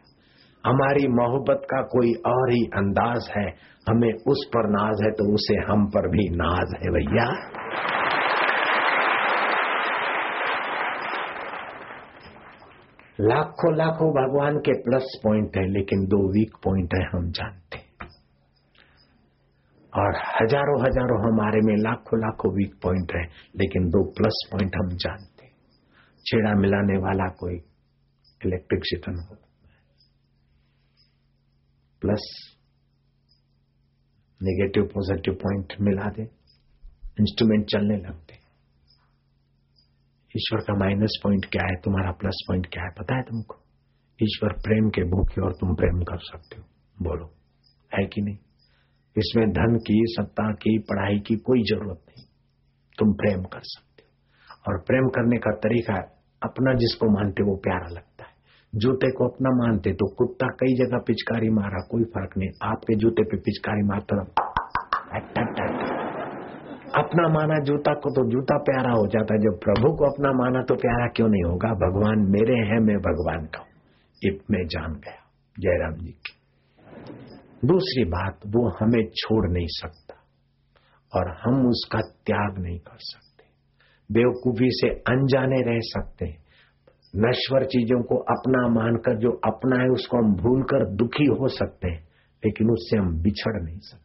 हमारी 0.65 1.07
मोहब्बत 1.07 1.61
का 1.63 1.81
कोई 1.81 2.13
और 2.13 2.51
ही 2.51 2.65
अंदाज 2.65 3.29
है, 3.37 3.75
हमें 3.89 4.13
उस 4.13 4.45
पर 4.47 4.69
नाज 4.69 5.03
है 5.03 5.11
तो 5.11 5.33
उसे 5.33 5.71
हम 5.71 5.85
पर 5.85 6.09
भी 6.09 6.29
नाज 6.29 6.73
है 6.83 6.91
भैया। 6.91 7.27
लाखों 13.19 13.71
लाखों 13.75 14.07
भगवान 14.13 14.57
के 14.59 14.73
प्लस 14.83 15.05
पॉइंट 15.23 15.57
है, 15.57 15.65
लेकिन 15.69 16.05
दो 16.05 16.17
वीक 16.31 16.55
पॉइंट 16.63 16.93
है, 16.93 17.03
हम 17.09 17.29
जानते 17.31 17.77
और 19.93 20.15
हज़ारों 20.31 20.79
हज़ारों 20.81 21.19
हमारे 21.21 21.61
में 21.61 21.75
लाखों 21.77 22.19
लाखों 22.21 22.51
वीक 22.55 22.73
पॉइंट 22.83 23.11
है, 23.15 23.23
लेकिन 23.55 23.87
दो 23.89 24.03
प्लस 24.17 24.41
पॉइंट 24.51 24.75
हम 24.75 24.89
जानते 24.97 25.47
छेड़ा 26.25 26.53
मिलाने 26.59 26.97
वाला 26.99 27.27
कोई 27.39 27.55
इलेक्ट्रिक 28.41 28.85
सिटन 28.85 29.19
हो। 29.19 29.35
प्लस 32.01 32.25
नेगेटिव 34.41 34.89
पॉजिटिव 34.93 35.33
पॉइंट 35.43 35.73
मिला 35.81 36.09
दे 36.09 36.23
इंस्ट्रूमेंट 37.19 37.65
चलने 37.67 37.97
लगते 37.97 38.43
ईश्वर 40.37 40.59
का 40.59 40.73
माइनस 40.79 41.19
पॉइंट 41.23 41.45
क्या 41.45 41.63
है? 41.65 41.75
तुम्हारा 41.75 42.11
प्लस 42.11 42.45
पॉइंट 42.47 42.65
क्या 42.65 42.83
है? 42.83 42.89
पता 42.89 43.15
है 43.15 43.21
तुमको? 43.21 43.55
ईश्वर 44.23 44.53
प्रेम 44.53 44.89
के 44.89 45.03
भूखे 45.03 45.41
और 45.41 45.51
तुम 45.51 45.75
प्रेम 45.75 46.01
कर 46.01 46.17
सकते 46.17 46.61
हो। 46.61 46.63
बोलो, 47.01 47.25
है 47.97 48.05
कि 48.05 48.21
नहीं? 48.21 48.37
इसमें 49.17 49.49
धन 49.49 49.77
की, 49.77 50.03
सत्ता 50.07 50.51
की, 50.51 50.79
पढ़ाई 50.79 51.19
की 51.19 51.35
कोई 51.35 51.61
ज़रूरत 51.61 51.99
नहीं। 52.09 52.25
तुम 52.99 53.13
प्रेम 53.13 53.43
कर 53.43 53.59
सकते 53.63 54.03
हो। 54.03 54.15
और 54.67 54.81
प्रेम 54.81 55.07
करने 55.07 55.37
का 55.37 55.51
तरीका 55.51 55.93
अपना 56.43 56.73
जिसको 56.73 57.05
मानते 57.09 57.43
वो 57.43 57.55
प्यारा 57.55 57.87
लगता 57.91 58.23
है। 58.23 58.35
जूते 58.75 59.11
को 59.11 59.27
अपना 59.27 59.49
मानते 59.49 59.91
तो 59.91 60.15
कुत्ता 60.15 60.47
कई 60.47 60.73
जगह 60.73 60.97
पिचकारी 61.07 61.49
मारा, 61.49 61.87
कोई 61.91 62.03
फ़र्क 62.03 62.37
नहीं। 62.37 62.49
आपके 62.63 62.95
जूते 62.95 63.23
पे 63.23 63.37
पिचकारी 63.37 63.81
मारता 63.81 64.23
अपना 66.95 67.27
माना 67.27 67.59
जूता 67.63 67.93
को 67.93 68.09
तो 68.09 68.31
जूता 68.31 68.57
प्यारा 68.57 68.91
हो 68.91 69.07
जाता 69.07 69.33
है। 69.33 69.39
जब 69.39 69.59
प्रभु 69.63 69.95
को 69.95 70.05
अपना 70.05 70.31
माना 70.31 70.61
तो 70.61 70.75
प्यारा 70.75 71.07
क्यों 71.07 71.27
नहीं 71.29 71.43
होगा? 71.43 71.69
भगवान 71.69 72.19
मेरे 72.19 72.53
हैं, 72.53 72.79
मैं 72.79 72.97
भगवान 72.97 73.45
का 73.45 73.59
हूँ। 73.59 73.67
मैं 74.51 74.67
जान 74.67 74.93
गया। 74.93 75.21
जयराम 75.59 75.93
जी 75.93 76.11
की। 76.11 76.35
दूसरी 77.67 78.03
बात, 78.03 78.39
वो 78.47 78.69
हमें 78.69 79.09
छोड़ 79.09 79.51
नहीं 79.51 79.67
सकता 79.69 80.15
और 81.19 81.37
हम 81.43 81.67
उसका 81.67 81.99
त्याग 81.99 82.59
नहीं 82.59 82.79
कर 82.79 82.97
सकते। 82.97 83.45
बेवकूफ़ी 84.13 84.67
से 84.71 84.89
अनजाने 84.89 85.61
रह 85.61 85.79
सकते 85.79 86.25
हैं। 86.25 86.37
नश्वर 87.15 87.65
चीज़ों 87.65 88.03
को 88.03 88.15
अपना 88.17 88.67
मानकर 88.67 89.17
जो 89.17 89.31
अपना 89.31 89.81
है, 89.81 89.87
उसको 89.87 90.17
हम 90.17 90.35
भूल 90.35 90.63
कर 90.63 90.95
दुखी 90.95 91.25
हो 91.25 91.47
सकते 91.47 91.89
हैं, 91.89 92.07
लेकिन 92.45 92.69
उससे 92.69 92.97
हम 92.97 93.21
बिछड़ 93.21 93.63
नहीं 93.63 93.79
सकते। 93.79 94.04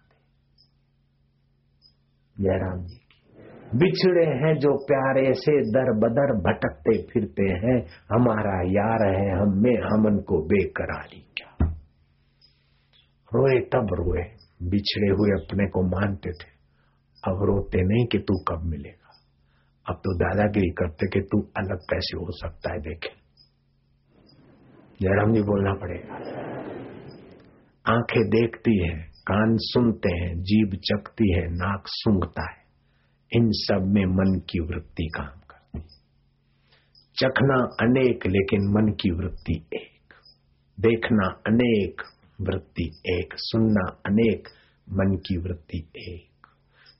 जयराम 2.41 2.85
जी 2.85 3.01
बिछड़े 3.77 4.25
हैं 4.27 4.55
जो 4.55 4.85
प्यारे 4.87 5.35
से 5.35 5.61
दर 5.61 5.99
बदर 5.99 6.33
भटकते 6.33 7.03
फिरते 7.03 7.43
हैं। 7.43 7.81
हमारा 8.13 8.63
यार 8.63 9.15
है 9.15 9.41
हम 9.41 9.49
में 9.49 9.77
हमन 9.77 10.19
को 10.19 10.47
बेकरारी 10.47 11.21
क्या। 11.21 11.69
रोए 13.35 13.61
तब 13.61 13.89
रोए, 13.93 14.23
बिछड़े 14.63 15.09
हुए 15.09 15.45
अपने 15.45 15.67
को 15.67 15.83
मानते 15.83 16.31
थे। 16.31 16.51
अब 17.29 17.43
रोते 17.43 17.83
नहीं 17.83 18.07
कि 18.07 18.19
तू 18.19 18.35
कब 18.49 18.63
मिलेगा। 18.65 19.21
अब 19.89 19.97
तो 19.97 20.17
दादागिरी 20.17 20.71
करते 20.71 21.07
कि 21.07 21.21
तू 21.21 21.41
अलग 21.57 21.77
कैसे 21.77 22.19
हो 22.19 22.27
सकता 22.31 22.73
है 22.73 22.79
देखे। 22.79 23.11
जयराम 25.01 25.33
जी 25.33 25.43
बोलना 25.43 25.75
पड़ेगा। 25.75 26.15
आँखें 27.95 28.29
देखती 28.29 28.89
है 28.89 29.10
कान 29.21 29.57
सुनते 29.57 30.15
हैं, 30.15 30.43
जीभ 30.43 30.75
चकती 30.75 31.33
है, 31.33 31.47
नाक 31.51 31.83
सूंघता 31.87 32.51
है। 32.51 32.61
इन 33.33 33.51
सब 33.53 33.83
में 33.87 34.05
मन 34.05 34.39
की 34.39 34.61
वृत्ति 34.61 35.09
काम 35.17 35.41
करती 35.41 35.81
चखना 37.17 37.55
अनेक, 37.81 38.27
लेकिन 38.27 38.61
मन 38.63 38.93
की 38.93 39.11
वृत्ति 39.11 39.67
एक। 39.75 40.15
देखना 40.81 41.27
अनेक, 41.47 42.03
वृत्ति 42.41 43.01
एक। 43.07 43.35
सुनना 43.37 44.03
अनेक, 44.07 44.49
मन 44.93 45.17
की 45.17 45.37
वृत्ति 45.37 45.91
एक। 45.97 46.47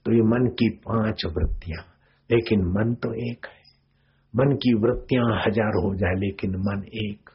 तो 0.05 0.13
ये 0.13 0.23
मन 0.23 0.47
की 0.47 0.69
पाँच 0.69 1.23
वृत्तियाँ। 1.27 1.85
लेकिन 2.31 2.61
मन 2.61 2.95
तो 2.95 3.31
एक 3.31 3.47
है। 3.47 3.61
मन 4.37 4.57
की 4.57 4.75
वृत्तियाँ 4.75 5.43
हज़ार 5.47 5.85
हो 5.85 5.95
जाए, 5.95 6.15
लेकिन 6.15 6.51
मन 6.51 6.85
एक। 6.95 7.31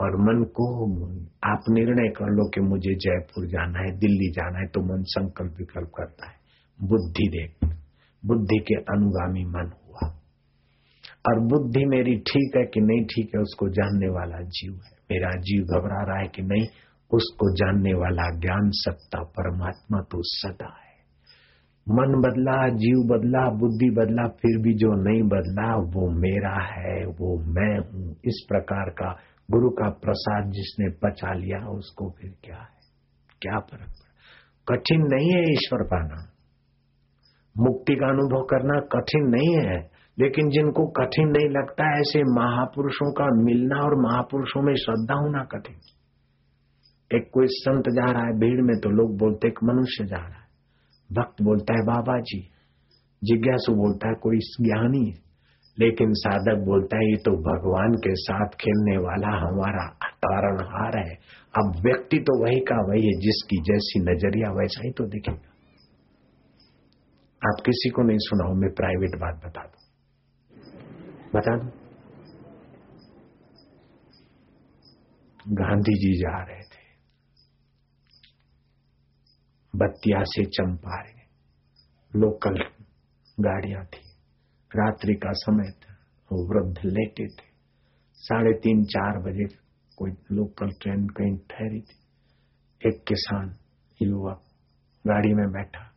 और 0.00 0.16
मन 0.16 0.44
को 0.44 0.66
आप 1.44 1.64
निर्णय 1.70 2.08
कर 2.08 2.30
लो 2.30 2.48
कि 2.48 2.60
मुझे 2.60 2.94
जयपुर 2.94 3.46
जाना 3.46 3.78
है, 3.78 3.98
दिल्ली 3.98 4.30
जाना 4.30 4.58
है 4.58 4.66
तो 4.66 4.80
मन 4.80 5.02
संकल्प 5.02 5.54
विकल्प 5.58 5.92
करता 5.96 6.30
है। 6.30 6.36
बुद्धि 6.88 7.28
देख, 7.28 7.70
बुद्धि 8.26 8.58
के 8.58 8.74
अनुगामी 8.74 9.44
मन 9.44 9.72
हुआ। 9.72 10.08
और 11.28 11.40
बुद्धि 11.40 11.84
मेरी 11.84 12.16
ठीक 12.16 12.56
है 12.56 12.64
कि 12.64 12.80
नहीं 12.80 13.04
ठीक 13.04 13.30
है, 13.34 13.40
उसको 13.40 13.68
जानने 13.68 14.08
वाला 14.08 14.40
जीव 14.40 14.72
है। 14.72 14.90
मेरा 15.10 15.30
जीव 15.30 15.64
घबरा 15.64 16.02
रहा 16.02 16.20
है 16.20 16.28
कि 16.28 16.42
नहीं, 16.42 16.66
उसको 17.12 17.54
जानने 17.54 17.94
वाला 17.94 18.38
ज्ञान 18.38 18.70
सत्ता 18.72 19.22
परमात्मा 19.22 20.00
तो 20.00 20.18
सदा 20.22 20.66
है। 20.66 20.90
मन 21.88 22.20
बदला, 22.20 22.68
जीव 22.68 22.98
बदला, 23.06 23.50
बुद्धि 23.50 23.90
बदला, 23.90 24.28
फिर 24.28 24.62
भी 24.62 24.74
जो 24.74 24.88
नहीं 25.02 25.22
बदला, 25.22 25.76
वो 25.76 26.10
मेरा 26.10 26.56
है, 26.64 27.06
वो 27.06 27.38
मैं 27.44 27.78
हूँ। 27.78 28.16
इस 28.24 28.46
प्रकार 28.48 28.90
का 28.90 29.18
गुरु 29.50 29.70
का 29.70 29.90
प्रसाद 29.90 30.50
जिसने 30.50 31.08
बचा 31.08 31.32
लिया, 31.32 31.68
उसको 31.68 32.10
फिर 32.10 32.34
क्या 32.44 32.56
है? 32.56 32.80
क्या 33.42 33.58
फ़र्क 33.58 33.82
पड़ा? 33.82 34.10
कठिन 34.68 35.00
नहीं 35.00 35.30
है 35.32 35.52
ईश्वर 35.52 35.86
पाना। 35.86 36.32
मुक्ति 37.58 37.94
का 37.94 38.08
अनुभव 38.08 38.44
करना 38.44 38.80
कठिन 38.80 39.22
नहीं 39.22 39.54
है, 39.54 39.90
लेकिन 40.18 40.48
जिनको 40.48 40.86
कठिन 40.86 41.28
नहीं 41.28 41.48
लगता, 41.48 41.98
ऐसे 41.98 42.22
महापुरुषों 42.22 43.12
का 43.12 43.44
मिलना 43.44 43.76
और 43.76 44.02
महापुरुषों 44.02 44.62
में 44.62 44.74
श्रद्धा 44.74 45.14
होना 45.14 45.44
कठिन। 45.44 45.76
एक 47.16 47.30
कोई 47.32 47.46
संत 47.46 47.84
जा 47.88 48.12
रहा 48.12 48.22
है 48.22 48.32
भीड़ 48.32 48.60
में 48.62 48.80
तो 48.80 48.90
लोग 48.90 49.18
बोलते, 49.18 49.48
एक 49.48 49.58
मनुष्य 49.64 50.04
जा 50.04 50.16
रहा 50.16 50.26
है। 50.26 50.50
भक्त 51.12 51.42
बोलता 51.42 51.74
है, 51.74 51.86
बाबा 51.86 52.20
जी। 52.20 52.50
जिज्ञासु 53.24 53.74
बोलता 53.74 54.08
है, 54.08 54.14
कोई 54.14 54.36
ज्ञानी 54.36 55.29
लेकिन 55.80 56.12
साधक 56.12 56.64
बोलता 56.64 56.96
है, 56.96 57.10
ये 57.10 57.16
तो 57.16 57.30
भगवान 57.30 57.92
के 57.92 58.14
साथ 58.14 58.48
खेलने 58.48 58.96
वाला 58.96 59.28
हमारा 59.28 59.86
कारण 60.02 60.64
हार 60.64 60.98
है। 60.98 61.14
अब 61.54 61.82
व्यक्ति 61.86 62.18
तो 62.18 62.44
वही 62.44 62.60
का 62.60 62.90
वही 62.90 63.06
है, 63.06 63.20
जिसकी 63.20 63.56
जैसी 63.56 64.00
नज़रिया 64.00 64.50
वैसा 64.50 64.82
ही 64.84 64.90
तो 64.90 65.06
दिखेगा। 65.06 65.46
आप 67.42 67.62
किसी 67.66 67.90
को 67.90 68.02
नहीं 68.02 68.18
सुनाओ 68.20 68.54
मैं 68.54 68.70
प्राइवेट 68.74 69.20
बात 69.20 69.46
बता 69.46 69.62
दू। 69.62 69.86
बता 71.38 71.56
दू? 71.56 71.70
गांधी 75.48 75.94
जी 75.94 76.18
जा 76.18 76.42
रहे 76.42 76.60
थे। 76.60 76.80
बत्तिया 79.76 80.22
से 80.22 80.44
चंपारे 80.44 81.20
लोकल 82.20 82.64
गाड़ियाँ 83.40 83.84
थी। 83.84 84.09
रात्रि 84.76 85.14
का 85.14 85.30
समय 85.32 85.70
था। 85.70 85.94
वो 86.32 86.46
वृद्ध 86.48 86.78
लेटे 86.84 87.26
थे। 87.26 87.50
साढ़े 88.14 88.52
तीन, 88.52 88.84
चार 88.84 89.18
बजे 89.18 89.44
कोई 89.96 90.10
लोकल 90.10 90.68
ट्रेन 90.68 91.06
कहीं 91.06 91.36
ठहरी 91.36 91.80
थी। 91.80 92.00
एक 92.88 93.04
किसान 93.08 93.56
युवक 94.02 94.42
गाड़ी 95.06 95.34
में 95.34 95.52
बैठा 95.52 95.90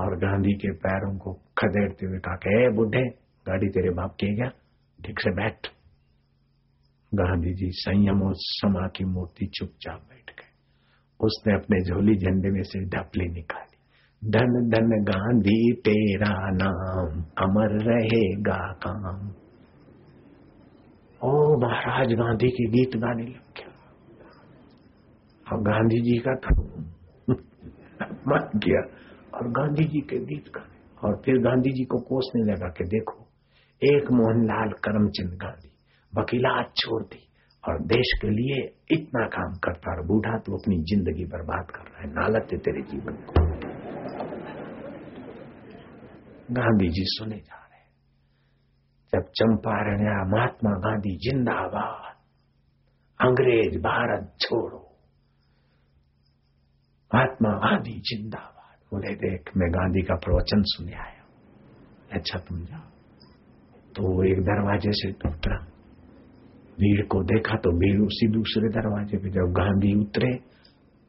और 0.00 0.16
गांधी 0.16 0.52
के 0.52 0.72
पैरों 0.72 1.18
को 1.18 1.32
खदेड़ते 1.32 2.06
हुए 2.06 2.18
कहा 2.18 2.34
कि 2.34 2.70
बुढ़े, 2.74 3.02
गाड़ी 3.46 3.68
तेरे 3.68 3.90
बाप 3.90 4.10
की 4.10 4.36
क्या? 4.36 4.48
ठीक 5.04 5.20
से 5.20 5.30
बैठ। 5.30 5.66
गांधी 7.14 7.54
जी 7.54 7.70
संयम 7.72 8.22
और 8.22 8.32
समा 8.36 8.88
की 8.88 9.04
मूर्ति 9.04 9.50
चुपचाप 9.54 10.00
बैठ 10.00 10.30
गए। 10.30 10.50
उसने 11.20 11.54
अपने 11.54 11.84
झोली 11.84 12.16
झंडे 12.16 12.50
में 12.50 12.62
से 12.62 12.84
ढपली 12.84 13.28
निकाली। 13.28 13.75
धन 14.24 14.68
धन 14.68 15.04
गांधी 15.04 15.72
तेरा 15.72 16.50
नाम, 16.50 17.20
अमर 17.20 17.84
रहेगा 17.90 18.72
काम। 18.72 19.28
ओ 21.24 21.60
महाराज 21.60 22.12
गांधी 22.12 22.48
के 22.48 22.64
गीत 22.70 22.96
गाने 22.96 23.22
लग 23.22 23.30
गया। 23.30 23.72
और 25.52 25.62
गांधी 25.62 26.00
जी 26.00 26.18
का 26.18 26.34
था 26.34 26.62
मन 28.28 28.58
किया 28.58 28.80
और 29.38 29.48
गांधी 29.48 29.84
जी 29.84 30.00
के 30.00 30.18
गीत 30.18 30.44
गाने। 30.56 31.08
और 31.08 31.22
फिर 31.24 31.38
गांधी 31.38 31.70
जी 31.70 31.84
को 31.84 31.98
कोसने 31.98 32.52
लगा 32.52 32.68
कि 32.68 32.84
देखो, 32.84 33.28
एक 33.82 34.10
मोहनलाल 34.12 34.72
करमचंद 34.72 35.38
गांधी 35.38 35.70
वकीलात 36.20 36.72
छोड़ 36.76 37.02
दी 37.02 37.28
और 37.68 37.82
देश 37.82 38.18
के 38.22 38.28
लिए 38.28 38.74
इतना 38.90 39.26
काम 39.26 39.54
करता 39.54 39.96
और 39.96 40.06
बूढ़ा 40.06 40.38
तो 40.38 40.56
अपनी 40.56 40.76
ज़िंदगी 40.76 41.24
बर्बाद 41.24 41.70
कर 41.70 41.82
रहा 41.82 42.02
है। 42.02 42.08
नालत 42.08 42.48
है 42.52 42.58
तेरे 42.58 42.82
जीवन 42.82 43.12
को। 43.12 43.65
गांधी 46.52 46.88
जी 46.88 47.02
सुने 47.04 47.36
जा 47.36 47.56
रहे 47.56 47.84
जब 49.14 49.30
चंपारण 49.30 50.00
या 50.00 50.36
महात्मा 50.36 50.70
गांधी 50.70 51.16
जिंदाबाद, 51.16 52.16
अंग्रेज़ 53.20 53.78
भारत 53.78 54.36
छोड़ो। 54.40 54.96
महात्मा 57.14 57.50
गांधी 57.50 58.00
जिंदाबाद। 58.00 58.78
बोले, 58.92 59.14
देख, 59.14 59.50
मैं 59.56 59.70
गांधी 59.70 60.02
का 60.02 60.14
प्रवचन 60.14 60.62
सुने 60.66 60.92
आया 60.92 61.24
अच्छा 62.12 62.38
तुम 62.38 62.64
जाओ। 62.64 62.88
तो 63.96 64.02
वो 64.02 64.24
एक 64.24 64.40
दरवाजे 64.40 64.90
से 64.92 65.10
उतरा 65.10 65.56
भीड़ 66.80 67.06
को 67.06 67.22
देखा 67.22 67.56
तो 67.56 67.70
भीड़ 67.70 68.00
उसी 68.00 68.28
दूसरे 68.28 68.68
दरवाजे 68.68 69.18
पे। 69.18 69.30
जब 69.30 69.52
गांधी 69.52 69.94
उतरे 70.00 70.32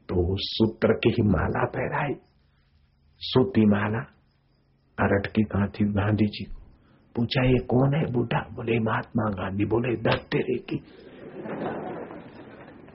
तो 0.09 0.35
सूत्र 0.39 0.93
की 0.93 1.21
माला 1.21 1.65
पहराई 1.65 2.13
सूती 3.19 3.65
माला। 3.65 4.16
अरट 4.99 5.27
की 5.27 5.43
कहा 5.43 5.67
थी 5.67 5.85
गांधी 5.85 6.25
जी 6.25 6.43
को 6.43 6.57
पूछा, 7.15 7.43
ये 7.43 7.57
कौन 7.57 7.93
है 7.95 8.13
बूढ़ा? 8.13 8.39
बोले, 8.39 8.79
महात्मा 8.79 9.29
गांधी. 9.29 9.65
बोले 9.65 9.95
दर 9.95 10.17
तेरे 10.17 10.57
की। 10.57 10.83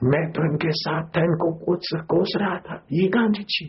मैं 0.03 0.31
तो 0.31 0.51
इनके 0.51 0.71
साथ 0.71 1.03
था, 1.03 1.21
इनको 1.21 1.65
कोस 1.65 2.01
कोस 2.01 2.33
रहा 2.37 2.57
था। 2.57 2.83
ये 2.91 3.07
गांधी 3.07 3.43
जी 3.43 3.65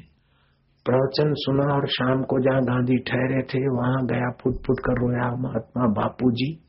प्रवचन 0.87 1.32
सुना 1.37 1.74
और 1.74 1.87
शाम 1.87 2.22
को 2.22 2.41
जहाँ 2.41 2.62
गांधी 2.62 2.99
ठहरे 2.99 3.43
थे, 3.43 3.68
वहाँ 3.68 4.07
गया 4.07 4.30
फुट 4.30 4.55
फुट 4.66 4.80
कर 4.80 4.93
रोया, 4.93 5.30
महात्मा 5.37 5.87
बापू 5.87 6.30
जी 6.30 6.61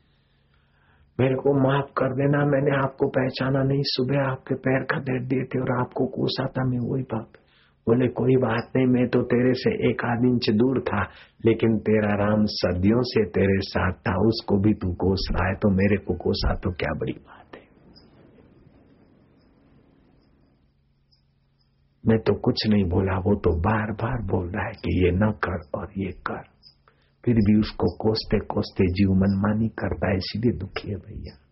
मेरे 1.19 1.35
को 1.35 1.53
माफ़ 1.53 1.85
कर 1.85 2.13
देना, 2.13 2.37
मैंने 2.45 2.77
आपको 2.77 3.07
पहचाना 3.07 3.63
नहीं, 3.63 3.81
सुबह 3.83 4.31
आपके 4.31 4.55
पैर 4.55 4.83
खदेड़ 4.83 5.23
दिए 5.23 5.43
थे 5.43 5.59
और 5.59 5.79
आपको 5.79 6.05
कोसा 6.05 6.45
था, 6.45 6.63
मैं 6.65 6.79
वही 6.91 7.03
बात 7.03 7.44
बोले, 7.87 8.07
कोई 8.07 8.35
बात 8.35 8.71
नहीं, 8.75 8.85
मैं 8.85 9.07
तो 9.07 9.21
तेरे 9.21 9.53
से 9.53 9.89
एक 9.89 10.05
आध 10.05 10.25
इंच 10.25 10.49
दूर 10.49 10.79
था, 10.81 11.03
लेकिन 11.45 11.77
तेरा 11.77 12.15
राम 12.25 12.45
सदियों 12.45 13.01
से 13.01 13.25
तेरे 13.25 13.59
साथ 13.59 13.91
था, 13.91 14.15
उसको 14.27 14.57
भी 14.57 14.73
तू 14.73 14.93
कोस 14.93 15.27
रहा 15.31 15.47
है 15.47 15.55
तो 15.55 15.69
मेरे 15.69 15.97
को 15.97 16.13
कोसा 16.13 16.53
तो 16.53 16.71
क्या 16.71 16.93
बड़ी 16.93 17.13
बात 17.13 17.55
है? 17.55 17.61
मैं 22.07 22.19
तो 22.19 22.33
कुछ 22.33 22.67
नहीं 22.67 22.83
बोला, 22.83 23.17
वो 23.17 23.35
तो 23.35 23.59
बार 23.59 23.91
बार 23.91 24.21
बोल 24.25 24.49
रहा 24.49 24.65
है 24.65 24.71
कि 24.71 25.05
ये 25.05 25.11
न 25.11 25.31
कर 25.31 25.79
और 25.79 25.87
ये 25.97 26.11
कर। 26.11 26.43
फिर 27.25 27.35
भी 27.35 27.59
उसको 27.59 27.95
कोसते 27.97 28.39
कोसते 28.39 28.87
जीव 28.93 29.09
मनमानी 29.09 29.67
करता 29.67 30.09
है, 30.09 30.17
इसीलिए 30.17 30.59
दुखी 30.59 30.89
है 30.89 30.95
भैया। 30.95 31.44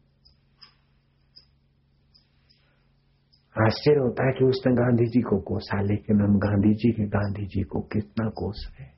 आश्चर्य 3.62 4.00
होता 4.00 4.26
है 4.26 4.32
कि 4.32 4.46
उसने 4.46 4.74
गांधी 4.74 5.06
जी 5.06 5.22
को 5.22 5.42
कोसा 5.42 5.82
लेकिन 5.82 6.22
हम 6.22 6.38
गांधी 6.38 6.74
जी 6.74 6.92
के 6.92 7.04
गांधी 7.04 7.46
जी 7.46 7.64
को 7.64 7.82
कितना 7.82 8.30
कोस 8.30 8.76
रहे 8.80 8.94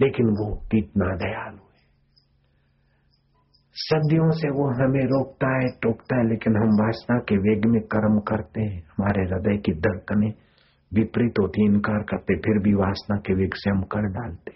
लेकिन 0.00 0.26
वो 0.26 0.56
कितना 0.56 1.16
दयालु 1.16 1.56
है। 1.56 1.70
सदियों 3.74 4.30
से 4.30 4.50
वो 4.50 4.70
हमें 4.70 5.04
रोकता 5.04 5.62
है, 5.62 5.68
टोकता 5.82 6.16
है, 6.16 6.28
लेकिन 6.28 6.56
हम 6.56 6.68
वासना 6.68 7.18
के 7.18 7.36
वेग 7.36 7.66
में 7.66 7.82
कर्म 7.82 8.18
करते 8.18 8.62
हैं। 8.62 8.78
हमारे 8.78 9.22
हृदय 9.22 9.56
की 9.56 9.72
धड़कने 9.72 10.26
विपरीत 10.94 11.34
होती, 11.40 11.64
इनकार 11.64 12.02
करते, 12.02 12.34
फिर 12.34 12.62
भी 12.62 12.74
वासना 12.74 13.16
के 13.16 13.34
वेग 13.34 13.50
से 13.54 13.70
हम 13.70 13.82
कर 13.82 14.02
डालते। 14.02 14.52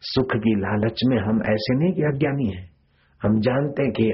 सुख 0.00 0.26
की 0.26 0.60
लालच 0.60 1.00
में 1.06 1.18
हम 1.18 1.42
ऐसे 1.42 1.78
नहीं 1.78 1.92
कि 1.92 2.02
अज्ञानी 2.02 2.56
है। 2.56 2.69
हम 3.22 3.40
जानते 3.40 3.82
हैं 3.82 3.92
कि 3.92 4.04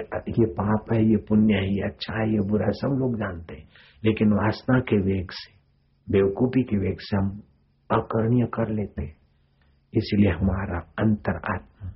ये 0.42 0.46
पाप 0.46 0.92
है, 0.92 1.10
ये 1.10 1.16
पुण्य 1.16 1.54
है, 1.54 1.74
ये 1.74 1.82
अच्छा 1.82 2.22
है, 2.22 2.32
ये 2.32 2.40
बुरा 2.48 2.66
है, 2.66 2.72
सब 2.72 2.96
लोग 2.98 3.18
जानते 3.18 3.54
हैं। 3.54 3.68
लेकिन 4.04 4.32
वासना 4.32 4.80
के 4.80 4.96
वेग 4.96 5.30
से, 5.30 5.52
बेवकूफ़ी 6.12 6.62
के 6.62 6.76
वेग 6.76 6.96
से 7.00 7.16
हम 7.16 7.42
अकरणीय 7.90 8.46
कर 8.46 8.68
लेते 8.68 9.02
हैं। 9.02 9.16
इसलिए 9.94 10.30
हमारा 10.30 10.78
अंतर 10.78 11.36
आत्मा 11.36 11.90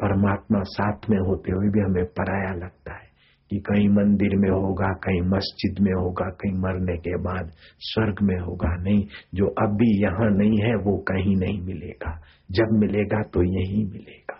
परमात्मा 0.00 0.62
साथ 0.62 1.10
में 1.10 1.18
होते 1.18 1.52
हुए 1.52 1.68
भी 1.68 1.80
हमें 1.80 2.04
पराया 2.04 2.54
लगता 2.54 2.92
है 2.92 3.08
कि 3.50 3.58
कहीं 3.58 3.88
मंदिर 3.88 4.36
में 4.36 4.50
होगा, 4.50 4.92
कहीं 4.92 5.20
मस्जिद 5.20 5.76
में 5.80 5.92
होगा, 5.92 6.30
कहीं 6.30 6.52
मरने 6.52 6.96
के 6.96 7.16
बाद 7.16 7.50
स्वर्ग 7.78 8.16
में 8.22 8.40
होगा। 8.40 8.82
नहीं, 8.82 9.06
जो 9.34 9.46
अभी 9.46 10.02
यहाँ 10.02 10.30
नहीं 10.30 10.58
है, 10.62 10.76
वो 10.76 10.98
कहीं 10.98 11.36
नहीं 11.36 11.62
मिलेगा। 11.62 12.20
जब 12.50 12.66
मिलेगा 12.72 13.22
तो 13.22 13.42
यही 13.42 13.84
मिलेगा। 13.84 14.37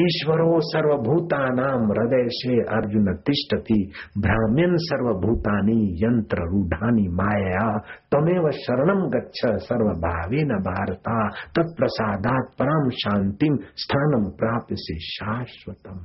ईश्वरो 0.00 0.60
सर्वभूतानाम 0.60 1.84
हृदय 1.92 2.28
से 2.28 2.54
अर्जुन 2.76 3.14
तिष्ठति 3.14 3.92
ब्राह्मण 4.18 4.76
सर्वभूतानी 4.76 5.78
यंत्र 6.04 6.36
रूढ़ानी 6.36 7.08
माया 7.08 7.78
तमेव 8.14 8.50
शरणम 8.50 9.02
गच्छ 9.10 9.64
सर्वभावे 9.64 10.42
न 10.42 10.48
भारता, 10.48 11.28
तत्प्रसादात 11.28 12.50
परम 12.62 12.90
शांतिम 12.90 13.56
स्थानम 13.56 14.30
प्राप्त 14.30 14.66
से 14.72 14.98
शाश्वतम। 14.98 15.98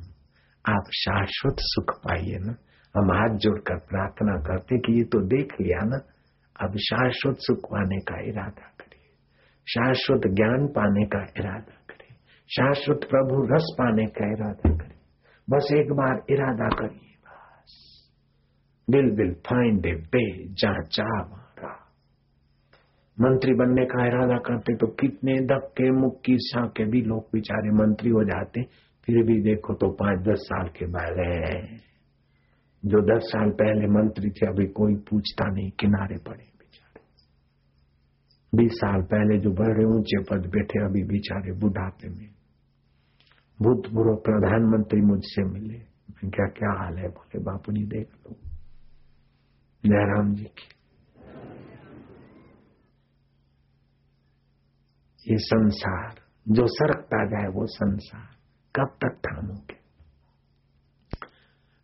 आप 0.74 0.84
शाश्वत 0.94 1.56
सुख 1.60 1.98
पाइए 1.98 2.38
ना। 2.40 2.56
हम 2.96 3.12
हाथ 3.12 3.38
जोड़कर 3.38 3.78
प्रार्थना 3.78 4.36
करते 4.42 4.78
कि 4.78 4.98
ये 4.98 5.04
तो 5.04 5.20
देख 5.20 5.54
लिया 5.62 5.80
ना। 5.84 6.00
अब 6.62 6.78
शाश्वत 6.78 7.36
सुख 7.40 7.58
पाने 7.58 7.98
का 7.98 8.22
इरादा 8.22 8.68
करिए। 8.80 9.14
शाश्वत 9.68 10.22
ज्ञान 10.28 10.68
पाने 10.68 11.06
का 11.06 11.20
इरादा 11.20 11.85
शाश्वत 12.50 13.00
प्रभु 13.10 13.56
रस 13.56 13.76
पाने 13.78 14.06
का 14.06 14.26
इरादा 14.28 14.78
करिए 14.78 15.02
बस 15.50 15.70
एक 15.74 15.92
बार 15.92 16.24
इरादा 16.30 16.68
करिए, 16.70 17.16
बस। 17.26 17.74
विल 18.90 19.12
विल 19.12 19.34
फाइंड 19.34 19.86
वे 19.96 20.48
जहाँ 20.48 20.84
चाह 20.84 21.08
मारा। 21.08 21.72
मंत्री 23.18 23.54
बनने 23.54 23.86
का 23.86 24.06
इरादा 24.08 24.38
करते 24.38 24.76
तो 24.76 24.88
कितने 24.88 25.40
धक्के, 25.40 25.92
मुक्की 25.92 26.38
के 26.56 26.86
भी 26.86 27.02
लोग 27.02 27.30
बेचारे 27.34 27.72
मंत्री 27.72 28.10
हो 28.10 28.24
जाते, 28.24 28.64
फिर 29.08 29.24
भी 29.24 29.42
देखो 29.42 29.74
तो 29.74 29.90
पाँच, 29.92 30.20
दस 30.20 30.38
साल 30.38 30.68
के 30.68 30.86
बाद 30.86 31.20
है। 31.20 31.78
जो 32.84 33.02
दस 33.02 33.24
साल 33.24 33.50
पहले 33.50 33.88
मंत्री 33.88 34.30
थे, 34.30 34.48
अभी 34.48 34.66
कोई 34.66 34.96
पूछता 34.96 35.52
नहीं, 35.52 35.72
किनारे 35.72 36.18
पड़े 36.18 36.44
बेचारे। 36.44 37.04
बीस 38.58 38.72
साल 38.74 39.02
पहले 39.02 39.40
जो 39.40 39.52
बड़े 39.52 39.86
ऊँचे 39.86 40.24
पद 40.24 40.50
बैठे 40.50 40.86
अभी 40.86 41.04
बेचारे 41.04 41.52
बुढ़ापे 41.52 42.10
में। 42.10 42.35
भूतपूर्व 43.62 44.16
प्रधानमंत्री 44.16 45.02
मुझसे 45.02 45.44
मिले। 45.44 45.96
क्या 46.30 46.48
क्या 46.48 46.84
हाल 46.84 46.98
है? 46.98 47.08
बोले, 47.08 47.44
बापू 47.44 47.72
जी, 47.72 47.84
देख 47.84 48.10
लो। 48.14 48.36
जयराम 49.86 50.34
जी 50.34 50.44
की। 50.44 50.70
ये 55.32 55.38
संसार, 55.38 56.16
जो 56.48 56.68
सरकता 56.68 57.26
जाए 57.26 57.48
वो 57.48 57.66
संसार, 57.66 58.28
कब 58.76 58.88
तक 58.88 59.22
थामोगे? 59.26 59.86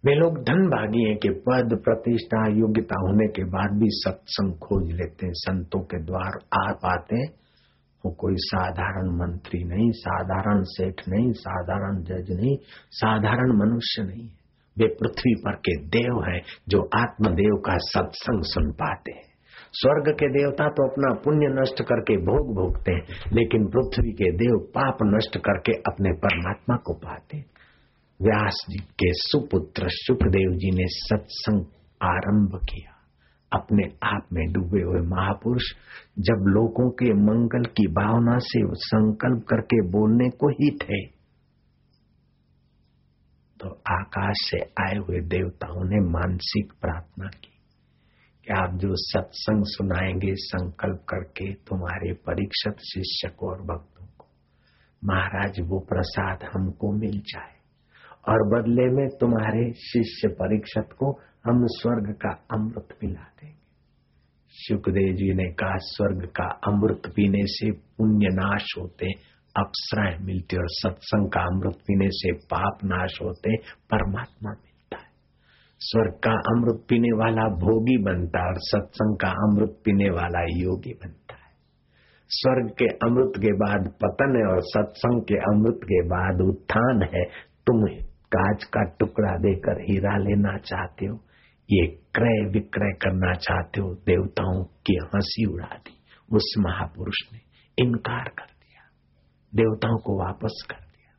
वे 0.06 0.16
लोग 0.16 0.44
धन 0.44 0.68
भागी 0.70 1.10
हैं 1.10 1.18
कि 1.18 1.30
पद, 1.30 1.82
प्रतिष्ठा, 1.84 2.48
योग्यता 2.48 2.96
होने 3.00 3.28
के 3.28 3.44
बाद 3.44 3.80
भी 3.80 3.88
सत्संग 3.90 4.54
खोज 4.54 4.92
लेते 4.92 5.26
हैं, 5.26 5.34
संतों 5.34 5.80
के 5.80 6.04
द्वार 6.04 6.40
आ 6.70 6.74
पाते 6.74 7.16
हैं। 7.16 7.34
वो 8.06 8.12
कोई 8.12 8.36
साधारण 8.38 9.10
मंत्री 9.20 9.64
नहीं, 9.64 9.89
साधारण 9.91 10.62
सेठ 10.64 11.02
नहीं, 11.10 11.32
साधारण 11.32 12.04
जज 12.04 12.32
नहीं, 12.32 12.56
साधारण 12.91 13.58
मनुष्य 13.58 14.04
नहीं 14.04 14.30
वे 14.78 14.88
पृथ्वी 14.99 15.34
पर 15.36 15.56
के 15.56 15.76
देव 15.88 16.22
हैं 16.24 16.41
जो 16.70 16.80
आत्मदेव 16.95 17.56
का 17.66 17.78
सत्संग 17.78 18.43
सुन 18.43 18.72
पाते 18.72 19.12
हैं। 19.12 19.30
स्वर्ग 19.74 20.10
के 20.14 20.28
देवता 20.30 20.68
तो 20.70 20.88
अपना 20.89 21.14
पुण्य 21.14 21.47
नष्ट 21.52 21.82
करके 21.82 22.16
भोग 22.18 22.56
भोगते 22.56 22.91
हैं, 22.91 23.04
लेकिन 23.34 23.68
पृथ्वी 23.68 24.12
के 24.12 24.32
देव 24.38 24.58
पाप 24.76 24.97
नष्ट 25.04 25.38
करके 25.38 25.74
अपने 25.88 26.14
परमात्मा 26.18 26.76
को 26.76 26.93
पाते 26.93 27.38
व्यास 28.20 28.66
जी 28.70 28.80
के 28.99 29.12
सुपुत्र 29.14 29.88
सुखदेव 29.89 30.52
जी 30.56 30.72
ने 30.72 30.86
सत्संग 30.89 31.66
आरंभ 32.04 32.60
किया। 32.64 32.91
अपने 33.54 33.84
आप 34.04 34.28
में 34.34 34.54
डूबे 34.54 34.82
हुए 34.82 35.02
महापुरुष 35.02 35.64
जब 36.20 36.45
लोगों 36.47 36.89
के 36.89 37.14
मंगल 37.14 37.64
की 37.64 37.88
भावना 37.88 38.38
से 38.39 38.62
संकल्प 38.74 39.45
करके 39.47 39.82
बोलने 39.89 40.30
को 40.30 40.49
ही 40.49 40.78
थे 40.78 41.22
तो 43.60 43.70
आकाश 43.70 44.36
से 44.36 44.60
आए 44.60 44.95
हुए 44.97 45.20
देवताओं 45.20 45.84
ने 45.84 45.99
मानसिक 46.10 46.74
प्रार्थना 46.82 47.28
की 47.28 47.52
कि 48.47 48.54
आप 48.54 48.74
जो 48.74 48.88
सत्संग 48.91 49.64
सुनाएँगे 49.66 50.34
संकल्प 50.36 51.06
करके 51.10 51.54
तुम्हारे 51.54 52.14
परीक्षित 52.14 52.74
शिष्य 52.74 53.30
को 53.30 53.49
और 53.49 53.62
भक्तों 53.62 54.06
को, 54.06 54.28
महाराज 55.06 55.60
वो 55.62 55.80
प्रसाद 55.80 56.43
हमको 56.43 56.91
मिल 56.91 57.20
जाए 57.20 57.56
और 58.28 58.47
बदले 58.49 58.88
में 58.91 59.08
तुम्हारे 59.08 59.74
शिष्य 59.74 60.28
परीक्षित 60.28 60.93
को 60.93 61.20
हम 61.46 61.66
स्वर्ग 61.66 62.14
का 62.14 62.30
अमृत 62.30 62.88
पिला 63.02 63.22
देंगे। 63.22 63.58
सुखदेव 64.50 65.14
जी 65.16 65.34
ने 65.34 65.54
कहा, 65.54 65.78
स्वर्ग 65.78 66.26
का 66.26 66.46
अमृत 66.68 67.02
पीने 67.16 67.42
से 67.44 67.72
पुण्य 67.72 68.28
नाश 68.28 68.66
होते, 68.80 69.08
अप्सराएँ 69.58 70.18
मिलती 70.22 70.58
और 70.58 70.66
सत्संग 70.66 71.32
का 71.32 71.42
अमृत 71.42 71.76
पीने 71.76 72.08
से 72.10 72.32
पाप 72.32 72.78
नाश 72.84 73.20
होते, 73.22 73.56
परमात्मा 73.62 74.50
मिलता 74.50 74.98
है। 74.98 75.12
स्वर्ग 75.80 76.14
का 76.14 76.32
अमृत 76.32 76.86
पीने 76.89 77.18
वाला 77.18 77.42
भोगी 77.42 77.98
बनता 77.98 78.39
है 78.39 78.46
और 78.46 78.56
सत्संग 78.58 79.18
का 79.18 79.30
अमृत 79.30 79.82
पीने 79.86 80.10
वाला 80.10 80.42
योगी 80.44 80.94
बनता 80.94 81.34
है। 81.34 81.52
स्वर्ग 82.30 82.70
के 82.70 82.86
अमृत 82.86 83.34
के 83.38 83.54
बाद 83.54 83.94
पतन 84.02 84.36
है 84.36 84.54
और 84.54 84.62
सत्संग 84.62 85.22
के 85.22 85.36
अमृत 85.36 85.80
के 85.84 86.02
बाद 86.02 86.42
उत्थान 86.42 87.10
है। 87.16 87.24
तुम 87.68 87.86
काज 88.08 88.64
का 88.64 88.84
टुकड़ा 88.84 89.38
देकर 89.38 89.82
हीरा 89.82 90.18
लेना 90.18 90.58
चाहते 90.58 91.06
हो? 91.06 91.20
ये 91.74 91.88
क्रय 91.88 92.50
विक्रय 92.50 92.92
करना 92.92 93.34
चाहते 93.34 93.82
हो, 93.82 93.94
देवताओं 93.94 94.64
की 94.64 95.00
हँसी 95.04 95.46
उड़ा 95.54 95.76
दी। 95.76 95.98
उस 96.32 96.56
महापुरुष 96.60 97.34
ने 97.34 97.40
इनकार 97.84 98.30
कर 98.30 98.46
दिया। 98.46 98.90
देवताओं 99.56 99.98
को 99.98 100.26
वापस 100.26 100.66
कर 100.70 100.76
दिया। 100.76 101.18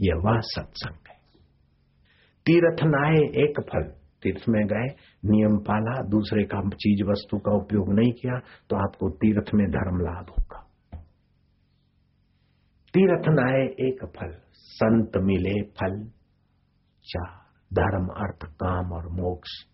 यह 0.00 0.14
वह 0.24 0.40
सत्संग 0.40 0.98
है। 1.08 1.12
तीर्थ 2.46 2.76
नाए 2.84 3.42
एक 3.42 3.60
फल। 3.60 4.02
तीर्थ 4.22 4.44
में 4.48 4.66
गए, 4.66 4.94
नियम 5.24 5.58
पाला, 5.58 6.08
दूसरे 6.08 6.44
का 6.44 6.68
चीज़ 6.68 7.10
वस्तु 7.10 7.38
का 7.38 7.52
उपयोग 7.52 7.92
नहीं 7.92 8.12
किया 8.12 8.38
तो 8.70 8.76
आपको 8.76 9.10
तीर्थ 9.10 9.54
में 9.54 9.66
धर्म 9.66 10.00
लाभ 10.00 10.26
होगा। 10.30 10.68
तीर्थ 12.94 13.28
नाए 13.28 13.66
एक 13.88 14.06
फल। 14.06 14.40
संत 14.52 15.12
मिले 15.16 15.62
फल। 15.62 16.08
चार, 17.02 17.36
धर्म, 17.72 18.06
अर्थ, 18.06 18.52
काम 18.54 18.92
और 18.92 19.08
मोक्ष। 19.08 19.71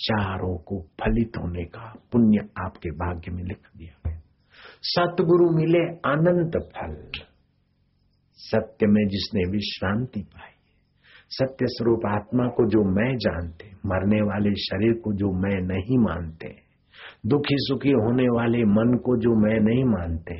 चारों 0.00 0.56
को 0.58 0.80
फलित 0.80 1.32
होने 1.38 1.64
का 1.64 1.94
पुण्य 2.12 2.48
आपके 2.64 2.90
भाग्य 2.90 3.32
में 3.32 3.42
लिख 3.42 3.68
दिया 3.76 4.10
गया। 4.10 4.20
सतगुरु 4.82 5.50
मिले 5.50 5.84
अनंत 5.88 6.52
फल। 6.56 7.10
सत्य 8.34 8.86
में 8.86 9.08
जिसने 9.08 9.50
विश्रांति 9.50 10.20
पाई 10.20 10.50
सत्य 11.32 11.66
स्वरूप 11.68 12.00
आत्मा 12.06 12.46
को 12.46 12.68
जो 12.68 12.84
मैं 12.94 13.16
जानते, 13.16 13.70
मरने 13.86 14.22
वाले 14.22 14.54
शरीर 14.54 14.92
को 14.92 15.12
जो 15.12 15.32
मैं 15.32 15.60
नहीं 15.62 15.98
मानते, 15.98 16.48
दुखी 17.26 17.56
सुखी 17.58 17.90
होने 17.90 18.24
वाले 18.24 18.58
मन 18.58 18.96
को 18.96 19.16
जो 19.16 19.30
मैं 19.30 19.60
नहीं 19.60 19.84
मानते, 19.84 20.34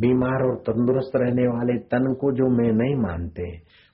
बीमार 0.00 0.46
और 0.48 0.56
तंदुरुस्त 0.56 1.12
रहने 1.16 1.46
वाले 1.46 1.78
तन 1.78 2.14
को 2.14 2.32
जो 2.32 2.48
मैं 2.56 2.72
नहीं 2.72 2.94
मानते, 2.96 3.50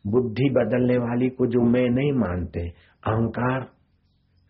बुद्धि 0.06 0.50
बदलने 0.50 0.98
वाली 0.98 1.28
को 1.28 1.46
जो 1.46 1.60
मैं 1.60 1.88
नहीं 1.90 2.12
मानते, 2.12 2.60
अहंकार 3.06 3.60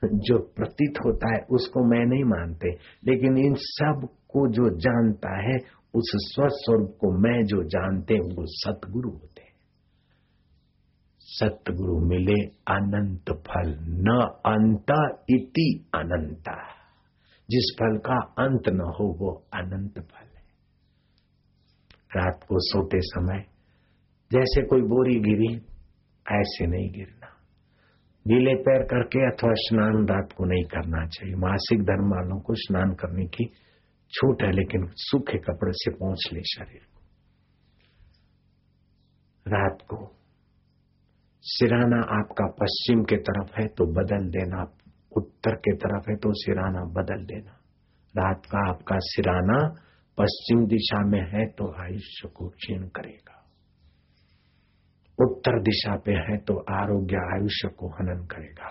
जो 0.04 0.38
प्रतीत 0.38 0.94
होता 1.06 1.34
है, 1.34 1.40
उसको 1.50 1.84
मैं 1.84 2.06
नहीं 2.06 2.24
मानते। 2.24 2.68
लेकिन 3.04 3.38
इन 3.38 3.54
सबको 3.54 4.48
जो 4.48 4.78
जानता 4.78 5.42
है, 5.42 5.56
उस 5.94 6.12
स्वस्वरूप 6.14 6.96
को 7.00 7.18
मैं 7.18 7.44
जो 7.44 7.62
जानते 7.62 8.14
हैं, 8.14 8.20
वो 8.20 8.44
सतगुरु 8.46 9.10
होते 9.10 9.42
हैं। 9.42 9.52
सतगुरु 11.20 11.98
मिले 11.98 12.44
अनंत 12.46 13.30
फल, 13.30 13.78
न 13.80 14.28
अंत 14.46 15.16
इति 15.30 15.88
अनंता। 15.94 16.56
जिस 17.50 17.76
फल 17.78 17.98
का 17.98 18.16
अंत 18.16 18.68
न 18.68 18.80
हो, 18.80 19.16
वो 19.18 19.44
अनंत 19.54 19.94
फल 19.94 20.26
है। 20.26 20.36
रात 22.16 22.40
को 22.48 22.54
सोते 22.58 22.98
समय, 23.00 23.44
जैसे 24.32 24.66
कोई 24.66 24.80
बोरी 24.80 25.20
गिरी, 25.20 25.54
ऐसे 26.32 26.66
नहीं 26.66 26.92
गिरना 26.92 27.15
गीले 28.26 28.54
पैर 28.54 28.82
करके 28.82 29.20
अथवा 29.26 29.50
स्नान 29.56 30.06
रात 30.06 30.32
को 30.36 30.44
नहीं 30.44 30.64
करना 30.64 31.06
चाहिए। 31.06 31.34
मासिक 31.34 31.82
धर्म 31.82 32.08
वालों 32.10 32.38
को 32.40 32.54
स्नान 32.54 32.94
करने 32.94 33.26
की 33.26 33.44
छूट 34.12 34.42
है, 34.42 34.50
लेकिन 34.52 34.86
सूखे 34.94 35.38
कपड़े 35.38 35.72
से 35.74 35.90
पहुँच 35.90 36.28
ले 36.32 36.42
शरीर 36.44 36.80
को। 36.80 37.00
रात 39.46 39.78
को 39.82 39.98
सिराना 41.44 42.00
आपका 42.16 42.46
पश्चिम 42.60 43.02
के 43.04 43.16
तरफ़ 43.16 43.60
है 43.60 43.66
तो 43.68 43.86
बदल 43.92 44.28
देना, 44.30 44.62
उत्तर 45.16 45.54
के 45.56 45.76
तरफ़ 45.76 46.10
है 46.10 46.16
तो 46.16 46.32
सिराना 46.34 46.84
बदल 46.92 47.24
देना। 47.24 47.54
रात 48.14 48.42
का 48.46 48.68
आपका 48.68 48.96
सिराना 48.98 49.58
पश्चिम 50.18 50.66
दिशा 50.66 51.00
में 51.06 51.22
है 51.30 51.46
तो 51.46 51.64
आयुष्य 51.82 52.28
को 52.28 52.48
क्षीण 52.48 52.82
करेगा। 52.88 53.35
उत्तर 55.18 55.60
दिशा 55.62 55.96
पे 55.96 56.12
है 56.12 56.36
तो 56.38 56.54
आरोग्य 56.72 57.20
आयुष्य 57.34 57.68
को 57.68 57.88
हनन 57.88 58.24
करेगा। 58.26 58.70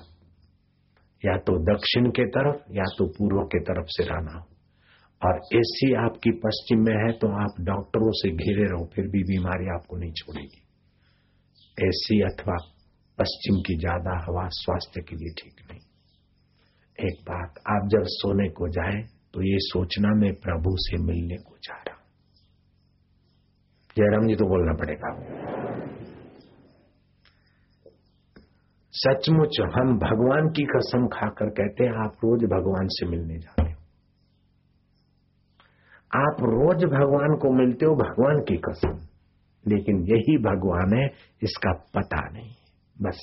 या 1.23 1.37
तो 1.37 1.53
दक्षिण 1.65 2.09
के 2.09 2.25
तरफ़, 2.25 2.59
या 2.71 2.83
तो 2.97 3.05
पूर्व 3.07 3.41
के 3.45 3.59
तरफ़ 3.59 3.87
सिराना 3.87 4.33
हो। 4.39 4.45
और 5.21 5.39
ऐसी 5.55 5.93
आपकी 5.95 6.31
पश्चिम 6.39 6.79
में 6.79 6.95
है 6.95 7.11
तो 7.11 7.27
आप 7.41 7.55
डॉक्टरों 7.61 8.11
से 8.11 8.29
घिरे 8.29 8.65
रहो, 8.69 8.85
फिर 8.95 9.05
भी 9.05 9.23
बीमारी 9.23 9.67
आपको 9.69 9.97
नहीं 9.97 10.11
छोड़ेगी। 10.11 10.61
ऐसी 11.77 12.21
अथवा 12.21 12.57
पश्चिम 13.17 13.55
की 13.55 13.77
ज़्यादा 13.79 14.13
हवा 14.25 14.47
स्वास्थ्य 14.51 15.01
के 15.01 15.15
लिए 15.15 15.33
ठीक 15.33 15.65
नहीं। 15.71 15.79
एक 16.99 17.21
बात, 17.21 17.59
आप 17.67 17.87
जब 17.89 18.03
सोने 18.11 18.49
को 18.49 18.67
जाए 18.69 19.01
तो 19.33 19.41
ये 19.41 19.57
सोचना 19.61 20.09
मैं 20.15 20.33
प्रभु 20.33 20.75
से 20.77 20.97
मिलने 20.97 21.37
को 21.37 21.57
जा 21.57 21.73
रहा 21.73 21.95
हूँ। 21.95 22.03
जयराम 23.97 24.27
जी 24.27 24.35
तो 24.35 24.45
बोलना 24.45 24.73
पड़ेगा 24.73 25.09
सचमुच 28.95 29.57
हम 29.73 29.89
भगवान 29.99 30.45
की 30.49 30.63
कसम 30.65 31.07
खाकर 31.13 31.49
कहते 31.51 31.83
हैं, 31.83 31.93
आप 32.03 32.13
रोज 32.23 32.43
भगवान 32.51 32.87
से 32.89 33.07
मिलने 33.07 33.37
जाते 33.37 33.63
हो। 33.63 33.79
आप 36.19 36.37
रोज 36.43 36.85
भगवान 36.93 37.35
को 37.37 37.51
मिलते 37.53 37.85
हो 37.85 37.95
भगवान 37.95 38.39
की 38.41 38.57
कसम, 38.67 38.93
लेकिन 39.65 39.99
यही 40.09 40.37
भगवान 40.43 40.95
है, 40.99 41.05
इसका 41.43 41.73
पता 41.95 42.21
नहीं, 42.29 42.53
बस। 42.95 43.19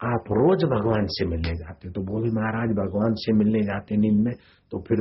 आप 0.00 0.30
रोज 0.32 0.64
भगवान 0.66 1.06
से 1.08 1.26
मिलने 1.26 1.54
जाते 1.54 1.90
तो 1.90 2.02
बोले, 2.02 2.30
महाराज, 2.32 2.76
भगवान 2.76 3.14
से 3.16 3.32
मिलने 3.32 3.60
जाते 3.62 3.96
नींद 3.96 4.20
में 4.24 4.34
तो 4.72 4.82
फिर 4.82 5.00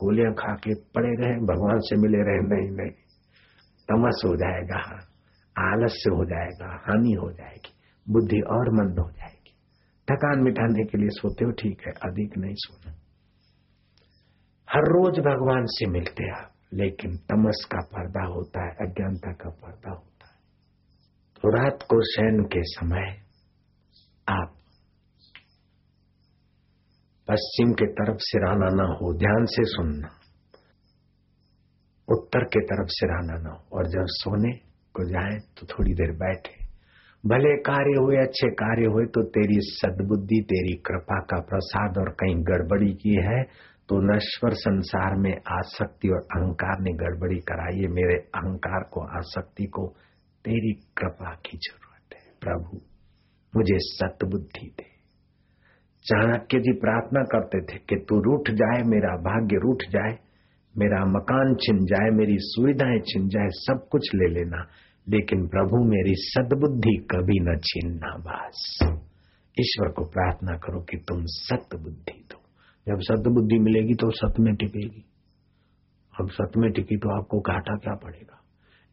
गोलियाँ 0.00 0.32
खा 0.34 0.52
के 0.56 0.74
पड़े 0.94 1.14
रहे, 1.14 1.38
भगवान 1.46 1.78
से 1.80 1.96
मिले 1.98 2.22
रहे। 2.24 2.44
नहीं 2.48 2.68
नहीं, 2.76 2.92
तमस 3.88 4.22
हो 4.26 4.36
जाएगा। 4.36 4.82
आलस्य 5.58 6.10
हो 6.10 6.24
जाएगा, 6.24 6.74
हानि 6.74 7.12
हो 7.12 7.32
जाएगी, 7.32 7.74
बुद्धि 8.10 8.40
और 8.40 8.70
मंद 8.74 8.98
हो 8.98 9.10
जाएगी। 9.10 9.54
थकान 10.10 10.42
मिटाने 10.42 10.84
के 10.84 10.98
लिए 10.98 11.08
सोते 11.08 11.44
हो 11.44 11.50
ठीक 11.50 11.80
है, 11.86 11.92
अधिक 11.92 12.38
नहीं 12.38 12.54
सोना। 12.58 12.92
हर 14.72 14.80
रोज 14.80 15.18
भगवान 15.18 15.64
से 15.66 15.86
मिलते 15.86 16.30
आप, 16.30 16.52
लेकिन 16.72 17.16
तमस 17.16 17.66
का 17.72 17.80
पर्दा 17.80 18.24
होता 18.24 18.64
है, 18.64 18.70
अज्ञानता 18.70 19.32
का 19.32 19.50
पर्दा 19.50 19.90
होता 19.90 20.26
है। 20.26 20.40
तो 21.42 21.56
रात 21.56 21.78
को 21.82 22.02
शयन 22.02 22.44
के 22.44 22.62
समय 22.62 23.22
आप 24.28 24.54
पश्चिम 27.28 27.72
के 27.72 27.86
तरफ़ 27.86 28.16
सिराना 28.20 28.68
ना 28.70 28.84
हो, 28.84 29.18
ध्यान 29.18 29.44
से 29.44 29.64
सुनना। 29.64 30.08
उत्तर 32.08 32.44
के 32.44 32.60
तरफ़ 32.60 32.88
सिराना 32.90 33.38
ना 33.42 33.50
हो, 33.50 33.78
और 33.78 33.86
जब 33.86 34.04
सोने 34.04 34.71
को 34.94 35.04
जाए 35.04 35.38
तो 35.58 35.66
थोड़ी 35.66 35.92
देर 35.92 36.12
बैठे। 36.18 36.60
भले 37.24 37.50
कार्य 37.62 37.98
हुए, 37.98 38.16
अच्छे 38.16 38.48
कार्य 38.54 38.86
हुए 38.86 39.04
तो 39.06 39.22
तेरी 39.30 39.58
सद्बुद्धि, 39.62 40.40
तेरी 40.48 40.72
कृपा 40.86 41.18
का 41.22 41.40
प्रसाद 41.40 41.98
और 41.98 42.10
कहीं 42.12 42.36
गड़बड़ी 42.44 42.92
की 42.94 43.14
है 43.24 43.42
तो 43.88 43.96
नश्वर 44.06 44.54
संसार 44.54 45.14
में 45.16 45.32
आसक्ति 45.52 46.08
और 46.08 46.20
अहंकार 46.36 46.80
ने 46.80 46.92
गड़बड़ी 46.94 47.38
कराई 47.40 47.80
है। 47.80 47.88
मेरे 47.88 48.14
अहंकार 48.34 48.88
को, 48.92 49.00
आसक्ति 49.18 49.64
को 49.66 49.86
तेरी 50.44 50.72
कृपा 50.98 51.34
की 51.46 51.58
ज़रूरत 51.58 52.14
है। 52.14 52.32
प्रभु, 52.40 52.80
मुझे 53.52 53.78
सतबुद्धि 53.80 54.66
दे। 54.78 54.90
चाणक्य 56.04 56.58
जी 56.58 56.72
प्रार्थना 56.80 57.22
करते 57.24 57.60
थे 57.62 57.78
कि 57.88 57.96
तू 58.08 58.20
रूठ 58.20 58.50
जाए, 58.50 58.82
मेरा 58.86 59.16
भाग्य 59.22 59.60
रूठ 59.62 59.82
जाए। 59.90 60.16
मेरा 60.78 61.04
मकान 61.04 61.54
छिन 61.54 61.84
जाए, 61.84 62.10
मेरी 62.10 62.36
सुविधाएँ 62.38 62.98
छिन 62.98 63.28
जाए, 63.28 63.48
सब 63.50 63.88
कुछ 63.90 64.08
ले 64.14 64.28
लेना। 64.28 64.66
लेकिन 65.08 65.48
प्रभु, 65.48 65.84
मेरी 65.84 66.14
सदबुद्धि 66.14 67.06
कभी 67.10 67.40
न 67.40 67.56
छीनना 67.56 68.16
बस 68.16 68.78
ईश्वर 69.60 69.88
को 69.88 70.04
प्रार्थना 70.04 70.56
करो 70.56 70.80
कि 70.80 70.96
तुम 70.96 71.22
सत 71.24 71.76
बुद्धि 71.76 72.26
दो। 72.30 72.42
जब 72.88 73.00
सत 73.00 73.28
बुद्धि 73.28 73.58
मिलेगी 73.58 73.94
तो 73.94 74.10
सत 74.10 74.34
में 74.40 74.54
टिकेगी। 74.54 75.04
अब 76.20 76.28
सत 76.28 76.50
में 76.56 76.72
टिकी 76.72 76.96
तो 76.96 77.18
आपको 77.18 77.40
घाटा 77.40 77.74
क्या 77.74 77.94
पड़ेगा? 77.94 78.38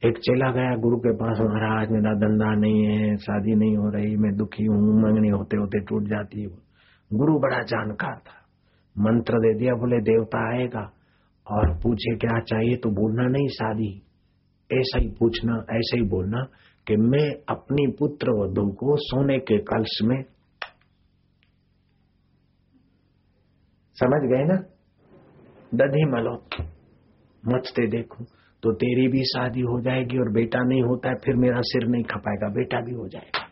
एक 0.06 0.18
चला 0.18 0.52
गया 0.52 0.76
गुरु 0.76 0.98
के 0.98 1.14
पास 1.14 1.38
महाराज, 1.40 1.90
मेरा 1.90 2.14
धंधा 2.14 2.56
नहीं 2.56 2.86
है, 2.86 3.18
शादी 3.18 3.56
नहीं 3.56 3.78
हो 3.78 3.90
रही, 3.90 4.16
मैं 4.16 4.36
दुखी 4.36 4.64
हूँ 4.64 5.02
मंगनी 5.02 5.30
होते 5.30 5.58
होते 5.58 5.80
टूट 5.80 6.04
जाती 6.04 6.42
है। 6.42 6.48
गुरु 7.14 7.40
बड़ा 7.40 7.62
जानकार 7.62 8.16
था। 8.16 8.46
मंत्र 8.98 9.34
दे 9.34 9.60
दिया, 9.60 9.74
बोले, 9.74 10.02
देवता 10.02 10.58
आएगा। 10.58 10.94
और 11.50 11.74
पूछे, 11.84 12.16
क्या 12.16 12.40
चाहिए? 12.40 12.76
तो 12.76 12.90
बोलना 12.92 13.28
नहीं, 13.28 13.48
शादी। 13.50 13.92
ऐसा 14.70 15.00
ही 15.00 15.08
पूछना, 15.10 15.54
ऐसा 15.72 15.98
ही 15.98 16.04
बोलना 16.04 16.42
कि 16.88 16.96
मैं 16.96 17.28
अपनी 17.50 17.86
पुत्र 18.00 18.32
वधु 18.32 18.66
को 18.72 18.96
सोने 18.98 19.38
के 19.40 19.58
कलश 19.66 20.00
में 20.04 20.22
समझ 23.98 24.22
गए 24.32 24.44
ना? 24.46 24.58
दधी 25.76 26.06
मलो, 26.06 26.36
मचते 27.44 27.88
देखो 27.88 28.24
तो 28.64 28.72
तेरी 28.74 29.08
भी 29.08 29.24
शादी 29.26 29.62
हो 29.62 29.80
जाएगी 29.82 30.18
और 30.18 30.32
बेटा 30.34 30.60
नहीं 30.64 30.82
होता 30.84 31.10
है, 31.10 31.16
फिर 31.16 31.36
मेरा 31.36 31.62
सिर 31.62 31.88
नहीं 31.88 32.04
खपाएगा, 32.04 32.48
बेटा 32.50 32.82
भी 32.82 32.94
हो 32.94 33.08
जाएगा। 33.08 33.49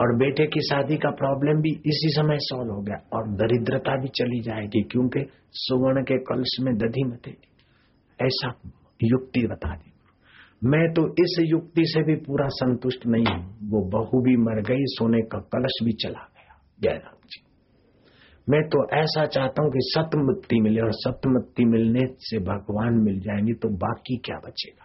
और 0.00 0.16
बेटे 0.16 0.46
की 0.46 0.60
शादी 0.60 0.96
का 0.96 1.10
प्रॉब्लम 1.10 1.60
भी 1.62 1.70
इसी 1.70 2.08
समय 2.08 2.36
सॉल्व 2.40 2.72
हो 2.72 2.82
गया 2.82 2.96
और 3.12 3.28
दरिद्रता 3.28 3.96
भी 3.96 4.08
चली 4.08 4.40
जाएगी, 4.40 4.82
क्योंकि 4.82 5.26
सुवर्ण 5.50 6.02
के 6.02 6.18
कलश 6.18 6.56
में 6.60 6.74
दधी 6.74 7.04
मते 7.04 7.36
ऐसा 8.20 8.54
युक्ति 9.02 9.46
बता 9.46 9.76
दी। 9.76 9.90
मैं 10.64 10.92
तो 10.92 11.08
इस 11.08 11.36
युक्ति 11.40 11.82
से 11.84 12.02
भी 12.02 12.16
पूरा 12.16 12.48
संतुष्ट 12.48 13.06
नहीं 13.06 13.24
हूँ। 13.26 13.70
वो 13.70 13.80
बहू 13.84 14.22
भी 14.22 14.36
मर 14.36 14.60
गई, 14.62 14.84
सोने 14.84 15.22
का 15.22 15.38
कलश 15.38 15.84
भी 15.84 15.92
चला 15.92 16.28
गया। 16.36 16.60
जयराम 16.80 17.18
जी। 17.26 17.42
मैं 18.48 18.62
तो 18.62 18.96
ऐसा 18.98 19.26
चाहता 19.26 19.62
हूँ 19.62 19.70
कि 19.70 19.78
सतमत्ति 19.80 20.60
मिले 20.60 20.80
और 20.80 20.90
सतमुक्ति 20.92 21.64
मिलने 21.64 22.00
से 22.18 22.38
भगवान 22.38 22.94
मिल 22.94 23.20
जाएँगे 23.20 23.52
तो 23.52 23.68
बाकी 23.68 24.16
क्या 24.16 24.36
बचेगा? 24.36 24.83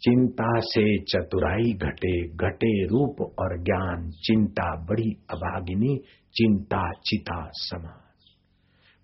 चिंता 0.00 0.60
से 0.60 0.98
चतुराई 0.98 1.72
घटे 1.72 2.28
घटे 2.28 2.86
रूप 2.86 3.34
और 3.38 3.62
ज्ञान। 3.62 4.10
चिंता 4.10 4.84
बड़ी 4.84 5.10
अभागिनी, 5.30 5.96
चिंता 6.34 6.92
चिता 6.92 7.48
समान। 7.52 8.08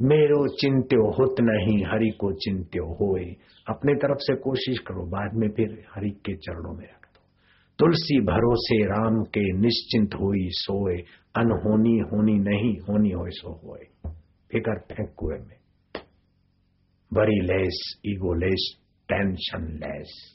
मेरो 0.03 0.49
चिंत्यो 0.49 1.11
होत 1.11 1.37
नहीं, 1.41 1.85
हरि 1.85 2.11
को 2.21 2.33
चिंत्यो 2.33 2.85
होए। 2.85 3.25
अपने 3.69 3.95
तरफ़ 3.95 4.19
से 4.21 4.37
कोशिश 4.37 4.79
करो, 4.79 5.07
बाद 5.07 5.31
में 5.35 5.49
फिर 5.49 5.85
हरि 5.95 6.11
के 6.11 6.37
चरणों 6.37 6.73
में 6.73 6.85
रख 6.85 7.09
दो। 7.15 7.21
तुलसी 7.79 8.21
भरोसे 8.21 8.85
राम 8.85 9.23
के 9.23 9.53
निश्चिंत 9.53 10.15
हुई 10.15 10.49
सोए। 10.51 10.97
अनहोनी 11.37 11.99
होनी 11.99 12.39
नहीं, 12.39 12.77
होनी 12.77 13.11
हो 13.11 13.25
सो 13.31 13.61
होए। 13.65 14.13
फिकर 14.53 14.79
फेंक 14.79 15.13
कुएँ 15.17 15.39
में। 15.39 15.57
Worry 17.13 17.41
less, 17.41 18.03
ego 18.07 18.35
less, 18.35 18.77
tension 19.09 19.79
less. 19.85 20.34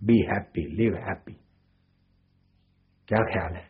Be 0.00 0.18
happy 0.28 0.62
live 0.76 0.94
happy 1.04 1.32
क्या 3.08 3.18
ख्याल 3.24 3.54
है? 3.54 3.64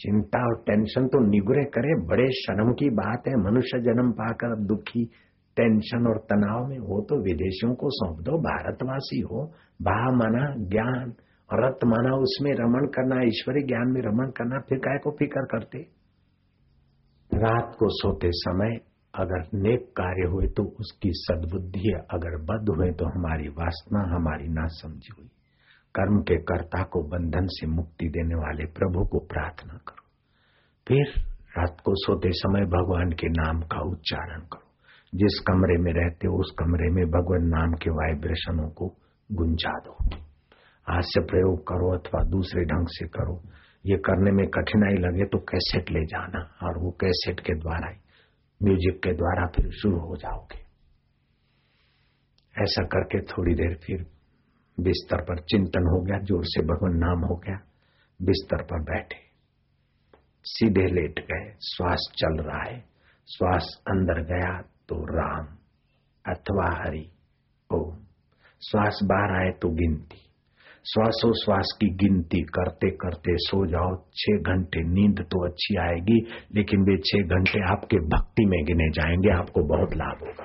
चिंता 0.00 0.40
और 0.46 0.56
टेंशन 0.66 1.06
तो 1.06 1.18
निगुरे 1.26 1.64
करे, 1.74 1.94
बड़े 2.06 2.26
शर्म 2.34 2.72
की 2.72 2.88
बात 2.90 3.26
है। 3.28 3.34
मनुष्य 3.42 3.78
जन्म 3.80 4.10
पाकर 4.12 4.52
अब 4.52 4.66
दुखी 4.66 5.04
टेंशन 5.56 6.06
और 6.06 6.18
तनाव 6.30 6.66
में 6.66 6.78
हो 6.78 7.00
तो 7.00 7.18
विदेशियों 7.24 7.74
को 7.74 7.90
सौंप 7.90 8.20
दो, 8.20 8.38
भारतवासी 8.38 9.20
हो। 9.20 9.44
भा 9.82 9.98
माना 10.10 10.44
ज्ञान 10.68 11.12
रत 11.50 11.84
माना 11.84 12.14
उसमें 12.16 12.50
रमण 12.52 12.86
करना 12.88 13.22
ईश्वरी 13.26 13.62
ज्ञान 13.62 13.92
में 13.92 14.00
रमण 14.02 14.30
करना, 14.30 14.60
फिर 14.68 14.78
काय 14.78 14.98
को 14.98 15.10
फिकर 15.10 15.46
करते? 15.46 15.78
रात 17.30 17.74
को 17.78 17.88
सोते 17.92 18.30
समय 18.34 18.78
अगर 19.14 19.44
नेक 19.58 19.90
कार्य 19.96 20.28
हुए 20.28 20.46
तो 20.46 20.64
उसकी 20.80 21.10
सद्बुद्धि 21.14 21.92
अगर 22.10 22.36
बद 22.44 22.68
हुए 22.68 22.90
तो 22.92 23.06
हमारी 23.08 23.48
वासना 23.48 24.02
हमारी 24.14 24.48
ना 24.48 24.66
समझी 24.72 25.14
हुई। 25.18 25.28
कर्म 25.94 26.20
के 26.20 26.36
कर्ता 26.42 26.82
को 26.82 27.02
बंधन 27.02 27.46
से 27.50 27.66
मुक्ति 27.66 28.08
देने 28.08 28.34
वाले 28.34 28.64
प्रभु 28.64 29.04
को 29.04 29.18
प्रार्थना 29.18 29.78
करो। 29.88 30.04
फिर 30.86 31.22
रात 31.58 31.76
को 31.84 31.94
सोते 31.94 32.28
समय 32.32 32.66
भगवान 32.66 33.12
के 33.12 33.28
नाम 33.28 33.60
का 33.62 33.80
उच्चारण 33.80 34.40
करो। 34.40 34.66
जिस 35.14 35.38
कमरे 35.46 35.76
में 35.78 35.92
रहते 35.92 36.26
हो, 36.26 36.38
उस 36.38 36.54
कमरे 36.58 36.90
में 36.90 37.04
भगवान 37.06 37.48
नाम 37.48 37.72
के 37.72 37.90
वाइब्रेशनों 37.90 38.68
को 38.70 38.86
गुंजा 39.32 39.72
दो। 39.78 39.96
हास्य 40.86 41.20
प्रयोग 41.20 41.58
करो 41.68 41.90
अथवा 41.98 42.22
दूसरे 42.24 42.64
ढंग 42.64 42.86
से 42.88 43.06
करो। 43.08 43.40
ये 43.86 43.96
करने 43.96 44.30
में 44.30 44.46
कठिनाई 44.46 44.94
लगे 44.94 45.24
तो 45.24 45.38
कैसेट 45.38 45.90
ले 45.90 46.04
जाना 46.04 46.40
और 46.62 46.78
वो 46.78 46.90
कैसेट 46.90 47.40
के 47.40 47.54
द्वारा 47.54 47.90
ही, 47.90 47.98
म्यूज़िक 48.60 49.02
के 49.02 49.12
द्वारा 49.12 49.46
फिर 49.46 49.70
शुरू 49.72 49.98
हो 49.98 50.16
जाओगे। 50.16 50.58
ऐसा 52.54 52.84
करके 52.84 53.20
थोड़ी 53.22 53.54
देर 53.54 53.76
फिर 53.86 54.06
बिस्तर 54.82 55.22
पर 55.22 55.40
चिंतन 55.40 55.86
हो 55.86 56.00
गया, 56.02 56.18
ज़ोर 56.18 56.40
से 56.44 56.62
भगवान 56.62 56.96
नाम 56.96 57.24
हो 57.24 57.36
गया, 57.36 57.60
बिस्तर 58.22 58.62
पर 58.62 58.82
बैठे। 58.82 59.30
सीधे 60.44 60.86
लेट 60.86 61.20
गए, 61.20 61.50
श्वास 61.50 62.12
चल 62.18 62.42
रहा 62.42 62.62
है, 62.62 62.80
श्वास 63.26 63.82
अंदर 63.88 64.22
गया 64.22 64.62
तो 64.88 65.04
राम, 65.04 65.46
अथवा 66.32 66.82
हरि, 66.82 67.10
ओम। 67.74 67.96
श्वास 68.70 69.00
बाहर 69.04 69.42
आए 69.42 69.50
तो 69.50 69.68
गिनती। 69.68 70.16
श्वासो 70.84 71.44
श्वास 71.44 71.78
की 71.80 71.86
गिनती 71.86 72.40
करते 72.40 72.90
करते 72.90 73.32
सो 73.32 73.66
जाओ, 73.66 74.04
छह 74.16 74.36
घंटे 74.36 74.80
नींद 74.80 75.20
तो 75.20 75.46
अच्छी 75.46 75.76
आएगी, 75.76 76.26
लेकिन 76.54 76.80
वे 76.80 76.96
छह 76.96 77.18
घंटे 77.18 77.72
आपके 77.72 77.96
भक्ति 77.96 78.44
में 78.46 78.64
गिने 78.64 78.90
जाएँगे, 78.90 79.30
आपको 79.30 79.62
बहुत 79.62 79.94
लाभ 79.94 80.18
होगा। 80.20 80.44